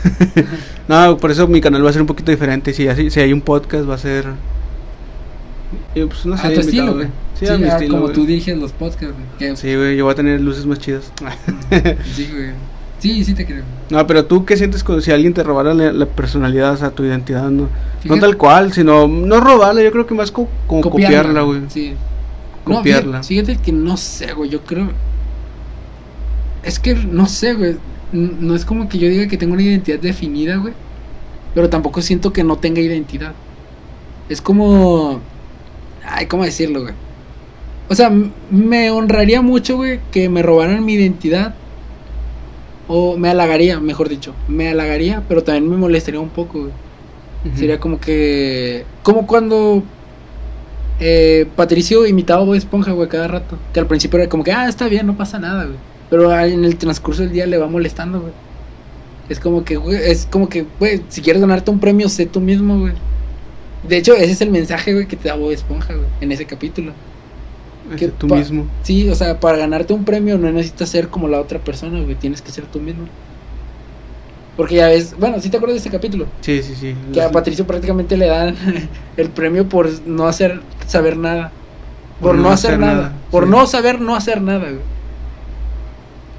no, 0.88 1.16
por 1.16 1.30
eso 1.30 1.46
mi 1.48 1.60
canal 1.60 1.84
va 1.84 1.90
a 1.90 1.92
ser 1.92 2.02
un 2.02 2.06
poquito 2.06 2.30
diferente. 2.30 2.72
Si, 2.74 2.86
así, 2.88 3.10
si 3.10 3.20
hay 3.20 3.32
un 3.32 3.40
podcast, 3.40 3.88
va 3.88 3.94
a 3.94 3.98
ser... 3.98 4.26
y, 5.94 6.04
pues, 6.04 6.26
no 6.26 6.36
sé, 6.36 6.46
a 6.46 6.52
tu 6.54 6.60
estilo, 6.60 6.94
güey. 6.94 7.08
Sí, 7.38 7.46
a 7.46 7.56
mi 7.56 7.68
estilo, 7.68 7.92
como 7.94 8.02
güey. 8.04 8.14
tú 8.14 8.26
diriges 8.26 8.58
los 8.58 8.72
podcasts, 8.72 9.14
güey. 9.38 9.56
Sí, 9.56 9.74
güey, 9.74 9.96
yo 9.96 10.04
voy 10.04 10.12
a 10.12 10.14
tener 10.14 10.40
luces 10.40 10.66
más 10.66 10.78
chidas. 10.78 11.10
Sí, 12.14 12.28
güey. 12.30 12.50
Sí, 13.00 13.24
sí 13.24 13.34
te 13.34 13.44
creo. 13.46 13.64
No, 13.90 14.06
pero 14.06 14.24
tú, 14.26 14.44
¿qué 14.44 14.56
sientes 14.56 14.84
con, 14.84 15.02
si 15.02 15.10
alguien 15.10 15.34
te 15.34 15.42
robara 15.42 15.74
la, 15.74 15.90
la 15.92 16.06
personalidad, 16.06 16.72
o 16.74 16.76
sea, 16.76 16.90
tu 16.90 17.04
identidad? 17.04 17.50
No, 17.50 17.68
no 18.04 18.18
tal 18.18 18.36
cual, 18.36 18.72
sino, 18.72 19.08
no 19.08 19.40
robarla, 19.40 19.82
yo 19.82 19.90
creo 19.90 20.06
que 20.06 20.14
más 20.14 20.30
co- 20.30 20.48
como 20.66 20.82
copiarla, 20.82 21.42
güey. 21.42 21.62
Sí. 21.68 21.94
Copiarla. 22.64 23.18
No, 23.18 23.24
fíjate, 23.24 23.52
fíjate 23.52 23.64
que 23.64 23.72
no 23.72 23.96
sé, 23.96 24.32
güey. 24.34 24.50
Yo 24.50 24.60
creo. 24.62 24.90
Es 26.62 26.78
que 26.78 26.94
no 26.94 27.26
sé, 27.26 27.54
güey. 27.54 27.76
No 28.12 28.54
es 28.54 28.64
como 28.64 28.88
que 28.88 28.98
yo 28.98 29.08
diga 29.08 29.26
que 29.28 29.36
tengo 29.36 29.54
una 29.54 29.62
identidad 29.62 29.98
definida, 29.98 30.56
güey. 30.56 30.74
Pero 31.54 31.68
tampoco 31.70 32.02
siento 32.02 32.32
que 32.32 32.44
no 32.44 32.58
tenga 32.58 32.80
identidad. 32.80 33.32
Es 34.28 34.40
como. 34.42 35.20
Ay, 36.04 36.26
¿cómo 36.26 36.44
decirlo, 36.44 36.82
güey? 36.82 36.94
O 37.88 37.94
sea, 37.94 38.12
me 38.50 38.90
honraría 38.90 39.42
mucho, 39.42 39.76
güey, 39.76 40.00
que 40.12 40.28
me 40.28 40.42
robaran 40.42 40.84
mi 40.84 40.94
identidad. 40.94 41.54
O 42.92 43.16
me 43.16 43.28
halagaría, 43.30 43.78
mejor 43.78 44.08
dicho. 44.08 44.34
Me 44.48 44.68
halagaría, 44.68 45.22
pero 45.28 45.44
también 45.44 45.68
me 45.70 45.76
molestaría 45.76 46.18
un 46.20 46.30
poco, 46.30 46.58
güey. 46.62 46.72
Sería 47.56 47.78
como 47.78 48.00
que. 48.00 48.84
Como 49.02 49.26
cuando. 49.26 49.82
eh, 50.98 51.46
Patricio 51.56 52.06
imitaba 52.06 52.42
a 52.42 52.44
Bob 52.44 52.54
Esponja, 52.54 52.92
güey, 52.92 53.08
cada 53.08 53.28
rato. 53.28 53.56
Que 53.72 53.80
al 53.80 53.86
principio 53.86 54.18
era 54.18 54.28
como 54.28 54.44
que, 54.44 54.52
ah, 54.52 54.68
está 54.68 54.88
bien, 54.88 55.06
no 55.06 55.16
pasa 55.16 55.38
nada, 55.38 55.64
güey. 55.64 55.76
Pero 56.10 56.36
en 56.40 56.64
el 56.64 56.76
transcurso 56.76 57.22
del 57.22 57.32
día 57.32 57.46
le 57.46 57.58
va 57.58 57.68
molestando, 57.68 58.20
güey. 58.20 58.32
Es 59.28 59.38
como 59.40 59.64
que, 59.64 59.76
güey, 59.76 59.96
es 59.96 60.26
como 60.26 60.48
que, 60.48 60.66
güey, 60.80 61.02
si 61.08 61.22
quieres 61.22 61.40
ganarte 61.40 61.70
un 61.70 61.78
premio, 61.78 62.08
sé 62.08 62.26
tú 62.26 62.40
mismo, 62.40 62.78
güey. 62.80 62.94
De 63.88 63.96
hecho, 63.96 64.14
ese 64.14 64.32
es 64.32 64.40
el 64.40 64.50
mensaje, 64.50 64.92
güey, 64.92 65.06
que 65.06 65.16
te 65.16 65.28
da 65.28 65.36
Bob 65.36 65.52
Esponja, 65.52 65.94
güey, 65.94 66.08
en 66.20 66.32
ese 66.32 66.44
capítulo. 66.46 66.92
Que 67.96 68.08
tú 68.08 68.28
mismo. 68.28 68.66
Sí, 68.82 69.08
o 69.08 69.14
sea, 69.14 69.40
para 69.40 69.58
ganarte 69.58 69.92
un 69.92 70.04
premio 70.04 70.38
no 70.38 70.50
necesitas 70.52 70.88
ser 70.88 71.08
como 71.08 71.28
la 71.28 71.40
otra 71.40 71.58
persona, 71.58 72.00
güey, 72.00 72.14
tienes 72.14 72.40
que 72.42 72.52
ser 72.52 72.64
tú 72.64 72.80
mismo. 72.80 73.04
Porque 74.56 74.76
ya 74.76 74.88
ves, 74.88 75.14
bueno, 75.18 75.40
si 75.40 75.48
te 75.48 75.56
acuerdas 75.56 75.76
de 75.76 75.80
ese 75.80 75.90
capítulo, 75.90 76.26
Sí, 76.42 76.62
sí, 76.62 76.74
sí. 76.78 76.94
que 77.12 77.22
a 77.22 77.30
Patricio 77.30 77.66
prácticamente 77.66 78.16
le 78.16 78.26
dan 78.26 78.54
el 79.16 79.30
premio 79.30 79.68
por 79.68 79.88
no 80.06 80.26
hacer 80.26 80.60
saber 80.86 81.16
nada. 81.16 81.50
Por, 82.20 82.34
no, 82.34 82.50
hacer, 82.50 82.78
nada. 82.78 83.14
Por 83.30 83.44
sí. 83.44 83.50
no 83.50 83.66
saber 83.66 84.00
no 84.00 84.14
hacer 84.14 84.42
nada, 84.42 84.68
güey. 84.70 84.82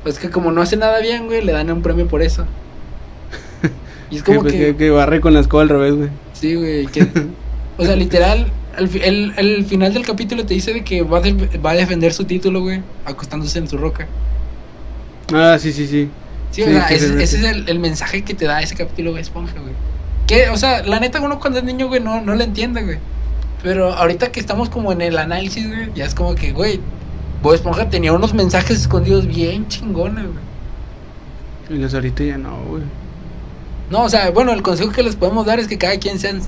Es 0.06 0.20
que 0.20 0.30
como 0.30 0.52
no 0.52 0.62
hace 0.62 0.78
nada 0.78 1.00
bien, 1.00 1.26
güey, 1.26 1.44
le 1.44 1.52
dan 1.52 1.72
un 1.72 1.82
premio 1.82 2.08
por 2.08 2.22
eso. 2.22 2.46
Y 4.12 4.18
es 4.18 4.24
que, 4.24 4.36
como 4.36 4.44
que, 4.48 4.58
que, 4.58 4.76
que 4.76 4.90
barre 4.90 5.22
con 5.22 5.34
la 5.34 5.40
escoba 5.40 5.64
al 5.64 5.70
revés, 5.70 5.96
güey. 5.96 6.10
sí, 6.34 6.56
güey, 6.56 6.86
que 6.88 7.08
o 7.78 7.86
sea, 7.86 7.96
literal 7.96 8.48
al 8.78 8.90
el, 9.02 9.34
el 9.38 9.66
final 9.66 9.94
del 9.94 10.06
capítulo 10.06 10.46
te 10.46 10.54
dice 10.54 10.74
de 10.74 10.84
que 10.84 11.02
va 11.04 11.18
a, 11.20 11.22
de- 11.22 11.58
va 11.58 11.72
a 11.72 11.76
defender 11.76 12.14
su 12.14 12.24
título, 12.26 12.62
güey, 12.62 12.82
acostándose 13.06 13.60
en 13.60 13.68
su 13.68 13.78
roca. 13.78 14.08
Ah, 15.34 15.58
sí, 15.60 15.72
sí, 15.72 15.88
sí. 15.88 16.10
Sí, 16.52 16.64
Sí, 16.64 16.70
o 16.70 16.74
sea, 16.74 16.88
ese, 16.88 17.08
se- 17.08 17.24
ese 17.24 17.38
es 17.38 17.44
el, 17.44 17.70
el 17.70 17.80
mensaje 17.80 18.24
que 18.24 18.34
te 18.34 18.46
da 18.46 18.62
ese 18.62 18.76
capítulo 18.76 19.14
de 19.14 19.22
Esponja, 19.22 19.54
güey. 19.60 19.74
Que, 20.28 20.50
o 20.50 20.58
sea, 20.58 20.84
la 20.84 21.00
neta, 21.00 21.22
uno 21.22 21.40
cuando 21.40 21.60
es 21.60 21.66
niño, 21.66 21.88
güey, 21.88 22.02
no, 22.02 22.22
no 22.22 22.36
lo 22.36 22.44
entiende, 22.44 22.84
güey. 22.84 22.98
Pero 23.64 23.94
ahorita 23.94 24.32
que 24.32 24.40
estamos 24.40 24.70
como 24.70 24.92
en 24.92 25.02
el 25.02 25.18
análisis, 25.18 25.68
güey, 25.68 25.90
ya 25.96 26.06
es 26.06 26.16
como 26.16 26.36
que, 26.36 26.52
güey, 26.52 26.80
Bob 27.42 27.54
Esponja 27.54 27.90
tenía 27.90 28.12
unos 28.14 28.34
mensajes 28.34 28.80
escondidos 28.82 29.28
bien 29.28 29.68
chingones, 29.68 30.26
güey. 30.26 31.78
Y 31.78 31.82
los 31.82 31.94
ahorita 31.94 32.24
ya 32.24 32.38
no, 32.38 32.58
güey. 32.68 32.84
No, 33.90 34.04
o 34.04 34.10
sea, 34.10 34.32
bueno, 34.32 34.52
el 34.54 34.62
consejo 34.62 34.92
que 34.92 35.04
les 35.04 35.16
podemos 35.16 35.46
dar 35.46 35.60
es 35.60 35.68
que 35.68 35.78
cada 35.78 35.98
quien 35.98 36.18
sean. 36.20 36.42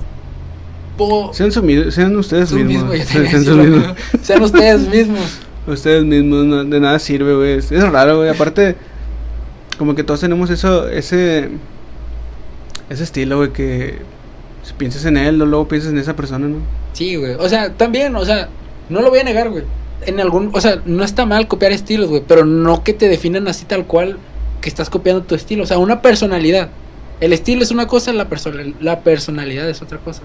Po- 0.96 1.32
Sean, 1.34 1.48
ustedes 1.48 2.48
su 2.48 2.56
mismos. 2.56 2.90
mismo, 2.90 3.04
sean, 3.28 3.58
mismo. 3.58 3.94
Sean 4.22 4.42
ustedes 4.42 4.88
mismos. 4.88 5.38
Ustedes 5.66 6.04
mismos, 6.04 6.44
no- 6.44 6.62
de 6.64 6.78
nada 6.78 6.98
sirve, 6.98 7.34
güey. 7.34 7.52
Es, 7.54 7.70
raro, 7.70 8.18
güey. 8.18 8.28
Aparte, 8.28 8.76
como 9.78 9.94
que 9.94 10.04
todos 10.04 10.20
tenemos 10.20 10.50
eso, 10.50 10.88
ese, 10.90 11.48
ese 12.90 13.02
estilo, 13.02 13.38
güey, 13.38 13.50
que 13.52 13.98
si 14.62 14.74
piensas 14.74 15.04
en 15.06 15.16
él, 15.16 15.38
luego 15.38 15.66
piensas 15.66 15.90
en 15.92 15.98
esa 15.98 16.14
persona, 16.14 16.46
¿no? 16.48 16.58
Sí, 16.92 17.16
güey. 17.16 17.32
O 17.34 17.48
sea, 17.48 17.72
también, 17.72 18.14
o 18.14 18.24
sea, 18.26 18.48
no 18.90 19.00
lo 19.00 19.08
voy 19.08 19.20
a 19.20 19.24
negar, 19.24 19.48
güey. 19.50 19.64
En 20.06 20.20
algún, 20.20 20.50
o 20.52 20.60
sea, 20.60 20.82
no 20.84 21.02
está 21.02 21.24
mal 21.24 21.48
copiar 21.48 21.72
estilos, 21.72 22.10
güey, 22.10 22.22
pero 22.28 22.44
no 22.44 22.84
que 22.84 22.92
te 22.92 23.08
definan 23.08 23.48
así 23.48 23.64
tal 23.64 23.86
cual 23.86 24.18
que 24.60 24.68
estás 24.68 24.90
copiando 24.90 25.22
tu 25.22 25.34
estilo, 25.34 25.62
o 25.62 25.66
sea, 25.66 25.78
una 25.78 26.02
personalidad. 26.02 26.68
El 27.20 27.32
estilo 27.32 27.62
es 27.62 27.70
una 27.70 27.86
cosa, 27.86 28.12
la, 28.12 28.28
persona- 28.28 28.64
la 28.80 29.00
personalidad 29.00 29.66
es 29.68 29.80
otra 29.80 29.96
cosa. 29.98 30.20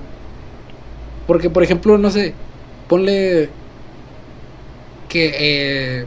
Porque, 1.29 1.51
por 1.51 1.61
ejemplo, 1.61 1.95
no 1.99 2.09
sé, 2.09 2.33
ponle 2.87 3.49
que 5.07 5.31
eh, 5.37 6.05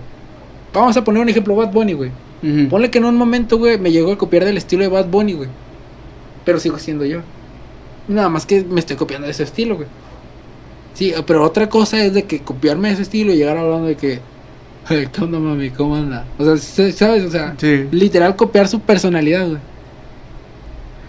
vamos 0.74 0.96
a 0.96 1.04
poner 1.04 1.22
un 1.22 1.28
ejemplo 1.28 1.54
Bad 1.54 1.70
Bunny, 1.70 1.92
güey. 1.92 2.10
Ujú. 2.42 2.68
Ponle 2.70 2.90
que 2.90 2.98
en 2.98 3.04
un 3.04 3.14
momento, 3.16 3.56
güey, 3.56 3.78
me 3.78 3.92
llegó 3.92 4.10
a 4.10 4.18
copiar 4.18 4.44
del 4.44 4.56
estilo 4.56 4.82
de 4.82 4.88
Bad 4.88 5.06
Bunny, 5.06 5.34
güey. 5.34 5.48
Pero 6.44 6.58
sigo 6.58 6.76
siendo 6.80 7.04
yo. 7.04 7.20
Nada 8.08 8.28
más 8.28 8.46
que 8.46 8.64
me 8.64 8.80
estoy 8.80 8.96
copiando 8.96 9.26
de 9.26 9.30
ese 9.30 9.44
estilo, 9.44 9.76
güey. 9.76 9.86
Sí, 10.94 11.14
pero 11.24 11.44
otra 11.44 11.68
cosa 11.68 12.04
es 12.04 12.12
de 12.14 12.24
que 12.24 12.40
copiarme 12.40 12.88
de 12.88 12.94
ese 12.94 13.02
estilo 13.04 13.32
y 13.32 13.36
llegar 13.36 13.56
hablando 13.56 13.86
de 13.86 13.94
que. 13.96 14.18
"Hey, 14.88 15.06
¿Qué 15.12 15.22
onda, 15.22 15.38
mami? 15.38 15.70
¿Cómo 15.70 15.94
anda? 15.94 16.24
O 16.36 16.44
sea, 16.56 16.90
¿sabes? 16.92 17.24
O 17.26 17.30
sea, 17.30 17.54
Sí. 17.58 17.86
literal 17.92 18.34
copiar 18.34 18.66
su 18.66 18.80
personalidad, 18.80 19.46
güey. 19.46 19.60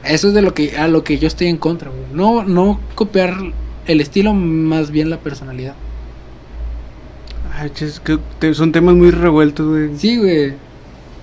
Eso 0.03 0.27
es 0.27 0.33
de 0.35 0.43
lo 0.43 0.53
que 0.53 0.77
a 0.77 0.87
lo 0.87 1.03
que 1.03 1.17
yo 1.17 1.27
estoy 1.27 1.47
en 1.47 1.57
contra, 1.57 1.89
güey. 1.89 2.03
No, 2.13 2.43
no 2.43 2.79
copiar 2.93 3.33
el 3.87 4.01
estilo, 4.01 4.33
más 4.33 4.91
bien 4.91 5.09
la 5.09 5.17
personalidad. 5.17 5.75
Ay, 7.55 7.69
ches, 7.73 7.99
que 7.99 8.17
te- 8.39 8.53
son 8.53 8.71
temas 8.71 8.95
muy 8.95 9.11
revueltos, 9.11 9.67
güey. 9.67 9.91
Sí, 9.97 10.17
güey. 10.17 10.53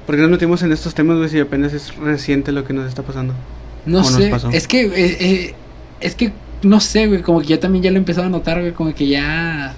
¿Por 0.06 0.16
qué 0.16 0.22
nos 0.22 0.30
metimos 0.30 0.62
en 0.62 0.72
estos 0.72 0.94
temas, 0.94 1.16
güey, 1.18 1.28
si 1.28 1.38
apenas 1.40 1.72
es 1.72 1.94
reciente 1.96 2.52
lo 2.52 2.64
que 2.64 2.72
nos 2.72 2.88
está 2.88 3.02
pasando? 3.02 3.34
No 3.86 3.98
¿O 3.98 4.02
nos 4.02 4.12
sé, 4.12 4.32
es 4.52 4.66
que, 4.68 4.82
eh, 4.82 5.16
eh, 5.20 5.54
es 6.00 6.14
que, 6.14 6.32
no 6.62 6.80
sé, 6.80 7.06
güey, 7.06 7.22
como 7.22 7.40
que 7.40 7.46
yo 7.48 7.58
también 7.58 7.82
ya 7.84 7.90
lo 7.90 7.96
he 7.96 7.98
empezado 7.98 8.26
a 8.26 8.30
notar, 8.30 8.60
güey, 8.60 8.72
como 8.72 8.94
que 8.94 9.06
ya, 9.08 9.74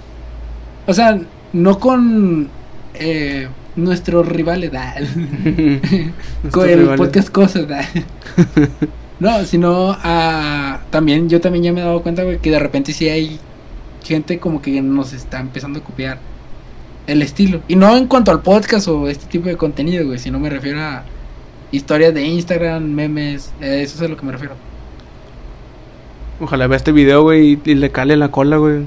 o 0.87 0.93
sea, 0.93 1.19
no 1.53 1.79
con 1.79 2.49
eh, 2.95 3.47
nuestros 3.75 4.27
rivales, 4.27 4.71
da, 4.73 4.95
Nuestros 4.99 6.51
con 6.51 6.69
el 6.69 6.79
rivales. 6.79 6.97
podcast 6.99 7.29
cosas. 7.29 7.65
no, 9.23 9.45
sino 9.45 9.97
a, 10.03 10.81
también, 10.89 11.29
yo 11.29 11.39
también 11.39 11.63
ya 11.63 11.71
me 11.71 11.79
he 11.79 11.83
dado 11.85 12.03
cuenta, 12.03 12.23
güey, 12.25 12.39
que 12.39 12.51
de 12.51 12.59
repente 12.59 12.91
sí 12.91 13.07
hay 13.07 13.39
gente 14.03 14.37
como 14.37 14.61
que 14.61 14.81
nos 14.81 15.13
está 15.13 15.39
empezando 15.39 15.79
a 15.79 15.81
copiar 15.81 16.19
el 17.07 17.21
estilo, 17.21 17.61
y 17.69 17.77
no 17.77 17.95
en 17.95 18.07
cuanto 18.07 18.31
al 18.31 18.41
podcast 18.41 18.89
o 18.89 19.07
este 19.07 19.25
tipo 19.27 19.47
de 19.47 19.55
contenido, 19.55 20.05
güey, 20.05 20.19
sino 20.19 20.39
me 20.39 20.49
refiero 20.49 20.81
a 20.81 21.05
historias 21.71 22.13
de 22.13 22.25
Instagram, 22.25 22.83
memes, 22.83 23.53
eh, 23.61 23.81
eso 23.81 23.95
es 23.95 24.01
a 24.01 24.09
lo 24.09 24.17
que 24.17 24.25
me 24.25 24.33
refiero. 24.33 24.55
Ojalá 26.41 26.67
vea 26.67 26.75
este 26.75 26.91
video, 26.91 27.21
güey, 27.21 27.53
y, 27.53 27.71
y 27.71 27.75
le 27.75 27.91
cale 27.91 28.17
la 28.17 28.29
cola, 28.29 28.57
güey. 28.57 28.81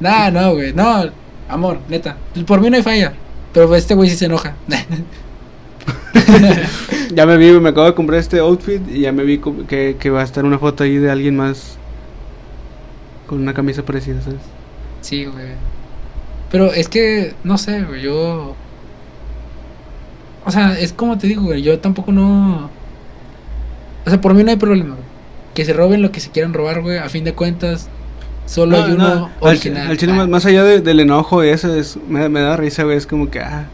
Nah, 0.00 0.32
no, 0.32 0.54
güey, 0.54 0.72
no, 0.72 1.04
amor, 1.48 1.78
neta, 1.88 2.16
por 2.48 2.60
mí 2.60 2.68
no 2.68 2.76
hay 2.76 2.82
falla, 2.82 3.12
pero 3.54 3.72
este 3.76 3.94
güey 3.94 4.10
sí 4.10 4.16
se 4.16 4.26
enoja. 4.26 4.56
Ya 7.14 7.26
me 7.26 7.36
vi, 7.36 7.50
me 7.58 7.70
acabo 7.70 7.86
de 7.86 7.94
comprar 7.94 8.20
este 8.20 8.38
outfit 8.38 8.80
y 8.88 9.00
ya 9.00 9.12
me 9.12 9.24
vi 9.24 9.40
que, 9.68 9.96
que 9.98 10.10
va 10.10 10.20
a 10.20 10.24
estar 10.24 10.44
una 10.44 10.58
foto 10.58 10.84
ahí 10.84 10.96
de 10.96 11.10
alguien 11.10 11.36
más 11.36 11.76
con 13.26 13.40
una 13.40 13.52
camisa 13.54 13.82
parecida, 13.84 14.20
¿sabes? 14.22 14.40
sí, 15.00 15.24
güey. 15.24 15.46
Pero 16.52 16.72
es 16.72 16.88
que, 16.88 17.34
no 17.44 17.58
sé, 17.58 17.82
güey, 17.84 18.02
yo... 18.02 18.54
O 20.44 20.50
sea, 20.50 20.78
es 20.78 20.92
como 20.92 21.16
te 21.18 21.26
digo, 21.26 21.42
güey, 21.42 21.62
yo 21.62 21.78
tampoco 21.78 22.12
no... 22.12 22.70
O 24.06 24.10
sea, 24.10 24.20
por 24.20 24.34
mí 24.34 24.42
no 24.42 24.50
hay 24.50 24.56
problema, 24.56 24.94
güey. 24.94 25.06
Que 25.54 25.64
se 25.64 25.72
roben 25.72 26.02
lo 26.02 26.10
que 26.12 26.20
se 26.20 26.30
quieran 26.30 26.52
robar, 26.54 26.80
güey, 26.80 26.98
a 26.98 27.08
fin 27.08 27.24
de 27.24 27.34
cuentas, 27.34 27.88
solo 28.46 28.76
hay 28.82 28.92
uno 28.92 29.06
al, 29.06 29.30
original. 29.40 29.88
al 29.90 29.96
chile, 29.96 30.12
Ah, 30.12 30.16
más, 30.16 30.28
más 30.28 30.46
allá 30.46 30.64
de- 30.64 30.80
del 30.80 31.00
enojo 31.00 31.44
y 31.44 31.48
eso, 31.48 31.74
es, 31.74 31.98
me, 32.08 32.28
me 32.28 32.40
da 32.40 32.56
risa, 32.56 32.82
güey, 32.84 32.96
es 32.96 33.06
como 33.06 33.30
que, 33.30 33.40
ah, 33.40 33.66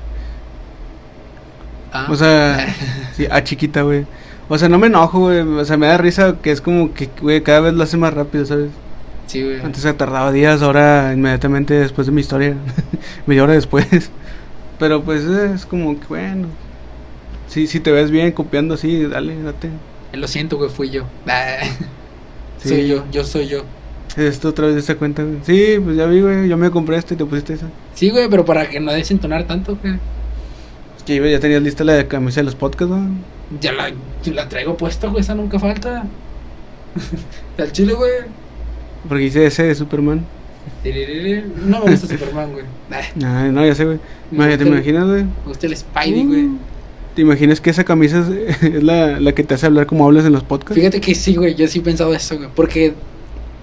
ah. 1.93 2.07
o 2.11 2.17
sea, 2.17 2.75
sí, 3.17 3.27
ah, 3.31 3.43
chiquita, 3.43 3.83
güey. 3.83 4.07
O 4.49 4.59
sea, 4.59 4.69
no 4.69 4.79
me 4.79 4.87
enojo, 4.87 5.21
güey, 5.21 5.41
o 5.41 5.65
sea, 5.65 5.77
me 5.77 5.87
da 5.87 5.99
risa 5.99 6.37
que 6.41 6.53
es 6.53 6.61
como 6.61 6.95
que, 6.95 7.11
güey, 7.21 7.43
cada 7.43 7.61
vez 7.61 7.75
lo 7.75 7.83
hace 7.83 7.97
más 7.97 8.15
rápido, 8.15 8.47
¿sabes? 8.47 8.71
Sí, 9.27 9.43
güey. 9.43 9.61
Antes 9.61 9.83
se 9.83 9.93
tardaba 9.93 10.31
días, 10.31 10.63
ahora 10.63 11.13
inmediatamente 11.13 11.75
después 11.75 12.07
de 12.07 12.13
mi 12.13 12.21
historia, 12.21 12.55
media 13.27 13.43
hora 13.43 13.55
después. 13.55 14.11
Pero 14.79 15.03
pues 15.03 15.25
es 15.25 15.67
como 15.67 15.99
que, 15.99 16.07
bueno, 16.07 16.49
si, 17.49 17.67
si 17.67 17.81
te 17.81 17.91
ves 17.91 18.11
bien 18.11 18.33
copiando 18.33 18.75
así, 18.75 19.05
dale, 19.05 19.43
date. 19.43 19.71
Lo 20.13 20.29
siento, 20.29 20.57
güey, 20.57 20.71
fui 20.71 20.91
yo. 20.91 21.05
Sí. 22.59 22.71
Soy 22.71 22.89
yo, 22.89 23.05
yo 23.13 23.23
soy 23.23 23.49
yo. 23.49 23.65
Esto 24.17 24.49
otra 24.49 24.65
vez 24.65 24.75
de 24.75 24.81
esta 24.81 24.95
cuenta, 24.95 25.23
güey. 25.23 25.37
Sí, 25.43 25.79
pues 25.79 25.95
ya 25.95 26.07
vi, 26.07 26.23
güey, 26.23 26.49
yo 26.49 26.57
me 26.57 26.71
compré 26.71 26.97
este 26.97 27.15
y 27.15 27.17
te 27.19 27.27
pusiste 27.27 27.53
esa. 27.53 27.67
Sí, 27.95 28.09
güey, 28.09 28.31
pero 28.31 28.47
para 28.47 28.67
que 28.69 28.81
no 28.81 28.93
desentonar 28.93 29.47
tanto, 29.47 29.77
güey. 29.77 29.99
Que 31.07 31.31
ya 31.31 31.41
tenías 31.41 31.63
lista 31.63 31.85
la 31.85 32.07
camisa 32.09 32.41
de 32.41 32.45
los 32.45 32.55
podcasts, 32.57 32.95
¿no? 32.95 33.09
Ya 33.61 33.73
la, 33.73 33.93
la 34.25 34.49
traigo 34.49 34.77
puesta, 34.77 35.07
güey, 35.09 35.21
esa 35.21 35.35
nunca 35.35 35.59
falta. 35.59 36.05
Al 37.59 37.73
chile, 37.73 37.95
güey. 37.95 38.11
Porque 39.09 39.25
hice 39.25 39.47
ese 39.47 39.63
de 39.63 39.75
Superman. 39.75 40.25
No 41.65 41.85
me 41.85 41.91
gusta 41.93 42.07
Superman, 42.07 42.53
güey. 42.53 42.65
Ah, 43.25 43.49
no, 43.51 43.65
ya 43.65 43.75
sé, 43.75 43.85
güey. 43.85 43.99
¿Te 44.31 44.65
imaginas, 44.65 45.07
güey? 45.07 45.25
Me 45.25 45.31
gusta 45.47 45.67
el 45.67 45.77
Spidey, 45.77 46.25
güey. 46.25 46.45
Uh, 46.47 46.59
¿Te 47.15 47.23
imaginas 47.23 47.61
que 47.61 47.71
esa 47.71 47.85
camisa 47.85 48.27
es, 48.49 48.63
es 48.63 48.83
la, 48.83 49.21
la 49.21 49.33
que 49.33 49.43
te 49.43 49.55
hace 49.55 49.67
hablar 49.67 49.87
como 49.87 50.05
hablas 50.05 50.25
en 50.25 50.33
los 50.33 50.43
podcasts? 50.43 50.75
Fíjate 50.75 51.01
que 51.01 51.15
sí, 51.15 51.35
güey, 51.35 51.55
yo 51.55 51.67
sí 51.67 51.79
he 51.79 51.83
pensado 51.83 52.13
eso, 52.15 52.37
güey. 52.37 52.49
Porque. 52.55 52.95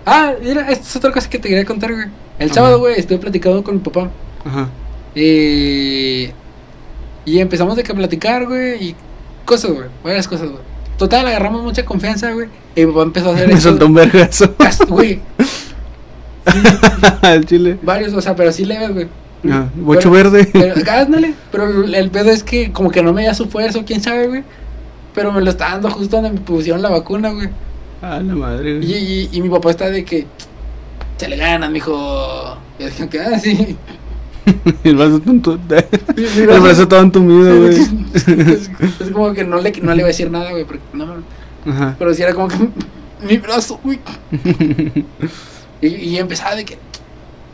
Ah, 0.05 0.33
mira, 0.41 0.69
esta 0.69 0.85
es 0.85 0.95
otra 0.95 1.11
cosa 1.11 1.29
que 1.29 1.39
te 1.39 1.49
quería 1.49 1.65
contar, 1.65 1.93
güey. 1.93 2.07
El 2.39 2.47
Ajá. 2.47 2.55
sábado, 2.55 2.79
güey, 2.79 2.95
estuve 2.99 3.19
platicando 3.19 3.63
con 3.63 3.75
mi 3.75 3.81
papá. 3.81 4.09
Ajá. 4.45 4.69
Y. 5.15 6.29
Y 7.25 7.39
empezamos 7.39 7.75
de 7.75 7.83
que 7.83 7.91
a 7.91 7.95
platicar, 7.95 8.45
güey. 8.47 8.89
Y 8.89 8.95
cosas, 9.45 9.71
güey. 9.71 9.87
Varias 10.03 10.27
cosas, 10.27 10.49
güey. 10.49 10.61
Total, 10.97 11.25
agarramos 11.27 11.63
mucha 11.63 11.83
confianza, 11.85 12.31
güey. 12.31 12.47
Y 12.75 12.85
mi 12.85 12.91
papá 12.91 13.03
empezó 13.03 13.29
a 13.31 13.33
hacer 13.35 13.47
Me 13.47 13.59
soltó 13.59 13.85
un 13.87 13.93
vergazo. 13.93 14.53
Güey. 14.87 15.19
El 17.23 17.45
chile. 17.45 17.77
Varios, 17.81 18.13
o 18.13 18.21
sea, 18.21 18.35
pero 18.35 18.51
sí 18.51 18.65
leves, 18.65 18.93
güey. 18.93 19.07
Ah, 19.49 19.67
bocho 19.75 20.11
Pero- 20.11 20.31
verde. 20.31 20.49
Pero, 20.53 20.91
ándale, 20.91 21.33
pero 21.51 21.83
el- 21.83 22.09
pedo 22.11 22.29
es 22.31 22.43
que 22.43 22.71
como 22.71 22.91
que 22.91 23.03
no 23.03 23.11
me 23.11 23.25
da 23.25 23.33
su 23.33 23.47
fuerza, 23.47 23.83
quién 23.85 24.01
sabe, 24.01 24.27
güey. 24.27 24.43
Pero 25.13 25.31
me 25.31 25.41
lo 25.41 25.49
está 25.49 25.69
dando 25.69 25.89
justo 25.91 26.17
donde 26.17 26.31
me 26.31 26.39
pusieron 26.39 26.81
la 26.81 26.89
vacuna, 26.89 27.31
güey. 27.31 27.49
Ah, 28.01 28.19
la 28.23 28.35
madre, 28.35 28.71
Y, 28.71 28.77
güey. 28.77 28.91
y, 28.91 29.29
y 29.33 29.41
mi 29.41 29.49
papá 29.49 29.71
está 29.71 29.89
de 29.89 30.03
que, 30.05 30.27
se 31.17 31.27
le 31.27 31.37
ganas, 31.37 31.69
mijo. 31.71 32.57
Y 32.79 32.85
dije 32.85 33.09
que, 33.09 33.19
ah, 33.19 33.37
sí. 33.39 33.75
el 34.83 34.95
brazo 34.95 35.19
tonto. 35.19 35.59
El 36.25 36.59
brazo 36.59 36.87
todo 36.87 37.01
entumido, 37.01 37.61
güey. 37.61 37.77
Es, 38.13 38.69
es 39.01 39.11
como 39.11 39.33
que 39.33 39.43
no 39.43 39.59
le, 39.61 39.71
no 39.81 39.91
le 39.91 39.97
iba 39.97 40.05
a 40.05 40.07
decir 40.07 40.29
nada, 40.29 40.51
güey, 40.51 40.65
no, 40.93 41.23
Ajá. 41.65 41.95
pero 41.97 42.13
sí 42.13 42.21
era 42.21 42.33
como 42.33 42.47
que 42.47 42.57
mi 43.27 43.37
brazo, 43.37 43.79
güey. 43.83 43.99
Y, 45.81 45.87
y 45.87 46.17
empezaba 46.17 46.55
de 46.55 46.63
que, 46.63 46.77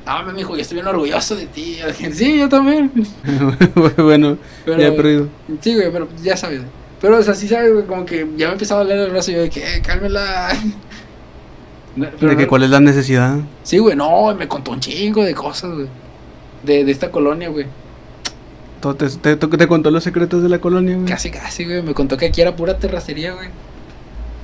ah, 0.05 0.23
mi 0.31 0.41
hijo, 0.41 0.55
yo 0.55 0.61
estoy 0.61 0.75
bien 0.75 0.85
orgulloso 0.85 1.35
de 1.35 1.47
ti. 1.47 1.77
Yo 1.79 1.87
dije, 1.87 2.11
sí, 2.13 2.37
yo 2.37 2.47
también. 2.47 2.91
bueno, 3.97 4.37
Pero- 4.65 4.77
ya 4.79 4.87
he 4.87 4.91
perdido. 4.91 5.27
Sí, 5.61 5.73
güey, 5.73 5.91
pero 5.91 6.07
ya 6.21 6.37
sabes. 6.37 6.61
Pero, 7.01 7.17
o 7.17 7.23
sea, 7.23 7.33
sí 7.33 7.47
sabes, 7.47 7.73
güey, 7.73 7.85
como 7.87 8.05
que 8.05 8.27
ya 8.37 8.47
me 8.47 8.53
empezaba 8.53 8.81
a 8.81 8.83
doler 8.83 8.99
el 8.99 9.09
brazo 9.11 9.31
y 9.31 9.33
yo 9.33 9.41
de 9.41 9.49
que, 9.49 9.61
eh, 9.61 9.81
cálmela. 9.81 10.49
Pero 12.19 12.29
¿De 12.31 12.37
que 12.37 12.45
cuál 12.45 12.63
es 12.63 12.69
la 12.69 12.79
necesidad? 12.79 13.39
Sí, 13.63 13.79
güey, 13.79 13.95
no, 13.95 14.35
me 14.35 14.47
contó 14.47 14.71
un 14.71 14.79
chingo 14.79 15.23
de 15.23 15.33
cosas, 15.33 15.71
güey. 15.73 15.87
De, 16.63 16.83
de 16.83 16.91
esta 16.91 17.09
colonia, 17.11 17.49
güey. 17.49 17.65
Te, 18.97 19.35
te, 19.35 19.47
te 19.47 19.67
contó 19.67 19.91
los 19.91 20.03
secretos 20.03 20.41
de 20.41 20.49
la 20.49 20.59
colonia, 20.59 20.95
güey. 20.95 21.05
Casi, 21.07 21.29
casi, 21.29 21.65
güey. 21.65 21.81
Me 21.81 21.93
contó 21.93 22.15
que 22.17 22.27
aquí 22.27 22.41
era 22.41 22.55
pura 22.55 22.77
terracería, 22.77 23.33
güey. 23.33 23.49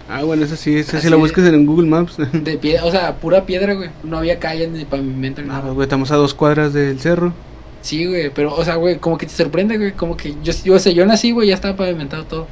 Ah, 0.10 0.24
bueno, 0.24 0.46
eso 0.46 0.56
sí, 0.56 0.78
eso 0.78 1.00
sí 1.00 1.10
lo 1.10 1.18
buscas 1.18 1.46
en 1.46 1.66
Google 1.66 1.88
Maps. 1.88 2.18
De 2.32 2.58
piedra, 2.58 2.86
o 2.86 2.92
sea, 2.92 3.16
pura 3.16 3.46
piedra, 3.46 3.74
güey. 3.74 3.90
No 4.04 4.18
había 4.18 4.40
calles 4.40 4.70
ni 4.70 4.86
pavimento 4.86 5.42
ni 5.42 5.50
Ah, 5.50 5.54
nada. 5.60 5.72
güey, 5.72 5.86
estamos 5.86 6.12
a 6.12 6.16
dos 6.16 6.34
cuadras 6.34 6.74
del 6.74 7.00
cerro. 7.00 7.34
Sí, 7.82 8.06
güey, 8.06 8.30
pero, 8.30 8.54
o 8.54 8.64
sea, 8.66 8.76
güey, 8.76 8.98
como 8.98 9.18
que 9.18 9.26
te 9.26 9.34
sorprende, 9.34 9.78
güey. 9.78 9.94
Como 9.94 10.16
que 10.18 10.36
yo, 10.44 10.54
yo, 10.64 10.74
o 10.76 10.80
sea, 10.80 10.92
yo 10.92 11.06
nací, 11.06 11.32
güey, 11.32 11.48
ya 11.50 11.56
estaba 11.56 11.76
pavimentado 11.76 12.26
todo. 12.26 12.48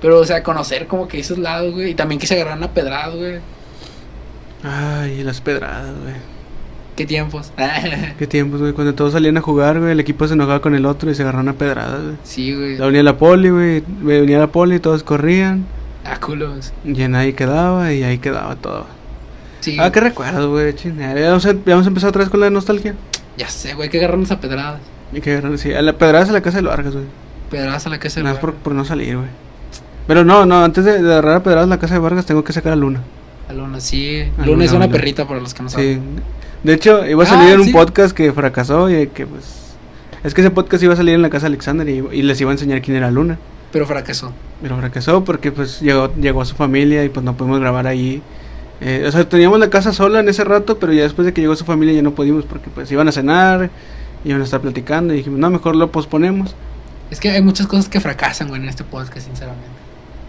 Pero, 0.00 0.18
o 0.20 0.24
sea, 0.24 0.42
conocer 0.42 0.86
como 0.86 1.06
que 1.08 1.18
esos 1.20 1.38
lados, 1.38 1.74
güey. 1.74 1.90
Y 1.90 1.94
también 1.94 2.18
que 2.20 2.26
se 2.26 2.34
agarraran 2.34 2.62
a 2.64 2.70
pedradas, 2.72 3.14
güey. 3.14 3.38
Ay, 4.64 5.22
las 5.22 5.40
pedradas, 5.40 5.92
güey. 6.02 6.14
Qué 6.98 7.06
tiempos. 7.06 7.52
Qué 8.18 8.26
tiempos, 8.26 8.60
güey. 8.60 8.72
Cuando 8.72 8.92
todos 8.92 9.12
salían 9.12 9.36
a 9.36 9.40
jugar, 9.40 9.78
güey, 9.78 9.92
el 9.92 10.00
equipo 10.00 10.26
se 10.26 10.34
enojaba 10.34 10.60
con 10.60 10.74
el 10.74 10.84
otro 10.84 11.08
y 11.10 11.14
se 11.14 11.22
agarraron 11.22 11.48
a 11.48 11.52
pedradas, 11.52 12.02
güey. 12.02 12.16
sí, 12.24 12.52
güey. 12.52 12.76
Ya 12.76 12.86
venía 12.86 13.04
la 13.04 13.16
poli, 13.16 13.50
güey. 13.50 13.84
Venía 14.02 14.40
la 14.40 14.48
poli 14.48 14.74
y 14.76 14.80
todos 14.80 15.04
corrían. 15.04 15.64
Ah, 16.04 16.18
culos. 16.18 16.72
Y 16.84 17.00
en 17.02 17.14
ahí 17.14 17.34
quedaba 17.34 17.92
y 17.92 18.02
ahí 18.02 18.18
quedaba 18.18 18.56
todo. 18.56 18.86
Sí. 19.60 19.76
Ah, 19.78 19.92
qué 19.92 20.00
recuerdo, 20.00 20.50
güey. 20.50 20.74
chingada. 20.74 21.14
Ya 21.20 21.28
vamos, 21.28 21.46
a, 21.46 21.52
ya 21.52 21.58
vamos 21.66 21.86
a 21.86 21.88
empezar 21.88 22.08
otra 22.10 22.20
vez 22.20 22.30
con 22.30 22.40
la 22.40 22.50
nostalgia. 22.50 22.96
Ya 23.36 23.48
sé, 23.48 23.74
güey, 23.74 23.88
que 23.90 23.98
agarrarnos 23.98 24.32
a 24.32 24.40
pedradas. 24.40 24.80
Y 25.12 25.20
que 25.20 25.40
sí, 25.58 25.72
a 25.72 25.80
la 25.82 25.92
pedradas 25.92 26.30
a 26.30 26.32
la 26.32 26.40
casa 26.40 26.60
de 26.60 26.66
Vargas, 26.66 26.94
güey. 26.94 27.04
Pedradas 27.48 27.86
a 27.86 27.90
la 27.90 27.98
casa 28.00 28.16
del 28.16 28.24
Nada 28.24 28.34
más 28.34 28.40
por, 28.40 28.54
por 28.54 28.74
no 28.74 28.84
salir, 28.84 29.16
güey. 29.16 29.28
Pero 30.08 30.24
no, 30.24 30.46
no, 30.46 30.64
antes 30.64 30.84
de, 30.84 31.00
de 31.00 31.12
agarrar 31.12 31.36
a 31.36 31.42
pedradas 31.44 31.66
a 31.66 31.70
la 31.70 31.78
casa 31.78 31.94
de 31.94 32.00
Vargas 32.00 32.26
tengo 32.26 32.42
que 32.42 32.52
sacar 32.52 32.72
a 32.72 32.76
Luna. 32.76 33.02
A 33.48 33.52
Luna, 33.52 33.80
sí. 33.80 34.22
A 34.38 34.44
Luna 34.44 34.64
es 34.64 34.72
Luna, 34.72 34.84
una 34.84 34.86
Luna. 34.86 34.98
perrita 34.98 35.26
para 35.28 35.40
los 35.40 35.54
que 35.54 35.62
no 35.62 35.68
saben. 35.68 36.02
Sí. 36.16 36.22
De 36.62 36.74
hecho, 36.74 37.06
iba 37.06 37.22
a 37.24 37.26
Ah, 37.26 37.30
salir 37.30 37.52
en 37.54 37.60
un 37.60 37.66
sí. 37.66 37.72
podcast 37.72 38.14
que 38.16 38.32
fracasó 38.32 38.90
y 38.90 39.06
que 39.08 39.26
pues... 39.26 39.44
Es 40.24 40.34
que 40.34 40.40
ese 40.40 40.50
podcast 40.50 40.82
iba 40.82 40.92
a 40.94 40.96
salir 40.96 41.14
en 41.14 41.22
la 41.22 41.30
casa 41.30 41.42
de 41.46 41.48
Alexander 41.54 41.88
y, 41.88 42.02
y 42.12 42.22
les 42.22 42.40
iba 42.40 42.50
a 42.50 42.54
enseñar 42.54 42.82
quién 42.82 42.96
era 42.96 43.10
Luna. 43.10 43.38
Pero 43.72 43.86
fracasó. 43.86 44.32
Pero 44.60 44.76
fracasó 44.78 45.24
porque 45.24 45.52
pues 45.52 45.80
llegó, 45.80 46.12
llegó 46.14 46.40
a 46.40 46.44
su 46.44 46.56
familia 46.56 47.04
y 47.04 47.08
pues 47.08 47.24
no 47.24 47.36
pudimos 47.36 47.60
grabar 47.60 47.86
ahí. 47.86 48.20
Eh, 48.80 49.04
o 49.06 49.12
sea, 49.12 49.28
teníamos 49.28 49.58
la 49.60 49.70
casa 49.70 49.92
sola 49.92 50.20
en 50.20 50.28
ese 50.28 50.42
rato, 50.44 50.78
pero 50.78 50.92
ya 50.92 51.02
después 51.02 51.26
de 51.26 51.32
que 51.32 51.40
llegó 51.40 51.54
su 51.54 51.64
familia 51.64 51.94
ya 51.94 52.02
no 52.02 52.12
pudimos 52.14 52.44
porque 52.44 52.68
pues 52.70 52.90
iban 52.90 53.06
a 53.08 53.12
cenar, 53.12 53.70
iban 54.24 54.40
a 54.40 54.44
estar 54.44 54.60
platicando 54.60 55.14
y 55.14 55.18
dijimos, 55.18 55.38
no, 55.38 55.50
mejor 55.50 55.76
lo 55.76 55.90
posponemos. 55.92 56.54
Es 57.10 57.20
que 57.20 57.30
hay 57.30 57.42
muchas 57.42 57.66
cosas 57.68 57.88
que 57.88 58.00
fracasan, 58.00 58.48
güey, 58.48 58.60
en 58.60 58.68
este 58.68 58.84
podcast, 58.84 59.26
sinceramente. 59.26 59.66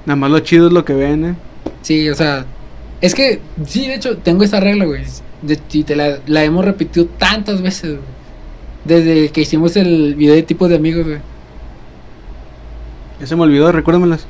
Nada 0.05 0.15
más 0.15 0.30
lo 0.32 0.39
chido 0.39 0.67
es 0.67 0.73
lo 0.73 0.86
que 0.86 0.93
ven, 0.93 1.25
¿eh? 1.25 1.36
Sí, 1.82 2.09
o 2.09 2.15
sea, 2.15 2.45
es 3.01 3.15
que, 3.15 3.39
sí, 3.65 3.88
de 3.88 3.95
hecho, 3.95 4.17
tengo 4.17 4.43
esta 4.43 4.59
regla, 4.59 4.86
güey. 4.86 5.03
De, 5.41 5.59
y 5.71 5.83
te 5.83 5.95
la, 5.95 6.19
la 6.27 6.43
hemos 6.43 6.65
repetido 6.65 7.05
tantas 7.05 7.61
veces, 7.61 7.91
güey. 7.91 8.01
Desde 8.85 9.29
que 9.29 9.41
hicimos 9.41 9.75
el 9.75 10.15
video 10.15 10.35
de 10.35 10.43
tipos 10.43 10.69
de 10.69 10.75
amigos, 10.75 11.05
güey. 11.05 11.19
Ya 13.19 13.27
se 13.27 13.35
me 13.35 13.43
olvidó, 13.43 13.71
recuérdamelas. 13.71 14.25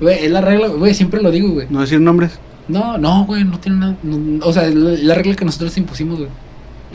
Güey, 0.00 0.24
es 0.24 0.30
la 0.30 0.40
regla, 0.40 0.68
güey, 0.68 0.94
siempre 0.94 1.22
lo 1.22 1.30
digo, 1.30 1.50
güey. 1.50 1.66
No 1.70 1.80
decir 1.80 2.00
nombres. 2.00 2.38
No, 2.68 2.96
no, 2.98 3.24
güey, 3.26 3.44
no 3.44 3.58
tiene 3.60 3.78
nada. 3.78 3.96
no- 4.02 4.44
o 4.46 4.52
sea, 4.52 4.66
es 4.66 4.74
la, 4.74 4.90
la 4.92 5.14
regla 5.14 5.34
que 5.34 5.44
nosotros 5.44 5.76
impusimos, 5.76 6.18
güey. 6.18 6.30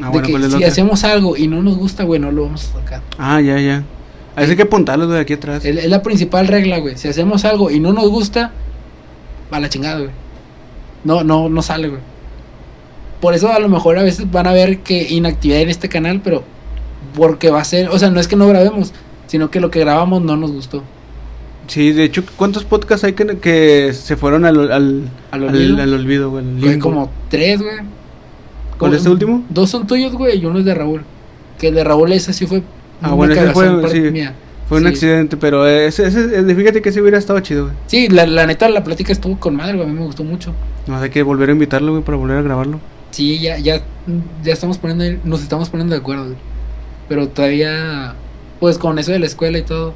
Ah, 0.02 0.06
de 0.06 0.10
bueno, 0.10 0.26
que 0.26 0.32
¿cuál 0.34 0.44
es 0.46 0.52
la 0.52 0.58
si 0.58 0.64
hacemos 0.64 1.04
algo 1.04 1.38
y 1.38 1.48
no 1.48 1.62
nos 1.62 1.78
gusta, 1.78 2.04
güey, 2.04 2.20
no 2.20 2.32
lo 2.32 2.44
vamos 2.46 2.66
a 2.70 2.80
sacar. 2.80 3.02
Ah, 3.18 3.40
ya, 3.42 3.60
ya. 3.60 3.84
A 4.36 4.40
veces 4.42 4.52
hay 4.52 4.56
que 4.58 4.64
apuntarlos 4.64 5.10
de 5.12 5.20
aquí 5.20 5.34
atrás. 5.34 5.64
Es, 5.64 5.78
es 5.78 5.90
la 5.90 6.02
principal 6.02 6.48
regla, 6.48 6.80
güey. 6.80 6.98
Si 6.98 7.08
hacemos 7.08 7.46
algo 7.46 7.70
y 7.72 7.80
no 7.80 7.94
nos 7.94 8.10
gusta, 8.10 8.52
a 9.52 9.60
la 9.60 9.70
chingada, 9.70 10.00
güey. 10.00 10.12
No, 11.04 11.24
no, 11.24 11.48
no 11.48 11.62
sale, 11.62 11.90
güey. 11.90 12.02
Por 13.22 13.34
eso 13.34 13.52
a 13.52 13.60
lo 13.60 13.70
mejor 13.70 13.98
a 13.98 14.04
veces 14.04 14.30
van 14.32 14.48
a 14.48 14.54
ver 14.54 14.80
que 14.80 15.08
inactividad 15.10 15.62
en 15.62 15.70
este 15.70 15.90
canal, 15.90 16.22
pero 16.24 16.44
porque 17.16 17.50
va 17.50 17.62
a 17.62 17.64
ser, 17.66 17.90
o 17.90 17.98
sea, 17.98 18.10
no 18.10 18.20
es 18.20 18.28
que 18.28 18.36
no 18.36 18.48
grabemos, 18.48 18.94
sino 19.28 19.50
que 19.50 19.60
lo 19.60 19.72
que 19.72 19.80
grabamos 19.80 20.22
no 20.22 20.36
nos 20.36 20.52
gustó. 20.52 20.84
Sí, 21.68 21.92
de 21.94 22.04
hecho, 22.04 22.24
¿cuántos 22.36 22.64
podcasts 22.64 23.04
hay 23.06 23.14
que, 23.14 23.26
que 23.40 23.92
se 23.94 24.16
fueron 24.18 24.46
al, 24.46 24.72
al, 24.72 25.10
Al 25.32 25.44
olvido. 25.44 25.82
al 25.82 25.94
olvido, 25.94 26.30
güey? 26.30 26.46
al 26.46 26.60
Fue 26.60 26.70
limbo? 26.70 26.84
como 26.90 27.12
tres, 27.30 27.60
güey. 27.62 27.78
¿Cuál 28.78 28.92
es 28.92 28.98
este 28.98 29.10
último? 29.10 29.44
Dos 29.50 29.70
son 29.70 29.88
tuyos, 29.88 30.14
güey, 30.14 30.38
y 30.40 30.46
uno 30.46 30.60
es 30.60 30.66
de 30.66 30.76
Raúl. 30.76 31.02
Que 31.58 31.70
el 31.70 31.76
de 31.76 31.84
Raúl 31.84 32.12
ese 32.12 32.34
sí 32.34 32.46
fue. 32.46 32.62
Ah, 33.02 33.14
bueno, 33.14 33.34
ese 33.34 33.52
fue- 33.52 33.90
sí. 33.90 34.00
mía. 34.12 34.36
Fue 34.68 34.80
un 34.80 34.88
accidente, 34.88 35.38
pero 35.38 35.66
ese, 35.68 36.08
ese, 36.08 36.26
ese- 36.40 36.56
fíjate 36.56 36.82
que 36.82 36.90
ese 36.90 37.00
hubiera 37.02 37.18
estado 37.18 37.40
chido, 37.40 37.66
güey. 37.66 37.76
Sí, 37.88 38.10
la, 38.10 38.26
la 38.28 38.46
neta, 38.48 38.68
la 38.68 38.84
plática 38.84 39.12
estuvo 39.14 39.40
con 39.40 39.56
madre, 39.56 39.74
güey. 39.78 39.88
A 39.88 39.92
mí 39.92 39.98
me 39.98 40.06
gustó 40.06 40.24
mucho. 40.24 40.54
No 40.88 40.98
hay 40.98 41.10
que 41.10 41.24
volver 41.24 41.50
a 41.50 41.52
invitarlo, 41.54 41.92
güey, 41.94 42.04
para 42.04 42.18
volver 42.18 42.38
a 42.38 42.42
grabarlo. 42.42 42.80
Sí, 43.16 43.40
ya, 43.40 43.58
ya, 43.58 43.82
ya 44.44 44.52
estamos 44.54 44.78
poniendo, 44.78 45.22
nos 45.24 45.42
estamos 45.42 45.70
poniendo 45.70 45.96
de 45.96 46.02
acuerdo, 46.02 46.26
güey. 46.26 46.36
Pero 47.08 47.30
todavía, 47.30 48.14
pues 48.60 48.78
con 48.78 49.00
eso 49.00 49.14
de 49.14 49.20
la 49.20 49.26
escuela 49.26 49.58
y 49.58 49.62
todo, 49.62 49.94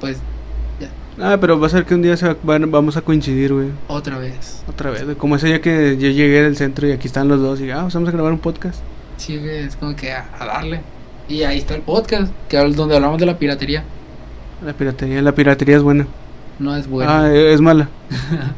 pues 0.00 0.18
Ah, 1.20 1.36
pero 1.40 1.60
va 1.60 1.66
a 1.66 1.70
ser 1.70 1.84
que 1.84 1.94
un 1.94 2.02
día 2.02 2.16
se 2.16 2.26
va- 2.26 2.36
van- 2.42 2.70
vamos 2.72 2.96
a 2.96 3.02
coincidir, 3.02 3.52
güey. 3.52 3.68
otra 3.88 4.18
vez. 4.18 4.64
Otra 4.68 4.90
vez, 4.90 5.04
güey. 5.04 5.16
Como 5.16 5.36
ese 5.36 5.46
día 5.48 5.60
que 5.60 5.96
yo 5.98 6.08
llegué 6.10 6.42
del 6.42 6.56
centro 6.56 6.88
y 6.88 6.92
aquí 6.92 7.06
están 7.06 7.28
los 7.28 7.40
dos 7.40 7.60
y 7.60 7.70
ah, 7.70 7.82
pues 7.82 7.94
vamos 7.94 8.08
a 8.08 8.12
grabar 8.12 8.32
un 8.32 8.38
podcast. 8.40 8.80
Sí, 9.18 9.36
güey, 9.38 9.58
es 9.58 9.76
como 9.76 9.94
que 9.94 10.10
a, 10.12 10.26
a 10.40 10.46
darle. 10.46 10.80
Y 11.28 11.42
ahí 11.42 11.58
está 11.58 11.74
el 11.76 11.82
podcast, 11.82 12.32
que 12.48 12.58
habl- 12.58 12.74
donde 12.74 12.96
hablamos 12.96 13.20
de 13.20 13.26
la 13.26 13.38
piratería. 13.38 13.84
La 14.64 14.72
piratería, 14.72 15.20
la 15.22 15.32
piratería 15.32 15.76
es 15.76 15.82
buena. 15.82 16.06
No 16.58 16.74
es 16.74 16.88
bueno. 16.88 17.10
Ah, 17.12 17.30
es 17.32 17.60
mala. 17.60 17.88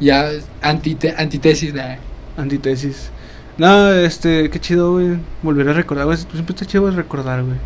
Ya, 0.00 0.28
antite, 0.60 1.14
antitesis 1.16 1.72
de... 1.72 1.98
Antítesis. 2.36 3.10
No, 3.58 3.92
este, 3.92 4.50
qué 4.50 4.60
chido, 4.60 4.92
güey. 4.92 5.18
Volver 5.42 5.68
a 5.68 5.72
recordar, 5.74 6.06
güey. 6.06 6.16
Siempre 6.18 6.54
está 6.54 6.66
chido 6.66 6.90
recordar, 6.90 7.44
güey. 7.44 7.56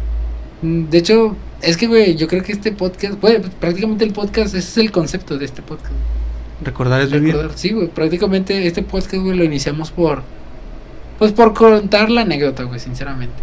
Mm, 0.63 0.91
De 0.91 0.99
hecho, 0.99 1.37
es 1.63 1.77
que, 1.77 1.87
güey, 1.87 2.17
yo 2.17 2.29
creo 2.29 2.43
que 2.43 2.53
este 2.53 2.73
podcast, 2.73 3.21
güey, 3.21 3.41
prácticamente 3.61 4.05
el 4.05 4.13
podcast, 4.13 4.49
ese 4.55 4.59
es 4.59 4.79
el 4.79 4.93
concepto 4.93 5.39
de 5.39 5.45
este 5.45 5.63
podcast. 5.63 5.93
Recordar 6.63 7.01
es 7.01 7.11
vivir. 7.11 7.35
Recordar, 7.35 7.57
sí, 7.57 7.71
güey, 7.71 7.89
prácticamente 7.89 8.67
este 8.67 8.83
podcast, 8.83 9.23
güey, 9.23 9.37
lo 9.37 9.45
iniciamos 9.45 9.91
por, 9.91 10.23
pues 11.19 11.33
por 11.33 11.55
contar 11.55 12.11
la 12.11 12.23
anécdota, 12.23 12.65
güey, 12.65 12.81
sinceramente. 12.81 13.35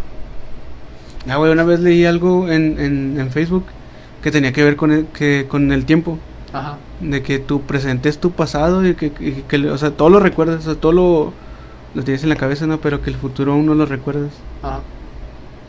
Ah, 1.28 1.38
güey, 1.38 1.52
una 1.52 1.64
vez 1.64 1.80
leí 1.80 2.06
algo 2.06 2.50
en, 2.50 2.80
en, 2.80 3.20
en 3.20 3.32
Facebook 3.32 3.66
que 4.22 4.32
tenía 4.32 4.52
que 4.54 4.64
ver 4.64 4.76
con 4.76 4.92
el, 4.92 5.06
que, 5.08 5.46
con 5.50 5.72
el 5.72 5.86
tiempo. 5.86 6.20
Ajá. 6.56 6.78
De 7.00 7.22
que 7.24 7.40
tu 7.40 7.62
presente 7.64 8.10
es 8.10 8.20
tu 8.20 8.32
pasado 8.32 8.88
y 8.88 8.96
que, 8.96 9.08
y 9.20 9.44
que, 9.44 9.58
o 9.70 9.78
sea, 9.78 9.92
todo 9.92 10.10
lo 10.10 10.20
recuerdas, 10.20 10.60
o 10.62 10.72
sea, 10.74 10.76
todo 10.80 10.92
lo, 10.94 11.34
lo 11.94 12.04
tienes 12.04 12.24
en 12.24 12.30
la 12.30 12.38
cabeza, 12.38 12.66
¿no? 12.68 12.80
Pero 12.82 13.02
que 13.02 13.10
el 13.10 13.18
futuro 13.18 13.54
aún 13.54 13.66
no 13.66 13.76
lo 13.76 13.86
recuerdas. 13.86 14.32
Ajá. 14.62 14.82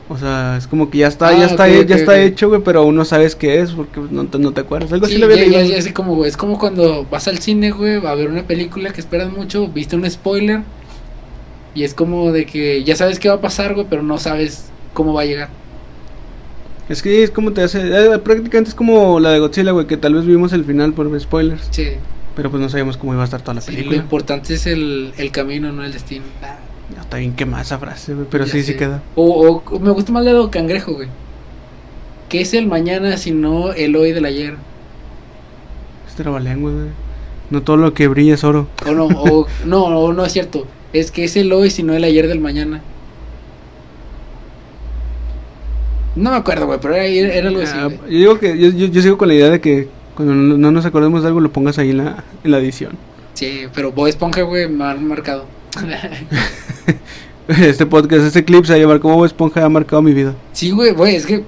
O 0.09 0.17
sea, 0.17 0.57
es 0.57 0.69
como 0.69 0.89
que 0.91 0.99
ya 0.99 1.09
está, 1.09 1.33
Ah, 1.33 1.35
ya 1.35 1.47
está, 1.47 1.65
ok, 1.65 1.87
ya 1.87 1.97
ok, 1.97 2.01
está 2.01 2.21
hecho, 2.23 2.49
güey, 2.49 2.63
pero 2.63 2.81
aún 2.81 2.95
no 2.95 3.05
sabes 3.05 3.35
qué 3.35 3.61
es 3.61 3.73
porque 3.73 4.01
no 4.11 4.27
te, 4.29 4.39
no 4.39 4.53
te 4.53 4.61
acuerdas. 4.61 4.93
Algo 4.93 5.07
así 5.07 5.17
Sí, 5.17 5.21
lo 5.21 5.27
había 5.27 5.39
ya, 5.39 5.45
ya, 5.51 5.59
leído. 5.59 5.73
ya, 5.73 5.79
así 5.79 5.93
como, 5.93 6.15
güey, 6.15 6.29
es 6.31 6.37
como 6.37 6.59
cuando 6.59 7.05
vas 7.11 7.27
al 7.27 7.39
cine, 7.41 7.73
güey, 7.73 7.99
va 7.99 8.13
a 8.13 8.15
ver 8.15 8.29
una 8.31 8.45
película 8.47 8.93
que 8.93 9.01
esperas 9.01 9.33
mucho, 9.33 9.67
viste 9.69 9.97
un 9.97 10.09
spoiler 10.09 10.63
y 11.75 11.85
es 11.85 11.93
como 11.95 12.33
de 12.33 12.47
que 12.47 12.85
ya 12.85 12.97
sabes 12.97 13.19
qué 13.19 13.29
va 13.29 13.37
a 13.37 13.41
pasar, 13.41 13.75
güey, 13.75 13.87
pero 13.91 14.03
no 14.03 14.19
sabes 14.19 14.71
cómo 14.95 15.13
va 15.13 15.23
a 15.23 15.27
llegar. 15.27 15.49
Es 16.89 17.03
que 17.03 17.23
es 17.23 17.31
como 17.31 17.53
te 17.53 17.63
hace, 17.63 17.81
eh, 17.81 18.19
prácticamente 18.19 18.71
es 18.71 18.75
como 18.75 19.19
la 19.19 19.31
de 19.31 19.41
Godzilla, 19.41 19.73
güey, 19.73 19.87
que 19.87 19.97
tal 19.97 20.15
vez 20.15 20.25
vimos 20.25 20.53
el 20.53 20.65
final 20.65 20.93
por 20.93 21.19
spoilers, 21.21 21.67
Sí, 21.71 21.89
pero 22.37 22.51
pues 22.51 22.63
no 22.63 22.69
sabíamos 22.69 22.97
cómo 22.97 23.13
iba 23.13 23.23
a 23.23 23.25
estar 23.25 23.43
toda 23.43 23.55
la 23.55 23.61
sí, 23.61 23.73
lo 23.73 23.77
película. 23.77 23.97
importante 23.97 24.55
es 24.55 24.67
el, 24.67 25.13
el 25.17 25.31
camino, 25.33 25.73
no 25.73 25.85
el 25.85 25.93
destino. 25.93 26.25
Ya 26.95 27.01
está 27.01 27.17
bien 27.17 27.35
quemada 27.35 27.63
esa 27.65 27.79
frase, 27.79 28.15
güey, 28.15 28.27
pero 28.31 28.45
ya 28.45 28.53
sí, 28.53 28.63
sé. 28.63 28.73
sí 28.73 28.79
queda. 28.79 29.03
O, 29.17 29.63
o 29.67 29.79
me 29.81 29.91
gusta 29.91 30.13
más 30.13 30.25
la 30.25 30.33
de 30.33 30.51
Cangrejo, 30.51 30.93
güey. 30.95 31.09
¿Qué 32.29 32.41
es 32.41 32.55
el 32.55 32.67
mañana 32.67 33.17
si 33.17 33.33
no 33.33 33.73
el 33.73 33.97
hoy 33.97 34.13
del 34.13 34.25
ayer? 34.25 34.57
Este 36.09 36.23
era 36.23 36.31
balengua, 36.31 36.71
güey. 36.71 36.87
No 37.51 37.63
todo 37.63 37.77
lo 37.77 37.95
que 37.95 38.09
brilla 38.09 38.35
es 38.35 38.45
oro. 38.45 38.69
O 38.87 38.93
no, 38.93 39.07
o, 39.07 39.47
no, 39.65 39.85
o 39.85 40.13
no 40.13 40.25
es 40.25 40.33
cierto. 40.33 40.67
Es 40.93 41.11
que 41.11 41.25
es 41.25 41.37
el 41.37 41.53
hoy 41.53 41.71
si 41.71 41.83
no 41.83 41.95
el 41.95 42.05
ayer 42.05 42.27
del 42.29 42.41
mañana. 42.41 42.81
No 46.17 46.31
me 46.31 46.37
acuerdo, 46.37 46.67
güey, 46.67 46.79
pero 46.81 46.95
era, 46.95 47.07
era 47.07 47.49
algo 47.49 47.61
así, 47.61 47.75
Ah, 47.77 47.89
yo 48.09 48.19
digo 48.19 48.39
que 48.39 48.59
yo, 48.59 48.71
yo, 48.71 48.87
yo 48.87 49.03
sigo 49.03 49.19
con 49.19 49.29
la 49.29 49.35
idea 49.35 49.51
de 49.51 49.61
que 49.61 49.89
Cuando 50.15 50.35
no, 50.35 50.57
no 50.57 50.73
nos 50.73 50.87
acordemos 50.87 51.21
de 51.23 51.29
algo, 51.29 51.41
lo 51.41 51.53
pongas 51.53 51.79
ahí 51.79 51.91
en 51.91 51.99
la, 51.99 52.25
en 52.43 52.51
la 52.51 52.59
edición. 52.59 52.93
Sí, 53.35 53.67
pero 53.75 53.93
Bob 53.93 54.07
Esponja, 54.07 54.43
güey, 54.43 54.67
me 54.69 54.85
han 54.85 55.07
marcado. 55.07 55.45
Este 57.49 57.87
podcast, 57.87 58.25
este 58.25 58.45
clip 58.45 58.65
se 58.65 58.73
va 58.73 58.77
a 58.77 58.81
llamar 58.81 58.99
como 58.99 59.17
Bob 59.17 59.25
Esponja 59.27 59.65
ha 59.65 59.69
marcado 59.69 60.03
mi 60.03 60.13
vida. 60.13 60.35
sí, 60.53 60.71
güey, 60.73 60.93
güey, 60.93 61.15
es 61.15 61.27
que. 61.27 61.45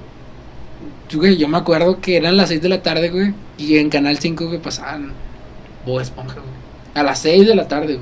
Güey, 1.12 1.36
yo 1.38 1.48
me 1.48 1.56
acuerdo 1.58 2.00
que 2.00 2.16
eran 2.18 2.36
las 2.36 2.50
6 2.50 2.60
de 2.62 2.68
la 2.68 2.82
tarde, 2.82 3.08
güey. 3.08 3.32
Y 3.56 3.78
en 3.78 3.88
Canal 3.88 4.18
5, 4.18 4.46
güey, 4.46 4.60
pasaban 4.60 5.12
Bob 5.86 6.00
Esponja, 6.00 6.34
güey. 6.34 6.46
A 6.94 7.02
las 7.02 7.18
6 7.20 7.46
de 7.48 7.54
la 7.56 7.66
tarde, 7.66 7.98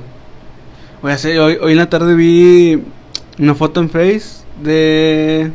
güey. 1.02 1.14
Oye, 1.14 1.38
hoy, 1.38 1.58
hoy 1.62 1.72
en 1.72 1.78
la 1.78 1.88
tarde 1.88 2.14
vi 2.14 2.82
una 3.38 3.54
foto 3.54 3.80
en 3.80 3.88
Face 3.88 4.44
de... 4.62 5.52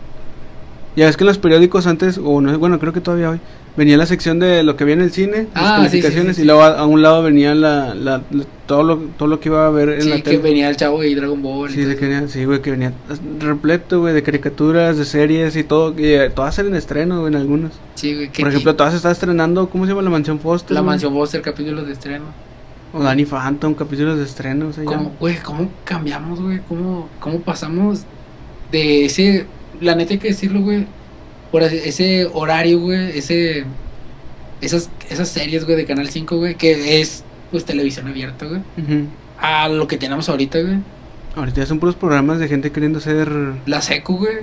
Ya 0.95 1.05
ves 1.05 1.15
que 1.15 1.23
en 1.23 1.27
los 1.27 1.37
periódicos 1.37 1.87
antes, 1.87 2.19
o 2.21 2.41
no, 2.41 2.57
bueno, 2.59 2.77
creo 2.79 2.91
que 2.91 2.99
todavía 2.99 3.29
hoy, 3.29 3.39
venía 3.77 3.95
la 3.95 4.05
sección 4.05 4.39
de 4.39 4.61
lo 4.63 4.75
que 4.75 4.83
había 4.83 4.95
en 4.95 5.01
el 5.01 5.11
cine, 5.11 5.47
Ah, 5.53 5.77
las 5.81 5.89
sí, 5.91 5.97
sí, 5.97 6.01
calificaciones, 6.01 6.35
sí, 6.35 6.41
y 6.41 6.43
sí. 6.43 6.47
luego 6.47 6.63
a, 6.63 6.79
a 6.79 6.85
un 6.85 7.01
lado 7.01 7.23
venía 7.23 7.55
la, 7.55 7.95
la, 7.95 8.21
la- 8.29 8.43
todo, 8.65 8.83
lo, 8.83 8.97
todo 9.17 9.29
lo 9.29 9.39
que 9.39 9.47
iba 9.49 9.65
a 9.65 9.69
ver 9.69 9.89
en 9.89 10.01
Sí, 10.01 10.09
la 10.09 10.15
que 10.17 10.21
tele. 10.23 10.37
venía 10.39 10.69
el 10.69 10.75
chavo 10.75 11.01
y 11.03 11.15
Dragon 11.15 11.41
Ball. 11.41 11.69
Sí, 11.69 11.77
que 11.85 11.95
venía, 11.95 12.27
sí, 12.27 12.43
güey, 12.43 12.61
que 12.61 12.71
venía 12.71 12.91
repleto, 13.39 14.01
güey, 14.01 14.13
de 14.13 14.21
caricaturas, 14.23 14.97
de 14.97 15.05
series 15.05 15.55
y 15.55 15.63
todo, 15.63 15.93
y 15.97 16.05
eh, 16.05 16.29
todas 16.29 16.57
eran 16.59 16.75
estreno, 16.75 17.21
güey, 17.21 17.33
en 17.33 17.39
algunas. 17.39 17.71
Sí, 17.95 18.13
güey. 18.13 18.29
que- 18.29 18.41
Por 18.43 18.49
ejemplo, 18.51 18.75
todas 18.75 18.93
están 18.93 19.13
estrenando, 19.13 19.69
¿cómo 19.69 19.85
se 19.85 19.89
llama? 19.91 20.01
La 20.01 20.09
Mansión 20.09 20.39
Foster. 20.39 20.71
La? 20.75 20.81
Mansión 20.81 21.13
Foster, 21.13 21.41
capítulos 21.41 21.87
de 21.87 21.93
estreno. 21.93 22.25
O 22.93 23.01
Danny 23.01 23.23
Phantom, 23.25 23.73
capítulos 23.75 24.17
de 24.17 24.25
estreno, 24.25 24.73
se 24.73 24.81
llama. 24.83 24.97
¿Cómo, 24.97 25.11
güey, 25.21 25.37
cómo 25.37 25.69
cambiamos, 25.85 26.41
güey? 26.41 26.59
¿Cómo, 26.67 27.07
¿Cómo 27.21 27.39
pasamos 27.39 28.01
de 28.73 29.05
ese... 29.05 29.45
La 29.81 29.95
neta 29.95 30.13
hay 30.13 30.19
que 30.19 30.29
decirlo, 30.29 30.61
güey. 30.61 30.85
Por 31.51 31.63
ese- 31.63 32.27
horario, 32.33 32.79
güey. 32.79 33.17
Ese... 33.17 33.65
Esas, 34.61 34.89
esas 35.09 35.27
series, 35.27 35.65
güey, 35.65 35.75
de 35.75 35.85
Canal 35.85 36.07
5, 36.07 36.37
güey. 36.37 36.55
Que 36.55 37.01
es, 37.01 37.23
pues, 37.49 37.65
televisión 37.65 38.07
abierta, 38.07 38.45
güey. 38.45 38.61
A 39.39 39.67
lo 39.67 39.87
que 39.87 39.97
tenemos 39.97 40.29
ahorita, 40.29 40.61
güey. 40.61 40.77
Ahorita 41.35 41.61
ya 41.61 41.65
son 41.65 41.79
puros 41.79 41.95
programas 41.95 42.39
de 42.39 42.47
gente 42.47 42.71
queriendo 42.71 42.99
ser... 42.99 43.29
La 43.65 43.81
secu, 43.81 44.17
güey. 44.17 44.35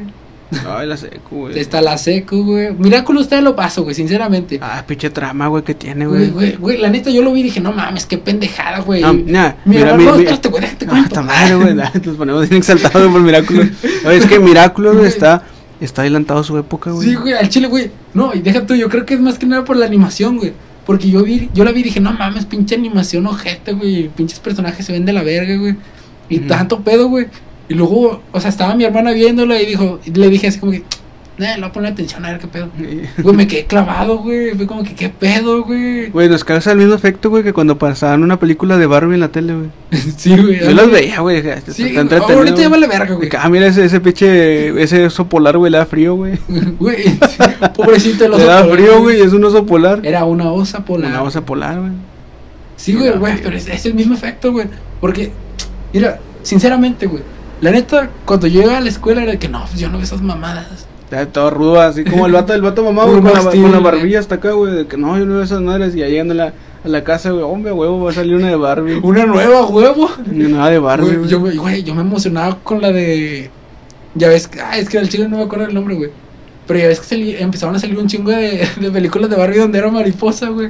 Ay, 0.67 0.87
la 0.87 0.97
seco, 0.97 1.37
güey. 1.37 1.59
Está 1.59 1.81
la 1.83 1.99
secu, 1.99 2.43
güey. 2.45 2.73
Miraculous 2.73 3.25
usted 3.25 3.43
lo 3.43 3.55
paso, 3.55 3.83
güey, 3.83 3.95
sinceramente. 3.95 4.59
Ah, 4.63 4.83
pinche 4.87 5.11
trama, 5.11 5.47
güey, 5.49 5.63
que 5.63 5.75
tiene, 5.75 6.07
Güey, 6.07 6.57
güey. 6.57 6.79
la 6.79 6.89
neta 6.89 7.11
yo 7.11 7.23
lo 7.23 7.33
vi 7.33 7.41
y 7.41 7.43
dije, 7.45 7.61
no 7.61 7.73
mames, 7.73 8.07
qué 8.07 8.17
pendejada, 8.19 8.81
güey. 8.81 9.03
No, 9.03 9.13
nah, 9.13 9.53
Mira, 9.67 9.95
mira, 9.95 9.97
mira, 9.97 10.13
güey, 10.13 10.25
déjate 10.25 10.87
Ah, 10.91 11.03
esta 11.05 11.23
madre, 11.23 11.55
güey. 11.55 11.75
Nos 11.75 12.17
ponemos 12.17 12.49
bien 12.49 12.59
exaltados 12.61 13.13
por 13.13 13.21
Miraculous. 13.21 13.69
Oye, 14.07 14.17
es 14.17 14.27
que 14.27 14.39
Miraculous 14.39 14.97
güey, 14.97 15.09
está, 15.09 15.43
está 15.81 16.01
adelantado 16.03 16.41
a 16.41 16.45
su 16.45 16.57
época, 16.57 16.91
güey. 16.93 17.09
Sí, 17.09 17.15
güey, 17.15 17.35
al 17.35 17.49
chile, 17.49 17.69
güey. 17.69 17.91
No, 18.15 18.35
y 18.35 18.41
deja 18.41 18.65
tú, 18.67 18.75
yo 18.75 18.89
creo 18.89 19.05
que 19.05 19.15
es 19.15 19.21
más 19.21 19.39
que 19.39 19.45
nada 19.47 19.65
por 19.65 19.77
la 19.77 19.85
animación, 19.87 20.39
güey. 20.39 20.53
Porque 20.87 21.11
yo 21.11 21.23
vi, 21.23 21.51
yo 21.53 21.65
la 21.65 21.73
vi 21.73 21.81
y 21.81 21.85
dije, 21.85 22.01
no 22.01 22.15
mames, 22.15 22.47
pinche 22.47 22.75
animación 22.75 23.27
ojete, 23.27 23.73
güey. 23.75 24.09
Pinches 24.09 24.41
personajes 24.41 24.87
se 24.87 24.93
ven 24.93 25.05
de 25.05 25.13
la 25.13 25.23
verga, 25.23 25.55
güey. 25.57 25.77
Y 26.31 26.39
Ujú. 26.39 26.49
tanto 26.49 26.81
pedo, 26.81 27.09
güey. 27.09 27.27
Y 27.69 27.75
luego, 27.75 28.23
o 28.33 28.41
sea, 28.41 28.51
estaba 28.51 28.75
mi 28.75 28.85
hermana 28.85 29.13
viéndola 29.13 29.61
y 29.61 29.67
dijo, 29.67 30.01
y 30.05 30.11
le 30.11 30.29
dije 30.31 30.49
así 30.49 30.59
como 30.59 30.73
que, 30.73 30.83
eh, 31.39 31.55
le 31.55 31.61
voy 31.61 31.69
a 31.69 31.73
poner 31.73 31.93
atención 31.93 32.25
a 32.25 32.31
ver 32.33 32.41
qué 32.41 32.49
pedo. 32.49 32.69
Güey, 33.19 33.37
me 33.37 33.47
quedé 33.47 33.65
clavado, 33.67 34.19
güey. 34.19 34.57
Fue 34.57 34.67
como 34.67 34.83
que, 34.83 34.95
¿qué 34.95 35.09
pedo, 35.09 35.63
güey? 35.63 36.11
Güey, 36.11 36.29
nos 36.29 36.43
causa 36.43 36.73
el 36.73 36.79
mismo 36.79 36.95
efecto, 36.95 37.31
güey, 37.31 37.45
que 37.45 37.53
cuando 37.53 37.79
pasaban 37.79 38.25
una 38.25 38.41
película 38.41 38.77
de 38.77 38.87
Barbie 38.87 39.15
en 39.15 39.21
la 39.21 39.29
tele, 39.29 39.55
güey. 39.55 39.69
sí, 40.17 40.37
güey. 40.37 40.59
Yo 40.59 40.73
las 40.73 40.91
veía, 40.91 41.21
güey. 41.21 41.45
Sí, 41.69 41.97
ahorita 41.97 42.57
ya 42.57 42.69
vale 42.69 42.89
verga, 42.89 43.15
güey. 43.15 43.29
Ah, 43.39 43.49
mira 43.49 43.69
ese, 43.69 43.85
ese 43.85 44.01
pinche, 44.01 44.83
ese 44.83 45.07
oso 45.07 45.29
polar, 45.29 45.57
güey, 45.59 45.71
le 45.71 45.79
da 45.79 45.87
frío, 45.87 46.17
güey. 46.17 46.39
Güey, 46.79 47.05
sí, 47.05 47.39
pobrecito 47.77 48.25
el 48.25 48.33
Le 48.33 48.37
oso 48.39 48.47
da 48.47 48.63
polar, 48.63 48.77
frío, 48.77 49.01
güey, 49.03 49.21
es 49.21 49.33
un 49.33 49.45
oso 49.45 49.65
polar. 49.65 50.01
Era 50.05 50.25
una 50.25 50.51
osa 50.51 50.85
polar. 50.85 51.11
Una 51.11 51.23
osa 51.23 51.43
polar, 51.45 51.79
güey. 51.79 51.93
Sí, 52.77 52.95
güey, 52.95 53.17
güey, 53.17 53.41
pero 53.43 53.57
es, 53.57 53.69
es 53.69 53.87
el 53.87 53.95
mismo 53.95 54.15
efecto, 54.15 54.51
güey. 54.51 54.67
Porque, 55.01 55.31
mira, 55.93 56.19
sinceramente, 56.43 57.07
güey. 57.07 57.23
La 57.61 57.71
neta, 57.71 58.11
cuando 58.25 58.47
yo 58.47 58.63
iba 58.63 58.77
a 58.79 58.81
la 58.81 58.89
escuela 58.89 59.23
era 59.23 59.33
de 59.33 59.39
que 59.39 59.49
no, 59.49 59.65
pues 59.67 59.81
yo 59.81 59.89
no 59.89 59.95
veo 59.95 60.05
esas 60.05 60.23
mamadas. 60.23 60.87
Ya 61.11 61.25
todo 61.27 61.51
rudo, 61.51 61.81
así 61.81 62.05
como 62.05 62.27
el 62.27 62.33
vato 62.33 62.53
del 62.53 62.63
vato 62.63 62.85
mamá, 62.85 63.05
güey, 63.05 63.17
con, 63.23 63.33
la, 63.33 63.73
con 63.73 63.83
barbilla 63.83 64.21
hasta 64.21 64.37
acá, 64.37 64.53
güey, 64.53 64.75
de 64.75 64.87
que 64.87 64.97
no, 64.97 65.19
yo 65.19 65.25
no 65.27 65.35
veo 65.35 65.43
esas 65.43 65.61
madres. 65.63 65.95
Y 65.97 65.99
llegando 65.99 66.35
a 66.35 66.37
la, 66.37 66.53
a 66.85 66.89
la 66.89 67.03
casa, 67.03 67.31
güey, 67.31 67.43
hombre, 67.43 67.73
huevo, 67.73 68.03
va 68.05 68.11
a 68.11 68.15
salir 68.15 68.37
una 68.37 68.49
de 68.49 68.57
Barbie. 68.57 68.97
Una 69.03 69.25
nueva, 69.27 69.67
huevo. 69.67 70.11
Una 70.31 70.69
de 70.69 70.79
Barbie, 70.79 71.17
Güey, 71.17 71.29
yo, 71.31 71.41
me, 71.41 71.57
güey, 71.57 71.83
yo 71.83 71.95
me 71.95 72.03
emocionaba 72.03 72.59
con 72.63 72.81
la 72.83 72.93
de. 72.93 73.51
Ya 74.15 74.29
ves, 74.29 74.49
que- 74.49 74.61
ah, 74.61 74.77
es 74.79 74.89
que 74.89 74.99
al 74.99 75.09
chile 75.09 75.29
no 75.29 75.39
me 75.39 75.45
acuerdo 75.45 75.65
el 75.67 75.75
nombre, 75.75 75.95
güey. 75.95 76.11
Pero 76.67 76.79
ya 76.81 76.89
ves 76.89 77.01
que 77.01 77.07
sali- 77.07 77.37
empezaron 77.39 77.75
a 77.75 77.79
salir 77.79 77.99
un 77.99 78.07
chingo 78.07 78.31
de, 78.31 78.69
de 78.79 78.91
películas 78.91 79.31
de 79.31 79.37
Barbie 79.37 79.59
donde 79.59 79.79
era 79.79 79.91
mariposa, 79.91 80.51
güey. 80.51 80.69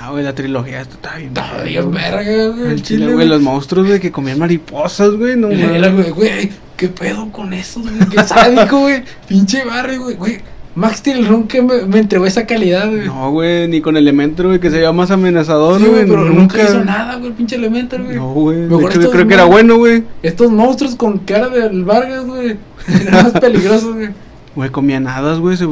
No, 0.00 0.12
güey, 0.12 0.24
la 0.24 0.34
trilogía 0.34 0.80
está 0.82 1.16
bien. 1.16 1.32
Verga, 1.34 1.62
bien 1.62 1.90
güey. 1.90 1.94
verga, 2.02 2.46
güey. 2.48 2.70
El 2.72 2.82
chile, 2.82 3.12
güey, 3.12 3.28
los 3.28 3.40
monstruos, 3.40 3.86
güey, 3.86 4.00
que 4.00 4.10
comían 4.12 4.38
mariposas, 4.38 5.12
güey, 5.14 5.36
no 5.36 5.48
mames. 5.48 6.12
güey, 6.12 6.50
¿qué 6.76 6.88
pedo 6.88 7.30
con 7.30 7.52
eso, 7.52 7.80
güey? 7.80 7.94
Qué 8.10 8.22
sádico, 8.22 8.80
güey. 8.80 9.02
Pinche 9.28 9.64
Barbie, 9.64 9.96
güey, 9.98 10.16
güey. 10.16 10.38
Max 10.76 10.96
Steel 10.96 11.30
nunca 11.30 11.62
me, 11.62 11.82
me 11.86 12.00
entregó 12.00 12.26
esa 12.26 12.44
calidad, 12.46 12.88
güey. 12.90 13.06
No, 13.06 13.30
güey, 13.30 13.68
ni 13.68 13.80
con 13.80 13.96
Elementor, 13.96 14.48
güey, 14.48 14.58
que 14.58 14.70
se 14.70 14.78
veía 14.78 14.90
más 14.90 15.12
amenazador, 15.12 15.78
Sí, 15.80 15.86
güey. 15.86 16.04
pero 16.04 16.24
nunca 16.24 16.60
hizo 16.62 16.84
nada, 16.84 17.14
güey, 17.14 17.28
el 17.28 17.34
pinche 17.34 17.54
Elemental, 17.54 18.02
güey. 18.02 18.16
No, 18.16 18.32
güey. 18.32 18.58
Mejor 18.58 18.90
hecho, 18.90 19.00
yo 19.02 19.10
creo 19.12 19.28
que 19.28 19.34
era 19.34 19.44
bueno, 19.44 19.76
güey. 19.76 20.02
Estos 20.24 20.50
monstruos 20.50 20.96
con 20.96 21.18
cara 21.18 21.48
de 21.48 21.68
Vargas, 21.82 22.24
güey. 22.26 22.56
Eran 22.88 23.22
más 23.22 23.32
peligrosos, 23.40 23.94
güey. 23.94 24.08
Güey, 24.56 24.70
comían 24.70 25.06
hadas, 25.06 25.38
güey, 25.38 25.56
se, 25.56 25.66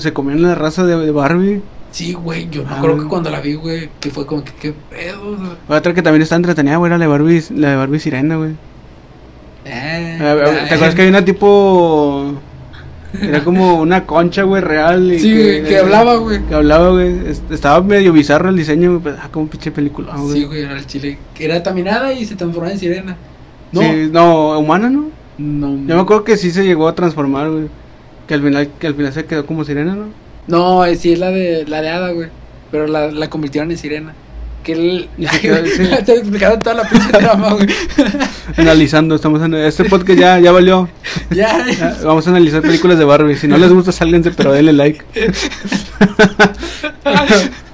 se 0.00 0.12
comían 0.14 0.40
la 0.42 0.54
raza 0.54 0.84
de, 0.86 0.96
de 1.04 1.10
Barbie. 1.10 1.60
Sí, 1.96 2.12
güey, 2.12 2.46
yo 2.50 2.62
me 2.62 2.68
Ah, 2.68 2.76
acuerdo 2.76 2.96
güey. 2.96 3.06
que 3.06 3.10
cuando 3.10 3.30
la 3.30 3.40
vi, 3.40 3.54
güey, 3.54 3.88
que 4.00 4.10
fue 4.10 4.26
como 4.26 4.44
que, 4.44 4.52
qué 4.60 4.74
pedo, 4.90 5.34
güey. 5.34 5.50
Otra 5.78 5.94
que 5.94 6.02
también 6.02 6.20
está 6.20 6.36
entretenida, 6.36 6.76
güey, 6.76 6.90
era 6.90 6.98
la 6.98 7.04
de 7.06 7.10
Barbie, 7.10 7.42
la 7.54 7.70
de 7.70 7.76
Barbie 7.76 8.00
Sirena, 8.00 8.36
güey. 8.36 8.50
Eh, 9.64 10.16
¿Te 10.68 10.74
acuerdas 10.74 10.94
que 10.94 11.02
había 11.02 11.10
una 11.10 11.24
tipo... 11.24 12.34
Era 13.18 13.42
como 13.42 13.76
una 13.80 14.04
concha, 14.04 14.42
güey, 14.42 14.60
real. 14.62 15.10
y 15.10 15.18
Sí, 15.18 15.32
güey, 15.32 15.64
que 15.64 15.78
hablaba, 15.78 16.16
güey. 16.16 16.42
Que 16.46 16.54
hablaba, 16.54 16.90
güey. 16.90 17.28
Es- 17.28 17.42
Estaba 17.50 17.80
medio 17.82 18.12
bizarro 18.12 18.50
el 18.50 18.56
diseño, 18.56 18.90
güey. 18.90 19.02
Pues, 19.02 19.14
ah, 19.18 19.28
como 19.32 19.46
pinche 19.46 19.70
película, 19.70 20.14
güey. 20.16 20.32
Sí, 20.40 20.44
güey, 20.44 20.62
era 20.64 20.76
el 20.76 20.86
chile. 20.86 21.16
que 21.34 21.46
Era 21.46 21.62
taminada 21.62 22.12
y 22.12 22.26
se 22.26 22.36
transformaba 22.36 22.72
en 22.74 22.78
sirena. 22.78 23.16
No, 23.72 23.80
Sí, 23.80 24.10
no, 24.12 24.58
humana, 24.58 24.90
¿no? 24.90 25.06
no. 25.38 25.68
Yo 25.88 25.94
me 25.96 26.00
acuerdo 26.02 26.24
que 26.24 26.36
sí 26.36 26.50
se 26.50 26.62
llegó 26.66 26.88
a 26.88 26.94
transformar, 26.94 27.48
güey. 27.50 27.68
Que 28.28 28.34
al 28.34 28.42
final, 28.42 28.68
que 28.78 28.86
al 28.86 28.94
final 28.94 29.12
se 29.14 29.24
quedó 29.24 29.46
como 29.46 29.64
sirena, 29.64 29.94
¿no? 29.94 30.25
No, 30.46 30.84
eh, 30.84 30.96
sí 30.96 31.12
es 31.12 31.18
la 31.18 31.30
de 31.30 31.64
la 31.66 31.82
de 31.82 31.88
Hada, 31.90 32.10
güey. 32.12 32.28
Pero 32.70 32.86
la, 32.86 33.10
la 33.10 33.28
convirtieron 33.30 33.70
en 33.70 33.78
sirena. 33.78 34.14
Que 34.62 34.72
él. 34.72 35.08
Te 36.06 36.12
explicaron 36.14 36.60
toda 36.62 36.76
la 36.76 36.88
pinche 36.88 37.08
trama, 37.12 37.54
güey. 37.54 37.66
Analizando, 38.56 39.14
estamos 39.14 39.40
en 39.42 39.54
este 39.54 39.84
podcast 39.84 40.18
ya, 40.18 40.38
ya 40.40 40.50
valió. 40.52 40.88
ya, 41.30 41.64
Ya, 41.78 41.96
vamos 42.04 42.26
a 42.26 42.30
analizar 42.30 42.62
películas 42.62 42.98
de 42.98 43.04
Barbie. 43.04 43.36
Si 43.36 43.46
no 43.48 43.56
les 43.58 43.70
gusta, 43.72 43.92
sálganse, 43.92 44.30
pero 44.32 44.52
denle 44.52 44.72
like. 44.72 45.04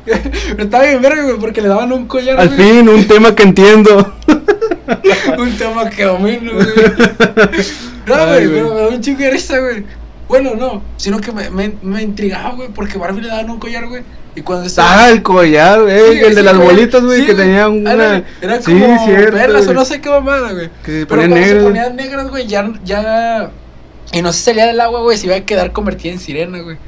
Pero 0.04 0.64
estaba 0.64 0.84
bien 0.84 1.00
verga, 1.00 1.22
güey, 1.22 1.36
porque 1.38 1.60
le 1.62 1.68
daban 1.68 1.92
un 1.92 2.06
collar, 2.06 2.38
Al 2.40 2.48
güey. 2.48 2.58
fin, 2.72 2.88
un 2.88 3.04
tema 3.06 3.34
que 3.34 3.44
entiendo. 3.44 4.14
Un 5.38 5.52
tema 5.56 5.88
que 5.88 6.04
domino, 6.04 6.52
güey. 6.54 6.66
No, 8.06 8.14
Ay, 8.14 8.46
güey, 8.46 8.48
güey. 8.48 8.62
pero 8.62 8.74
me 8.74 8.80
da 8.80 8.88
un 8.88 9.00
chingo 9.00 9.20
de 9.20 9.30
risa, 9.30 9.58
güey. 9.60 9.84
Bueno, 10.32 10.54
no, 10.54 10.82
sino 10.96 11.20
que 11.20 11.30
me, 11.30 11.50
me, 11.50 11.74
me 11.82 12.02
intrigaba, 12.02 12.54
güey, 12.54 12.68
porque 12.70 12.96
Barbie 12.96 13.20
le 13.20 13.28
daban 13.28 13.50
un 13.50 13.58
collar, 13.58 13.86
güey. 13.86 14.02
Y 14.34 14.40
cuando 14.40 14.64
estaba. 14.66 15.04
Ah, 15.04 15.10
el 15.10 15.22
collar, 15.22 15.82
güey. 15.82 16.14
Sí, 16.14 16.20
el 16.20 16.34
de 16.34 16.42
las 16.42 16.56
bolitas, 16.56 17.02
güey, 17.04 17.20
Sí, 17.20 17.26
que 17.26 17.34
tenía 17.34 17.68
una. 17.68 18.24
Era 18.40 18.58
como 18.64 19.04
cierto, 19.04 19.36
perlas 19.36 19.66
o 19.68 19.74
no 19.74 19.84
sé 19.84 20.00
qué 20.00 20.08
mamada, 20.08 20.52
güey. 20.52 20.70
Que 20.82 21.00
se 21.00 21.06
Pero 21.06 21.20
ponían 21.20 21.28
cuando 21.30 21.36
se 21.36 21.52
negras. 21.52 21.64
ponían 21.64 21.96
negras, 21.96 22.30
güey, 22.30 22.46
ya, 22.46 22.72
ya. 22.82 23.50
Y 24.10 24.22
no 24.22 24.32
se 24.32 24.40
salía 24.40 24.64
del 24.66 24.80
agua, 24.80 25.02
güey, 25.02 25.18
se 25.18 25.26
iba 25.26 25.36
a 25.36 25.40
quedar 25.42 25.72
convertida 25.72 26.12
en 26.12 26.18
sirena, 26.18 26.60
güey. 26.60 26.78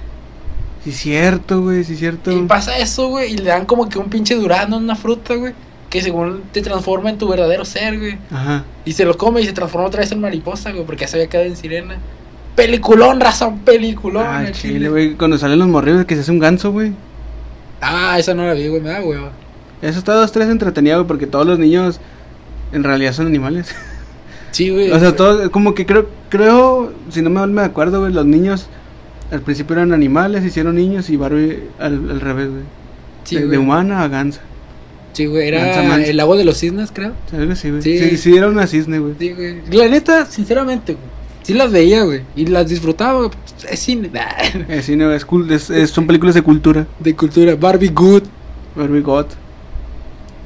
Sí, 0.84 0.92
cierto, 0.92 1.60
güey, 1.60 1.84
sí, 1.84 1.96
cierto. 1.96 2.32
Y 2.32 2.40
pasa 2.44 2.78
eso, 2.78 3.08
güey, 3.08 3.34
y 3.34 3.36
le 3.36 3.50
dan 3.50 3.66
como 3.66 3.90
que 3.90 3.98
un 3.98 4.08
pinche 4.08 4.34
durazno, 4.36 4.78
una 4.78 4.96
fruta, 4.96 5.34
güey, 5.34 5.52
que 5.90 6.00
según 6.00 6.44
te 6.50 6.62
transforma 6.62 7.10
en 7.10 7.18
tu 7.18 7.28
verdadero 7.28 7.66
ser, 7.66 7.98
güey. 7.98 8.16
Ajá. 8.30 8.64
Y 8.86 8.92
se 8.94 9.04
lo 9.04 9.18
come 9.18 9.42
y 9.42 9.44
se 9.44 9.52
transforma 9.52 9.86
otra 9.86 10.00
vez 10.00 10.12
en 10.12 10.20
mariposa, 10.22 10.72
güey, 10.72 10.86
porque 10.86 11.02
ya 11.02 11.08
se 11.08 11.16
había 11.18 11.28
quedado 11.28 11.46
en 11.46 11.56
sirena. 11.56 11.96
Peliculón, 12.54 13.20
razón, 13.20 13.60
peliculón. 13.60 14.24
Ah, 14.26 14.46
chile, 14.52 14.88
güey. 14.88 15.14
Cuando 15.14 15.38
salen 15.38 15.58
los 15.58 15.68
morrillos 15.68 16.04
que 16.04 16.14
se 16.14 16.20
hace 16.20 16.30
un 16.30 16.38
ganso, 16.38 16.70
güey. 16.72 16.92
Ah, 17.80 18.18
esa 18.18 18.34
no 18.34 18.46
la 18.46 18.54
vi, 18.54 18.68
güey, 18.68 18.80
me 18.80 18.90
da 18.90 19.02
hueva. 19.02 19.32
Eso 19.82 19.98
está 19.98 20.14
dos, 20.14 20.32
tres 20.32 20.48
entretenido, 20.48 20.96
güey, 20.98 21.08
porque 21.08 21.26
todos 21.26 21.46
los 21.46 21.58
niños 21.58 22.00
en 22.72 22.84
realidad 22.84 23.12
son 23.12 23.26
animales. 23.26 23.74
Sí, 24.52 24.70
güey. 24.70 24.92
o 24.92 25.00
sea, 25.00 25.16
todos, 25.16 25.50
como 25.50 25.74
que 25.74 25.84
creo, 25.84 26.08
creo, 26.28 26.92
si 27.10 27.22
no 27.22 27.28
me, 27.30 27.44
me 27.48 27.62
acuerdo, 27.62 28.00
güey, 28.00 28.12
los 28.12 28.24
niños 28.24 28.68
al 29.32 29.40
principio 29.40 29.74
eran 29.74 29.92
animales, 29.92 30.44
hicieron 30.44 30.76
niños 30.76 31.10
y 31.10 31.16
Barbie 31.16 31.64
al, 31.80 32.08
al 32.08 32.20
revés, 32.20 32.50
güey. 32.50 32.62
Sí, 33.24 33.36
de, 33.36 33.48
de 33.48 33.58
humana 33.58 34.02
a 34.02 34.08
gansa. 34.08 34.42
Sí, 35.12 35.26
güey, 35.26 35.48
era 35.48 35.96
el 35.96 36.16
lago 36.16 36.36
de 36.36 36.44
los 36.44 36.58
cisnes, 36.58 36.90
creo. 36.92 37.12
Algo 37.32 37.52
así, 37.52 37.70
güey. 37.70 37.82
Sí. 37.82 37.98
Sí. 37.98 38.16
sí, 38.16 38.36
era 38.36 38.48
una 38.48 38.66
cisne, 38.66 38.98
güey. 38.98 39.14
Sí, 39.18 39.32
güey. 39.32 39.62
La 39.70 39.88
neta, 39.88 40.26
sinceramente, 40.26 40.94
güey. 40.94 41.13
Sí 41.44 41.54
las 41.54 41.70
veía, 41.70 42.02
güey. 42.02 42.22
Y 42.34 42.46
las 42.46 42.68
disfrutaba, 42.68 43.18
güey. 43.20 43.30
Es 43.70 43.78
cine. 43.80 44.10
Sí, 44.82 44.96
no, 44.96 45.12
es, 45.12 45.26
cul- 45.26 45.50
es- 45.52 45.70
es- 45.70 45.90
son 45.90 46.06
películas 46.06 46.34
de 46.34 46.42
cultura. 46.42 46.86
De 46.98 47.14
cultura. 47.14 47.54
Barbie 47.54 47.88
Good. 47.88 48.22
Barbie 48.74 49.02
God. 49.02 49.26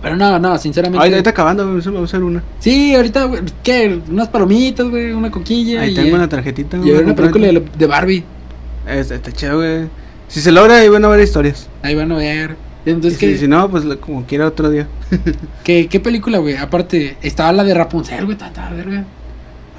Pero 0.02 0.16
no, 0.16 0.38
no, 0.38 0.58
sinceramente. 0.58 1.04
Ay, 1.04 1.12
ahí 1.12 1.18
está 1.18 1.30
acabando, 1.30 1.64
güey. 1.70 1.80
Voy 1.82 2.00
a 2.00 2.04
hacer 2.04 2.22
una. 2.22 2.42
Sí, 2.60 2.94
ahorita, 2.94 3.24
güey, 3.24 3.42
¿qué? 3.62 4.00
Unas 4.08 4.28
palomitas, 4.28 4.86
güey, 4.88 5.12
una 5.12 5.30
coquilla. 5.30 5.80
Ahí 5.80 5.92
y, 5.92 5.94
tengo 5.94 6.10
eh, 6.10 6.14
una 6.14 6.28
tarjetita, 6.28 6.76
y 6.76 6.80
güey. 6.80 6.92
ver 6.92 7.04
una 7.04 7.14
película 7.16 7.46
de, 7.46 7.64
de 7.78 7.86
Barbie. 7.86 8.24
Está, 8.86 9.14
está 9.16 9.32
chido, 9.32 9.56
güey. 9.56 9.86
Si 10.28 10.40
se 10.40 10.52
logra, 10.52 10.76
ahí 10.78 10.88
van 10.88 11.04
a 11.04 11.08
ver 11.08 11.20
historias. 11.20 11.68
Ahí 11.82 11.94
van 11.94 12.12
a 12.12 12.16
ver. 12.16 12.56
Y 12.86 12.90
Entonces, 12.90 13.18
si, 13.18 13.26
¿qué, 13.26 13.38
si 13.38 13.48
no, 13.48 13.68
pues 13.70 13.84
como 13.96 14.24
quiera 14.24 14.46
otro 14.46 14.70
día. 14.70 14.86
qué, 15.64 15.88
qué 15.88 16.00
película, 16.00 16.38
güey? 16.38 16.56
Aparte, 16.56 17.16
estaba 17.22 17.52
la 17.52 17.64
de 17.64 17.74
Rapunzel, 17.74 18.24
güey, 18.24 18.32
estaba, 18.36 18.50
estaba 18.50 19.04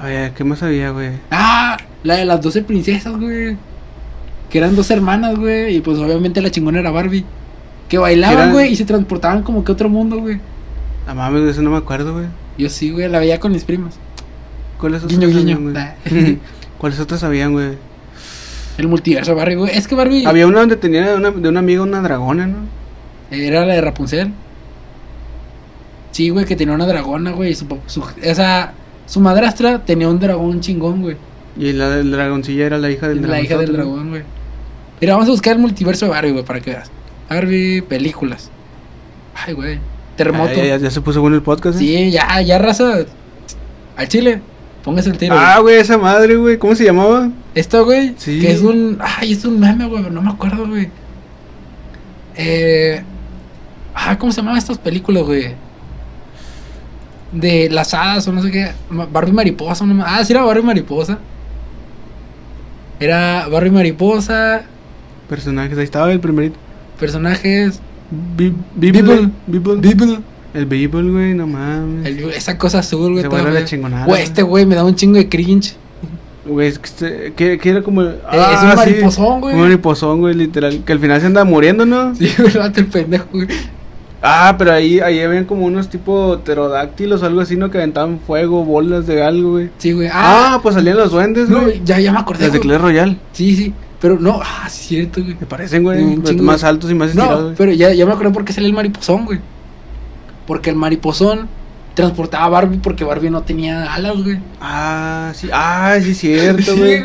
verga. 0.02 0.20
Oye, 0.26 0.34
¿qué 0.36 0.44
más 0.44 0.64
había, 0.64 0.92
güey? 0.92 1.12
Ah, 1.32 1.78
la 2.04 2.16
de 2.16 2.26
las 2.26 2.42
12 2.42 2.64
princesas, 2.64 3.14
güey. 3.18 3.58
Que 4.50 4.58
eran 4.58 4.76
dos 4.76 4.90
hermanas, 4.92 5.36
güey. 5.38 5.76
Y 5.76 5.82
pues 5.82 5.98
obviamente 6.00 6.42
la 6.42 6.50
chingona 6.52 6.80
era 6.80 6.92
Barbie. 6.92 7.26
Que 7.88 7.98
bailaban, 7.98 8.52
güey, 8.52 8.72
y 8.72 8.76
se 8.76 8.86
transportaban 8.86 9.44
como 9.44 9.64
que 9.64 9.72
a 9.72 9.74
otro 9.74 9.90
mundo, 9.90 10.18
güey. 10.20 10.40
Ah, 11.08 11.14
mames, 11.14 11.44
de 11.44 11.52
eso 11.52 11.62
no 11.62 11.72
me 11.72 11.78
acuerdo, 11.78 12.14
güey. 12.14 12.28
Yo 12.58 12.70
sí, 12.70 12.92
güey, 12.92 13.08
la 13.10 13.20
veía 13.20 13.40
con 13.40 13.52
mis 13.52 13.64
primas. 13.64 13.96
¿Cuáles 14.80 15.04
otras 15.04 15.20
Guiño, 15.20 15.36
guiño. 15.36 15.60
güey? 15.60 16.38
¿Cuáles 16.78 17.00
otras 17.00 17.24
habían, 17.24 17.54
güey? 17.54 17.78
El 18.78 18.88
multiverso 18.88 19.32
de 19.32 19.38
Barbie, 19.38 19.56
güey. 19.56 19.76
Es 19.78 19.88
que 19.88 19.96
Barbie 19.96 20.26
Había 20.26 20.48
una 20.48 20.60
donde 20.60 20.78
tenía 20.78 21.16
una, 21.16 21.32
de 21.32 21.50
una 21.50 21.60
amiga 21.60 21.82
una 21.82 22.02
dragona, 22.02 22.48
¿no? 22.48 22.58
era 23.32 23.66
la 23.66 23.74
de 23.74 23.82
Rapunzel. 23.82 24.32
Sí, 26.12 26.30
güey, 26.30 26.46
que 26.46 26.56
tenía 26.56 26.74
una 26.74 26.88
dragona, 26.88 27.32
güey. 27.32 27.52
y 27.52 27.56
Su, 27.56 27.66
su, 27.88 28.04
esa, 28.22 28.74
su 29.10 29.20
madrastra 29.20 29.84
tenía 29.84 30.08
un 30.08 30.20
dragón 30.20 30.62
chingón, 30.62 31.02
güey. 31.02 31.18
Y 31.58 31.74
la 31.74 31.90
del 31.90 32.12
dragoncilla 32.12 32.68
era 32.68 32.78
la 32.78 32.92
hija 32.92 33.08
del 33.08 33.22
dragón. 33.22 33.38
La 33.38 33.42
hija 33.42 33.58
del 33.58 33.74
dragón, 33.74 34.10
güey. 34.10 34.22
Mira, 35.02 35.14
vamos 35.14 35.28
a 35.28 35.32
buscar 35.32 35.56
el 35.56 35.60
multiverso 35.60 36.06
de 36.06 36.12
Barbie, 36.12 36.32
güey, 36.32 36.46
para 36.46 36.62
que 36.62 36.70
veas. 36.70 36.92
Barbie, 37.28 37.82
películas. 37.82 38.52
Ay, 39.34 39.56
güey. 39.56 39.80
Terremoto. 40.16 40.54
ya, 40.54 40.64
ya, 40.64 40.78
ya 40.78 40.92
se 40.92 41.02
puso 41.02 41.22
bueno 41.22 41.36
el 41.36 41.42
podcast, 41.42 41.78
¿eh? 41.78 41.80
Sí, 41.80 42.12
ya, 42.12 42.40
ya, 42.42 42.60
raza. 42.60 43.06
Al 43.98 44.08
chile. 44.08 44.42
Póngase 44.84 45.10
el 45.10 45.18
tiro. 45.18 45.36
Ah, 45.36 45.58
güey. 45.60 45.78
esa 45.78 45.98
madre, 45.98 46.36
güey. 46.36 46.60
¿Cómo 46.60 46.76
se 46.76 46.86
llamaba? 46.86 47.32
Esto, 47.56 47.86
güey. 47.86 48.14
Sí. 48.16 48.40
Que 48.40 48.52
es 48.52 48.62
un. 48.62 49.00
Ay, 49.02 49.34
es 49.34 49.44
un 49.44 49.60
meme, 49.60 49.88
güey. 49.88 50.04
pero 50.04 50.14
No 50.14 50.22
me 50.22 50.30
acuerdo, 50.30 50.68
güey. 50.68 50.88
Eh. 52.36 53.02
Ah, 53.96 54.20
¿cómo 54.20 54.32
se 54.32 54.38
llamaban 54.38 54.60
estas 54.60 54.78
películas, 54.78 55.24
güey? 55.24 55.56
De 57.32 57.70
las 57.70 57.94
hadas 57.94 58.28
o 58.28 58.32
no 58.32 58.42
sé 58.42 58.52
qué. 58.52 58.72
Barbie 58.90 59.32
Mariposa. 59.34 59.86
No, 59.86 60.04
ah, 60.06 60.24
sí, 60.24 60.34
era 60.34 60.44
Barbie 60.44 60.64
Mariposa. 60.64 61.20
Era 63.00 63.48
Barbie 63.48 63.72
Mariposa. 63.72 64.64
Personajes, 65.30 65.78
ahí 65.78 65.84
estaba 65.84 66.12
el 66.12 66.20
primerito. 66.20 66.58
Personajes. 67.00 67.80
Bi- 68.36 68.54
Beeple. 68.76 69.02
Beeple. 69.04 69.30
Beeple. 69.48 69.78
People. 69.78 70.20
El 70.54 70.66
Beeple, 70.66 71.04
güey, 71.12 71.34
no 71.36 71.46
mames. 71.46 72.08
el- 72.08 72.30
esa 72.32 72.58
cosa 72.58 72.80
azul, 72.80 73.12
güey. 73.12 73.22
Se 73.22 73.28
vuelve 73.30 73.52
la 73.52 73.66
chingonada. 73.66 74.06
Güey, 74.06 74.24
este 74.24 74.42
güey 74.42 74.66
me 74.66 74.76
da 74.76 74.84
un 74.84 74.96
chingo 74.96 75.18
de 75.18 75.30
cringe. 75.30 75.76
Güey, 76.46 76.68
es 76.70 76.80
que, 76.80 76.86
este- 76.88 77.34
que, 77.36 77.60
que 77.60 77.70
era 77.70 77.84
como. 77.84 78.02
es 78.02 78.16
un 78.64 78.76
mariposón, 78.76 79.42
güey. 79.42 79.54
Un 79.56 79.62
mariposón, 79.62 80.20
güey, 80.20 80.34
literal. 80.34 80.84
Que 80.84 80.92
al 80.94 81.00
final 81.00 81.22
se 81.22 81.28
anda 81.28 81.44
muriendo, 81.46 81.86
¿no? 81.86 82.16
Sí, 82.16 82.32
güey, 82.40 82.52
el 82.76 82.86
pendejo, 82.88 83.28
güey. 83.32 83.48
Ah, 84.22 84.56
pero 84.58 84.74
ahí, 84.74 85.00
ahí 85.00 85.20
habían 85.22 85.46
como 85.46 85.66
unos 85.66 85.90
tipo 85.90 86.38
pterodáctilos 86.44 87.24
o 87.24 87.26
algo 87.26 87.40
así, 87.42 87.56
¿no? 87.56 87.72
Que 87.72 87.78
aventaban 87.78 88.20
fuego, 88.20 88.66
bolas 88.66 89.08
de 89.08 89.24
algo, 89.24 89.52
güey. 89.52 89.70
Sí, 89.78 89.94
güey. 89.94 90.08
Ah, 90.12 90.56
Ah, 90.56 90.60
pues 90.62 90.76
salían 90.76 90.98
los 90.98 91.12
duendes, 91.12 91.48
no, 91.50 91.62
güey. 91.62 91.82
ya, 91.86 92.00
ya 92.00 92.12
me 92.12 92.20
acordé. 92.20 92.44
Las 92.44 92.52
de 92.54 92.60
güey. 92.60 92.68
Clash 92.70 92.82
Royale. 92.82 93.18
Sí, 93.32 93.56
sí. 93.56 93.74
Pero 94.02 94.18
no, 94.20 94.40
ah, 94.44 94.68
sí, 94.70 94.80
es 94.82 94.88
cierto, 95.10 95.22
güey. 95.24 95.36
Me 95.40 95.46
parecen, 95.46 95.84
güey. 95.84 96.02
Un 96.04 96.24
Más 96.44 96.64
altos 96.64 96.92
y 96.92 96.96
más 96.96 97.10
estirados, 97.10 97.38
No, 97.40 97.44
güey. 97.46 97.56
pero 97.58 97.72
ya, 97.74 97.94
ya 97.94 98.06
me 98.06 98.12
acordé 98.14 98.32
por 98.32 98.44
qué 98.46 98.52
sale 98.54 98.68
el 98.68 98.74
mariposón, 98.74 99.26
güey. 99.26 99.40
Porque 100.48 100.70
el 100.70 100.76
mariposón 100.76 101.48
transportaba 101.94 102.46
a 102.46 102.50
Barbie 102.50 102.78
porque 102.80 103.04
Barbie 103.04 103.30
no 103.30 103.42
tenía 103.44 103.94
alas, 103.94 104.22
güey. 104.24 104.40
Ah, 104.62 105.32
sí. 105.34 105.50
Ah, 105.54 105.96
sí, 106.02 106.12
es 106.12 106.18
cierto, 106.18 106.62
Sí, 106.74 106.78
güey. 106.80 107.00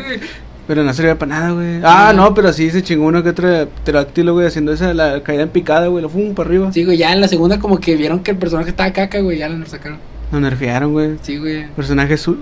Pero 0.67 0.83
no 0.83 0.93
servía 0.93 1.17
para 1.19 1.39
nada, 1.39 1.51
güey. 1.51 1.79
Ah, 1.83 2.11
no, 2.15 2.33
pero 2.33 2.51
sí 2.51 2.71
se 2.71 2.81
chingó 2.81 3.05
uno 3.05 3.21
que 3.21 3.29
otro 3.29 3.67
pterodáctilo, 3.83 4.33
güey, 4.33 4.47
haciendo 4.47 4.73
esa, 4.73 4.93
la 4.95 5.21
caída 5.21 5.43
en 5.43 5.49
picada, 5.49 5.87
güey, 5.87 6.01
lo 6.01 6.09
fum 6.09 6.33
para 6.33 6.49
arriba. 6.49 6.71
Sí, 6.73 6.83
güey, 6.83 6.97
ya 6.97 7.13
en 7.13 7.21
la 7.21 7.27
segunda 7.27 7.59
como 7.59 7.79
que 7.79 7.95
vieron 7.95 8.21
que 8.21 8.31
el 8.31 8.37
personaje 8.37 8.69
estaba 8.69 8.91
caca, 8.91 9.19
güey, 9.19 9.37
ya 9.37 9.47
lo 9.47 9.63
sacaron. 9.67 9.99
Lo 10.31 10.39
nerfearon, 10.39 10.91
güey. 10.91 11.17
Sí, 11.21 11.37
güey. 11.37 11.67
Personajes, 11.75 12.19
su- 12.21 12.35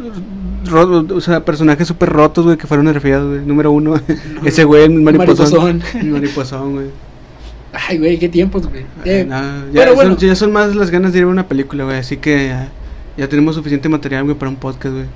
ro- 0.68 1.06
o 1.14 1.20
sea, 1.20 1.44
personajes 1.44 1.86
súper 1.86 2.10
rotos, 2.10 2.46
güey, 2.46 2.56
que 2.58 2.66
fueron 2.66 2.86
nerfeados, 2.86 3.28
güey. 3.30 3.46
Número 3.46 3.72
uno, 3.72 3.96
ese 4.46 4.64
güey, 4.64 4.84
el 4.86 4.92
mariposón. 5.02 5.82
Mariposón. 5.82 6.12
Mariposón, 6.12 6.74
güey. 6.76 6.88
Ay, 7.90 7.98
güey, 7.98 8.18
qué 8.20 8.30
tiempos, 8.30 8.68
güey. 8.68 8.86
Eh, 9.04 9.26
No, 9.28 9.36
ya, 9.36 9.72
pero 9.74 9.88
son, 9.88 9.96
bueno. 9.96 10.18
ya 10.18 10.36
son 10.36 10.52
más 10.54 10.74
las 10.76 10.92
ganas 10.92 11.12
de 11.12 11.20
ir 11.20 11.26
a 11.26 11.28
una 11.28 11.46
película, 11.48 11.84
güey. 11.84 11.98
Así 11.98 12.16
que 12.18 12.48
ya, 12.48 12.70
ya 13.18 13.28
tenemos 13.28 13.56
suficiente 13.56 13.90
material, 13.90 14.24
güey, 14.24 14.38
para 14.38 14.50
un 14.50 14.56
podcast, 14.56 14.94
güey. 14.96 15.08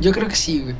Yo 0.00 0.10
creo 0.10 0.26
que 0.26 0.34
sí, 0.34 0.60
güey. 0.62 0.74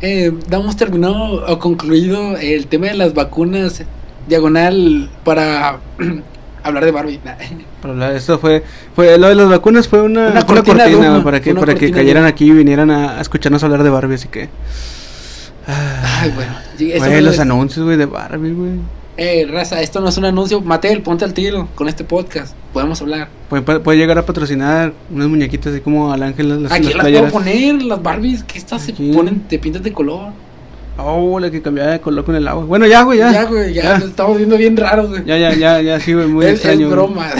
Eh, 0.00 0.32
damos 0.48 0.76
terminado 0.76 1.44
o 1.46 1.58
concluido 1.58 2.36
el 2.36 2.66
tema 2.66 2.88
de 2.88 2.94
las 2.94 3.14
vacunas 3.14 3.82
diagonal 4.28 5.10
para 5.24 5.78
hablar 6.62 6.84
de 6.84 6.90
Barbie. 6.90 7.20
Para 7.80 7.92
hablar, 7.92 8.14
esto 8.14 8.38
fue, 8.38 8.64
fue, 8.96 9.18
lo 9.18 9.28
de 9.28 9.34
las 9.34 9.48
vacunas 9.48 9.88
fue 9.88 10.00
una, 10.00 10.28
Una 10.28 10.40
fue 10.42 10.62
cortina 10.62 11.22
para 11.22 11.40
que, 11.40 11.54
para 11.54 11.74
que 11.74 11.80
cortina 11.80 11.96
cayeran 11.96 12.24
aquí 12.24 12.46
y 12.46 12.52
vinieran 12.52 12.90
a, 12.90 13.18
a 13.18 13.20
escucharnos 13.20 13.62
hablar 13.62 13.82
de 13.82 13.90
Barbie, 13.90 14.14
así 14.14 14.28
que. 14.28 14.48
Ay, 15.66 16.32
bueno. 16.34 16.52
Sí, 16.78 16.92
eso 16.92 17.20
los 17.20 17.38
anuncios, 17.38 17.84
güey, 17.84 17.98
de 17.98 18.06
Barbie, 18.06 18.52
güey. 18.52 18.72
Eh, 19.16 19.46
raza, 19.48 19.80
esto 19.80 20.00
no 20.00 20.08
es 20.08 20.16
un 20.16 20.24
anuncio. 20.24 20.60
Matel, 20.60 21.00
ponte 21.02 21.24
al 21.24 21.32
tiro 21.34 21.68
con 21.74 21.88
este 21.88 22.02
podcast. 22.04 22.54
Podemos 22.72 23.00
hablar. 23.00 23.28
Puede, 23.48 23.96
llegar 23.96 24.18
a 24.18 24.26
patrocinar 24.26 24.92
unas 25.10 25.28
muñequitas 25.28 25.72
así 25.72 25.80
como 25.80 26.12
al 26.12 26.22
ángel, 26.24 26.62
las, 26.62 26.72
Aquí 26.72 26.92
las 26.92 26.96
las 26.96 27.20
puedo 27.20 27.28
poner, 27.28 27.82
las 27.82 28.02
Barbies, 28.02 28.42
que 28.42 28.58
estas 28.58 28.82
se 28.82 28.92
ponen, 28.92 29.40
te 29.48 29.58
pintas 29.60 29.82
de 29.84 29.92
color. 29.92 30.32
Oh, 30.98 31.38
la 31.40 31.50
que 31.50 31.62
cambiaba 31.62 31.92
de 31.92 32.00
color 32.00 32.24
con 32.24 32.34
el 32.34 32.46
agua. 32.48 32.64
Bueno, 32.64 32.86
ya, 32.86 33.02
güey, 33.02 33.18
ya. 33.18 33.32
Ya, 33.32 33.44
güey, 33.44 33.72
ya, 33.72 33.82
ya. 33.82 33.98
nos 33.98 34.08
estamos 34.10 34.36
viendo 34.36 34.56
bien 34.56 34.76
raros, 34.76 35.08
güey. 35.10 35.24
Ya, 35.24 35.36
ya, 35.38 35.52
ya, 35.54 35.80
ya, 35.80 36.00
sí, 36.00 36.12
güey, 36.12 36.26
muy 36.26 36.44
es, 36.46 36.52
extraño. 36.54 36.80
es 36.80 36.86
güey. 36.86 36.90
broma. 36.90 37.30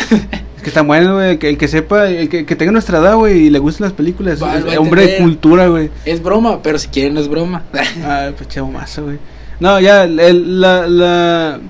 Es 0.57 0.63
que 0.63 0.69
está 0.69 0.83
bueno, 0.83 1.15
güey, 1.15 1.39
que 1.39 1.49
el 1.51 1.59
que 1.59 1.69
sepa, 1.69 2.09
el 2.09 2.29
que, 2.29 2.47
que 2.47 2.57
tenga 2.57 2.71
nuestra 2.73 2.99
edad, 2.99 3.17
güey, 3.17 3.47
y 3.47 3.51
le 3.51 3.59
gusten 3.59 3.85
las 3.85 3.93
películas. 3.93 4.41
Va- 4.43 4.59
es 4.59 4.77
hombre 4.79 5.07
de 5.07 5.17
cultura, 5.19 5.67
güey. 5.69 5.91
es 6.05 6.23
broma, 6.23 6.63
pero 6.63 6.79
si 6.79 6.89
quieren 6.89 7.15
no 7.15 7.21
es 7.21 7.29
broma. 7.29 7.63
Ah, 8.05 8.31
pues 8.37 8.49
chavo 8.49 8.71
mazo, 8.71 9.05
güey. 9.05 9.19
No, 9.61 9.81
ya, 9.81 10.05
el, 10.05 10.61
la, 10.61 10.89
la... 10.89 11.61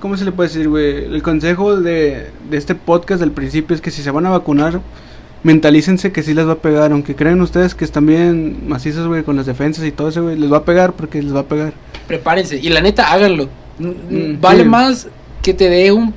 ¿Cómo 0.00 0.16
se 0.16 0.24
le 0.24 0.32
puede 0.32 0.48
decir, 0.48 0.68
güey? 0.68 1.04
El 1.04 1.22
consejo 1.22 1.76
de, 1.76 2.30
de 2.50 2.56
este 2.56 2.74
podcast 2.74 3.20
del 3.20 3.30
principio 3.30 3.74
es 3.74 3.80
que 3.80 3.90
si 3.90 4.02
se 4.02 4.10
van 4.10 4.26
a 4.26 4.30
vacunar, 4.30 4.80
mentalícense 5.44 6.12
que 6.12 6.22
sí 6.22 6.34
les 6.34 6.46
va 6.46 6.52
a 6.52 6.58
pegar. 6.58 6.92
Aunque 6.92 7.14
crean 7.14 7.40
ustedes 7.40 7.74
que 7.74 7.84
están 7.84 8.06
bien 8.06 8.68
macizos, 8.68 9.06
güey, 9.06 9.22
con 9.22 9.36
las 9.36 9.46
defensas 9.46 9.84
y 9.84 9.92
todo 9.92 10.08
eso, 10.08 10.22
güey, 10.22 10.36
les 10.36 10.52
va 10.52 10.58
a 10.58 10.64
pegar 10.64 10.94
porque 10.94 11.22
les 11.22 11.34
va 11.34 11.40
a 11.40 11.46
pegar. 11.46 11.72
Prepárense. 12.06 12.58
Y 12.58 12.68
la 12.70 12.80
neta, 12.80 13.12
háganlo. 13.12 13.48
Mm, 13.78 14.40
vale 14.40 14.62
sí. 14.62 14.68
más 14.68 15.08
que 15.42 15.54
te 15.54 15.68
dé 15.68 15.92
un. 15.92 16.14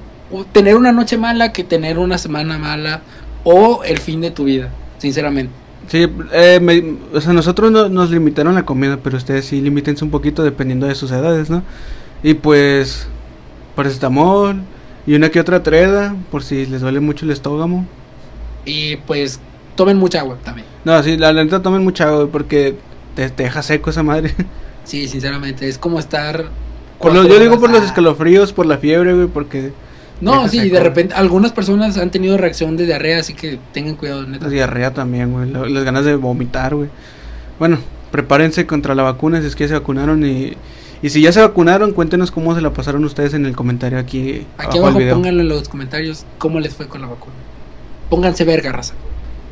tener 0.51 0.75
una 0.75 0.91
noche 0.91 1.17
mala 1.17 1.51
que 1.51 1.63
tener 1.63 1.99
una 1.99 2.17
semana 2.17 2.57
mala. 2.57 3.01
O 3.43 3.83
el 3.83 3.99
fin 3.99 4.21
de 4.21 4.31
tu 4.31 4.45
vida, 4.45 4.69
sinceramente. 4.97 5.53
Sí, 5.87 6.07
eh, 6.33 6.59
me- 6.61 6.95
o 7.13 7.21
sea, 7.21 7.33
nosotros 7.33 7.71
no, 7.71 7.89
nos 7.89 8.09
limitaron 8.09 8.55
la 8.55 8.65
comida, 8.65 8.97
pero 9.03 9.17
ustedes 9.17 9.45
sí 9.45 9.61
limítense 9.61 10.03
un 10.03 10.11
poquito 10.11 10.43
dependiendo 10.43 10.87
de 10.87 10.95
sus 10.95 11.11
edades, 11.11 11.49
¿no? 11.49 11.63
Y 12.23 12.33
pues, 12.35 13.07
paracetamol 13.75 14.61
y 15.05 15.13
una 15.15 15.29
que 15.29 15.39
otra 15.39 15.61
treda, 15.63 16.15
por 16.31 16.43
si 16.43 16.65
les 16.65 16.81
duele 16.81 16.99
mucho 16.99 17.25
el 17.25 17.31
estómago. 17.31 17.85
Y 18.65 18.95
pues, 18.97 19.39
tomen 19.75 19.97
mucha 19.97 20.21
agua 20.21 20.37
también. 20.43 20.67
No, 20.83 21.01
sí, 21.03 21.17
la 21.17 21.33
neta 21.33 21.61
tomen 21.61 21.83
mucha 21.83 22.07
agua, 22.09 22.27
porque 22.31 22.75
te, 23.15 23.29
te 23.29 23.43
deja 23.43 23.61
seco 23.61 23.89
esa 23.91 24.03
madre. 24.03 24.33
Sí, 24.85 25.07
sinceramente, 25.07 25.67
es 25.67 25.77
como 25.77 25.99
estar. 25.99 26.45
Por 26.99 27.13
los- 27.13 27.23
cuatro 27.25 27.33
yo 27.33 27.39
digo 27.39 27.59
por 27.59 27.69
los 27.71 27.83
escalofríos, 27.83 28.53
por 28.53 28.65
la 28.65 28.77
fiebre, 28.77 29.13
güey, 29.13 29.27
porque 29.27 29.71
No, 30.21 30.47
sí, 30.47 30.69
de 30.69 30.79
repente, 30.79 31.13
algunas 31.13 31.51
personas 31.51 31.97
han 31.97 32.09
tenido 32.09 32.37
reacción 32.37 32.77
de 32.77 32.85
diarrea, 32.85 33.19
así 33.19 33.33
que 33.33 33.59
tengan 33.73 33.95
cuidado, 33.95 34.25
neta. 34.25 34.45
la 34.45 34.51
diarrea 34.51 34.93
también, 34.93 35.31
güey, 35.31 35.49
la- 35.51 35.67
las 35.67 35.83
ganas 35.83 36.05
de 36.05 36.15
vomitar, 36.15 36.73
güey. 36.75 36.89
Bueno, 37.59 37.77
prepárense 38.11 38.65
contra 38.65 38.95
la 38.95 39.03
vacuna 39.03 39.41
si 39.41 39.47
es 39.47 39.55
que 39.55 39.67
se 39.67 39.73
vacunaron 39.73 40.25
y, 40.25 40.53
y 41.01 41.09
si 41.09 41.21
ya 41.21 41.31
se 41.33 41.41
vacunaron, 41.41 41.91
cuéntenos 41.91 42.31
cómo 42.31 42.55
se 42.55 42.61
la 42.61 42.71
pasaron 42.71 43.03
ustedes 43.03 43.33
en 43.33 43.45
el 43.45 43.55
comentario 43.55 43.99
aquí, 43.99 44.45
Aquí 44.57 44.77
abajo 44.77 44.97
video. 44.99 45.15
pónganlo 45.15 45.41
en 45.41 45.49
los 45.49 45.67
comentarios 45.67 46.25
cómo 46.37 46.59
les 46.61 46.73
fue 46.73 46.87
con 46.87 47.01
la 47.01 47.07
vacuna. 47.07 47.33
Pónganse 48.09 48.45
verga, 48.45 48.71
raza. 48.71 48.93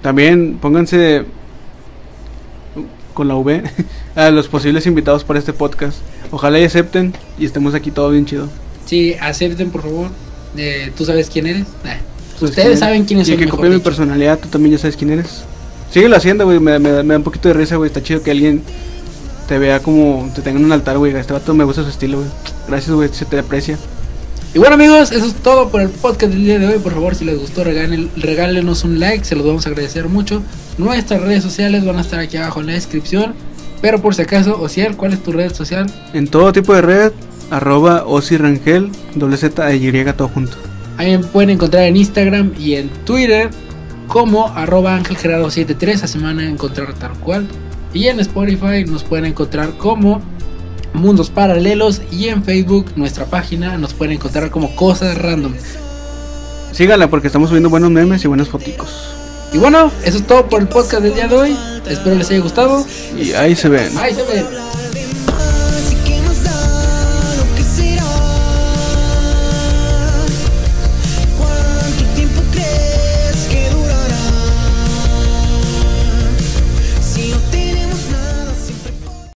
También 0.02 0.58
pónganse 0.62 1.26
con 3.14 3.28
la 3.28 3.36
V 3.36 3.64
a 4.16 4.30
los 4.32 4.48
posibles 4.48 4.86
invitados 4.88 5.24
para 5.24 5.40
este 5.40 5.54
podcast. 5.54 5.98
Ojalá 6.32 6.60
y 6.60 6.64
acepten 6.64 7.14
y 7.38 7.46
estemos 7.46 7.74
aquí 7.76 7.92
todo 7.92 8.10
bien 8.10 8.26
chido. 8.26 8.50
Sí, 8.86 9.16
acepten 9.22 9.70
por 9.70 9.82
favor. 9.82 10.08
Eh, 10.58 10.92
¿Tú 10.98 11.06
sabes 11.06 11.30
quién 11.30 11.48
eres? 11.48 11.64
Nah. 11.84 11.96
Pues, 12.40 12.52
Ustedes 12.52 12.68
¿quién 12.70 12.78
saben 12.80 13.06
quiénes 13.06 13.28
Y 13.28 13.32
son. 13.32 13.40
que 13.40 13.46
mejor 13.46 13.60
copie 13.60 13.72
mi 13.72 13.80
personalidad, 13.80 14.40
tú 14.40 14.48
también 14.50 14.74
ya 14.74 14.78
sabes 14.80 14.96
quién 14.98 15.12
eres. 15.12 15.44
Síguelo 15.92 16.16
haciendo, 16.16 16.46
güey, 16.46 16.60
me, 16.60 16.80
me, 16.80 17.04
me 17.04 17.14
da 17.14 17.18
un 17.18 17.24
poquito 17.24 17.48
de 17.50 17.54
risa, 17.54 17.76
güey. 17.76 17.88
Está 17.88 18.02
chido 18.02 18.22
que 18.24 18.32
alguien 18.32 18.62
te 19.48 19.58
vea 19.60 19.80
como 19.82 20.30
te 20.34 20.42
tenga 20.42 20.60
en 20.60 20.66
un 20.66 20.72
altar, 20.72 20.98
güey. 20.98 21.16
Este 21.16 21.34
vato 21.34 21.54
me 21.54 21.64
gusta 21.64 21.84
su 21.84 21.90
estilo, 21.90 22.18
güey. 22.18 22.30
Gracias, 22.68 22.92
güey, 22.96 23.10
se 23.14 23.26
te 23.26 23.40
aprecia. 23.40 23.78
Y 24.56 24.60
bueno 24.60 24.76
amigos, 24.76 25.12
eso 25.12 25.26
es 25.26 25.34
todo 25.36 25.70
por 25.70 25.82
el 25.82 25.90
podcast 25.90 26.32
del 26.32 26.44
día 26.46 26.60
de 26.60 26.68
hoy. 26.68 26.80
Por 26.80 26.94
favor, 26.94 27.16
si 27.16 27.26
les 27.26 27.40
gustó, 27.40 27.64
regalen- 27.64 28.10
regálenos 28.16 28.84
un 28.84 29.00
like, 29.00 29.26
se 29.26 29.36
los 29.36 29.46
vamos 29.46 29.66
a 29.66 29.70
agradecer 29.70 30.10
mucho. 30.10 30.42
Nuestras 30.78 31.22
redes 31.22 31.44
sociales 31.44 31.86
van 31.86 31.98
a 31.98 32.02
estar 32.02 32.20
aquí 32.20 32.38
abajo 32.38 32.60
en 32.62 32.68
la 32.68 32.74
descripción. 32.74 33.34
Pero 33.82 34.02
por 34.02 34.16
si 34.16 34.22
acaso, 34.22 34.60
Ociel, 34.62 34.96
¿cuál 34.96 35.14
es 35.14 35.22
tu 35.24 35.32
red 35.32 35.54
social? 35.54 35.92
En 36.14 36.28
todo 36.28 36.54
tipo 36.54 36.74
de 36.74 36.82
red, 36.82 37.12
arroba 37.52 38.06
osirangel, 38.06 38.92
doble 39.16 39.38
Z 39.38 39.76
y 39.76 39.88
Y 39.88 40.04
todo 40.14 40.28
junto. 40.28 40.58
Ahí 40.98 41.18
me 41.18 41.24
pueden 41.24 41.52
encontrar 41.52 41.84
en 41.84 41.98
Instagram 41.98 42.54
y 42.58 42.76
en 42.76 42.90
Twitter 43.06 43.50
como 44.08 44.48
arroba 44.50 45.00
angelgerardo73, 45.00 46.04
así 46.04 46.18
me 46.18 46.26
van 46.26 46.40
a 46.40 46.48
encontrar 46.48 46.94
tal 46.94 47.14
cual. 47.14 47.48
Y 47.94 48.08
en 48.08 48.20
Spotify 48.20 48.86
nos 48.88 49.04
pueden 49.04 49.26
encontrar 49.26 49.78
como 49.78 50.22
Mundos 50.94 51.30
Paralelos 51.30 52.02
y 52.12 52.28
en 52.28 52.44
Facebook 52.44 52.92
nuestra 52.96 53.26
página 53.26 53.78
nos 53.78 53.94
pueden 53.94 54.14
encontrar 54.14 54.50
como 54.52 54.76
Cosas 54.76 55.18
Random. 55.18 55.54
Síganla 56.72 57.10
porque 57.10 57.28
estamos 57.28 57.50
subiendo 57.50 57.70
buenos 57.70 57.92
memes 57.92 58.24
y 58.24 58.28
buenos 58.28 58.50
foticos. 58.50 59.14
Y 59.54 59.60
bueno, 59.60 59.92
eso 60.04 60.18
es 60.18 60.26
todo 60.26 60.48
por 60.48 60.62
el 60.62 60.68
podcast 60.68 61.04
del 61.04 61.14
día 61.14 61.28
de 61.28 61.36
hoy. 61.36 61.58
Espero 61.88 62.16
les 62.16 62.30
haya 62.32 62.40
gustado. 62.40 62.84
Y 63.16 63.34
ahí 63.34 63.56
se 63.56 63.70
ven. 63.70 63.96
Ahí 63.98 64.14
se 64.14 64.24
ven. 64.24 64.63